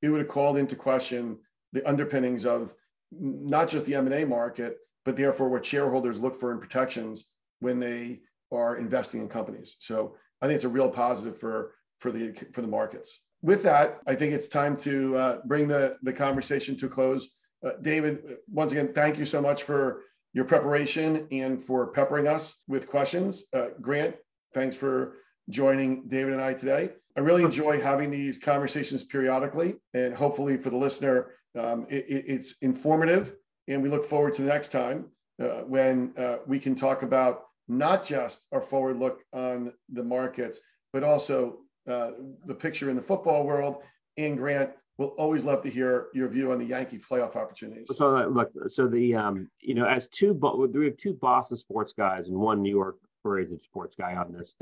it 0.00 0.08
would 0.08 0.20
have 0.20 0.28
called 0.28 0.56
into 0.56 0.76
question 0.76 1.38
the 1.72 1.86
underpinnings 1.86 2.46
of 2.46 2.72
not 3.10 3.68
just 3.68 3.84
the 3.86 3.94
M&A 3.96 4.24
market, 4.24 4.78
but 5.04 5.16
therefore 5.16 5.48
what 5.48 5.66
shareholders 5.66 6.20
look 6.20 6.38
for 6.38 6.52
in 6.52 6.60
protections 6.60 7.26
when 7.60 7.80
they 7.80 8.20
are 8.52 8.76
investing 8.76 9.22
in 9.22 9.28
companies. 9.28 9.76
So 9.80 10.14
I 10.40 10.46
think 10.46 10.56
it's 10.56 10.64
a 10.64 10.68
real 10.68 10.88
positive 10.88 11.38
for 11.38 11.74
for 11.98 12.10
the 12.10 12.34
for 12.52 12.62
the 12.62 12.68
markets. 12.68 13.20
With 13.42 13.62
that, 13.64 14.00
I 14.06 14.14
think 14.14 14.32
it's 14.32 14.48
time 14.48 14.76
to 14.78 15.16
uh, 15.16 15.38
bring 15.46 15.68
the 15.68 15.96
the 16.02 16.12
conversation 16.12 16.76
to 16.76 16.86
a 16.86 16.88
close. 16.88 17.28
Uh, 17.64 17.70
David, 17.82 18.36
once 18.50 18.72
again, 18.72 18.92
thank 18.94 19.18
you 19.18 19.24
so 19.24 19.40
much 19.42 19.64
for 19.64 20.02
your 20.32 20.44
preparation 20.44 21.26
and 21.32 21.60
for 21.60 21.88
peppering 21.88 22.28
us 22.28 22.56
with 22.68 22.88
questions. 22.88 23.44
Uh, 23.52 23.68
Grant, 23.80 24.14
thanks 24.54 24.76
for 24.76 25.16
joining 25.50 26.06
David 26.08 26.34
and 26.34 26.42
I 26.42 26.54
today. 26.54 26.90
I 27.16 27.20
really 27.20 27.42
enjoy 27.42 27.80
having 27.80 28.10
these 28.10 28.38
conversations 28.38 29.02
periodically, 29.02 29.74
and 29.94 30.14
hopefully 30.14 30.56
for 30.56 30.70
the 30.70 30.76
listener, 30.76 31.32
um, 31.58 31.86
it, 31.88 32.04
it, 32.08 32.24
it's 32.28 32.54
informative. 32.62 33.34
And 33.66 33.82
we 33.82 33.88
look 33.88 34.04
forward 34.04 34.34
to 34.36 34.42
the 34.42 34.48
next 34.48 34.70
time 34.70 35.06
uh, 35.42 35.62
when 35.62 36.12
uh, 36.16 36.36
we 36.46 36.60
can 36.60 36.76
talk 36.76 37.02
about 37.02 37.47
not 37.68 38.04
just 38.04 38.46
our 38.52 38.62
forward 38.62 38.98
look 38.98 39.22
on 39.32 39.72
the 39.90 40.02
markets, 40.02 40.60
but 40.92 41.02
also 41.02 41.58
uh, 41.88 42.10
the 42.46 42.54
picture 42.54 42.90
in 42.90 42.96
the 42.96 43.02
football 43.02 43.44
world. 43.44 43.82
And 44.16 44.36
Grant, 44.36 44.70
we'll 44.96 45.08
always 45.10 45.44
love 45.44 45.62
to 45.62 45.70
hear 45.70 46.08
your 46.14 46.28
view 46.28 46.52
on 46.52 46.58
the 46.58 46.64
Yankee 46.64 46.98
playoff 46.98 47.36
opportunities. 47.36 47.88
So 47.94 48.26
look, 48.28 48.50
so 48.68 48.88
the 48.88 49.14
um, 49.14 49.48
you 49.60 49.74
know, 49.74 49.86
as 49.86 50.08
two, 50.08 50.32
we 50.32 50.84
have 50.86 50.96
two 50.96 51.14
Boston 51.14 51.56
sports 51.56 51.92
guys 51.96 52.28
and 52.28 52.36
one 52.36 52.62
New 52.62 52.70
York 52.70 52.96
rated 53.24 53.62
sports 53.62 53.94
guy 53.96 54.14
on 54.14 54.32
this, 54.32 54.54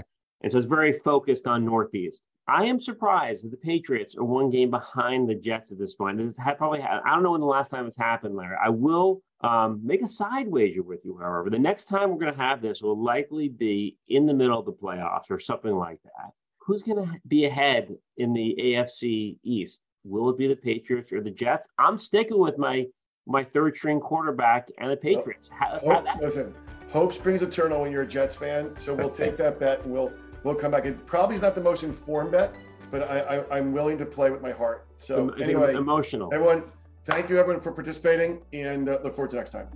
and 0.42 0.52
so 0.52 0.58
it's 0.58 0.66
very 0.66 0.92
focused 0.92 1.46
on 1.46 1.64
Northeast. 1.64 2.22
I 2.48 2.64
am 2.66 2.80
surprised 2.80 3.44
that 3.44 3.50
the 3.50 3.56
Patriots 3.56 4.16
are 4.16 4.24
one 4.24 4.50
game 4.50 4.70
behind 4.70 5.28
the 5.28 5.34
Jets 5.34 5.72
at 5.72 5.78
this 5.78 5.96
point. 5.96 6.18
This 6.18 6.38
had 6.38 6.58
probably 6.58 6.80
I 6.80 7.00
don't 7.06 7.24
know 7.24 7.32
when 7.32 7.40
the 7.40 7.46
last 7.46 7.70
time 7.70 7.86
it's 7.86 7.96
happened, 7.96 8.36
Larry. 8.36 8.56
I 8.64 8.68
will 8.68 9.20
um, 9.40 9.80
make 9.84 10.02
a 10.02 10.08
side 10.08 10.46
wager 10.46 10.82
with 10.82 11.00
you, 11.04 11.18
however. 11.20 11.50
The 11.50 11.58
next 11.58 11.86
time 11.86 12.10
we're 12.10 12.20
going 12.20 12.32
to 12.32 12.40
have 12.40 12.62
this 12.62 12.82
will 12.82 13.02
likely 13.02 13.48
be 13.48 13.96
in 14.08 14.26
the 14.26 14.34
middle 14.34 14.58
of 14.58 14.64
the 14.64 14.72
playoffs 14.72 15.30
or 15.30 15.40
something 15.40 15.74
like 15.74 15.98
that. 16.04 16.30
Who's 16.60 16.82
going 16.82 17.04
to 17.04 17.14
be 17.26 17.46
ahead 17.46 17.94
in 18.16 18.32
the 18.32 18.56
AFC 18.58 19.38
East? 19.42 19.82
Will 20.04 20.30
it 20.30 20.38
be 20.38 20.46
the 20.46 20.56
Patriots 20.56 21.12
or 21.12 21.20
the 21.20 21.30
Jets? 21.30 21.68
I'm 21.78 21.98
sticking 21.98 22.38
with 22.38 22.58
my 22.58 22.86
my 23.26 23.42
third 23.42 23.76
string 23.76 23.98
quarterback 23.98 24.68
and 24.78 24.90
the 24.90 24.96
Patriots. 24.96 25.50
Hope, 25.60 26.06
listen, 26.20 26.54
hope 26.92 27.12
springs 27.12 27.42
eternal 27.42 27.80
when 27.80 27.90
you're 27.90 28.02
a 28.02 28.06
Jets 28.06 28.36
fan. 28.36 28.70
So 28.78 28.94
we'll 28.94 29.10
take 29.24 29.36
that 29.38 29.58
bet 29.58 29.82
and 29.82 29.92
we'll 29.92 30.12
we'll 30.44 30.54
come 30.54 30.70
back. 30.70 30.86
It 30.86 31.06
probably 31.06 31.36
is 31.36 31.42
not 31.42 31.54
the 31.54 31.60
most 31.60 31.82
informed 31.82 32.32
bet, 32.32 32.54
but 32.90 33.02
I, 33.02 33.44
I 33.50 33.58
am 33.58 33.72
willing 33.72 33.98
to 33.98 34.06
play 34.06 34.30
with 34.30 34.42
my 34.42 34.52
heart. 34.52 34.86
So 34.96 35.30
it's 35.30 35.42
anyway, 35.42 35.74
emotional. 35.74 36.32
Everyone, 36.32 36.64
thank 37.04 37.28
you 37.28 37.38
everyone 37.38 37.60
for 37.60 37.72
participating, 37.72 38.42
and 38.52 38.88
uh, 38.88 38.98
look 39.02 39.14
forward 39.14 39.30
to 39.30 39.36
next 39.36 39.50
time. 39.50 39.68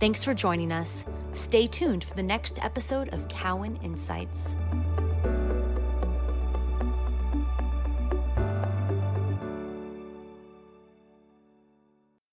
Thanks 0.00 0.24
for 0.24 0.34
joining 0.34 0.72
us. 0.72 1.04
Stay 1.32 1.66
tuned 1.68 2.02
for 2.02 2.14
the 2.14 2.22
next 2.24 2.62
episode 2.64 3.14
of 3.14 3.28
Cowen 3.28 3.76
Insights. 3.76 4.56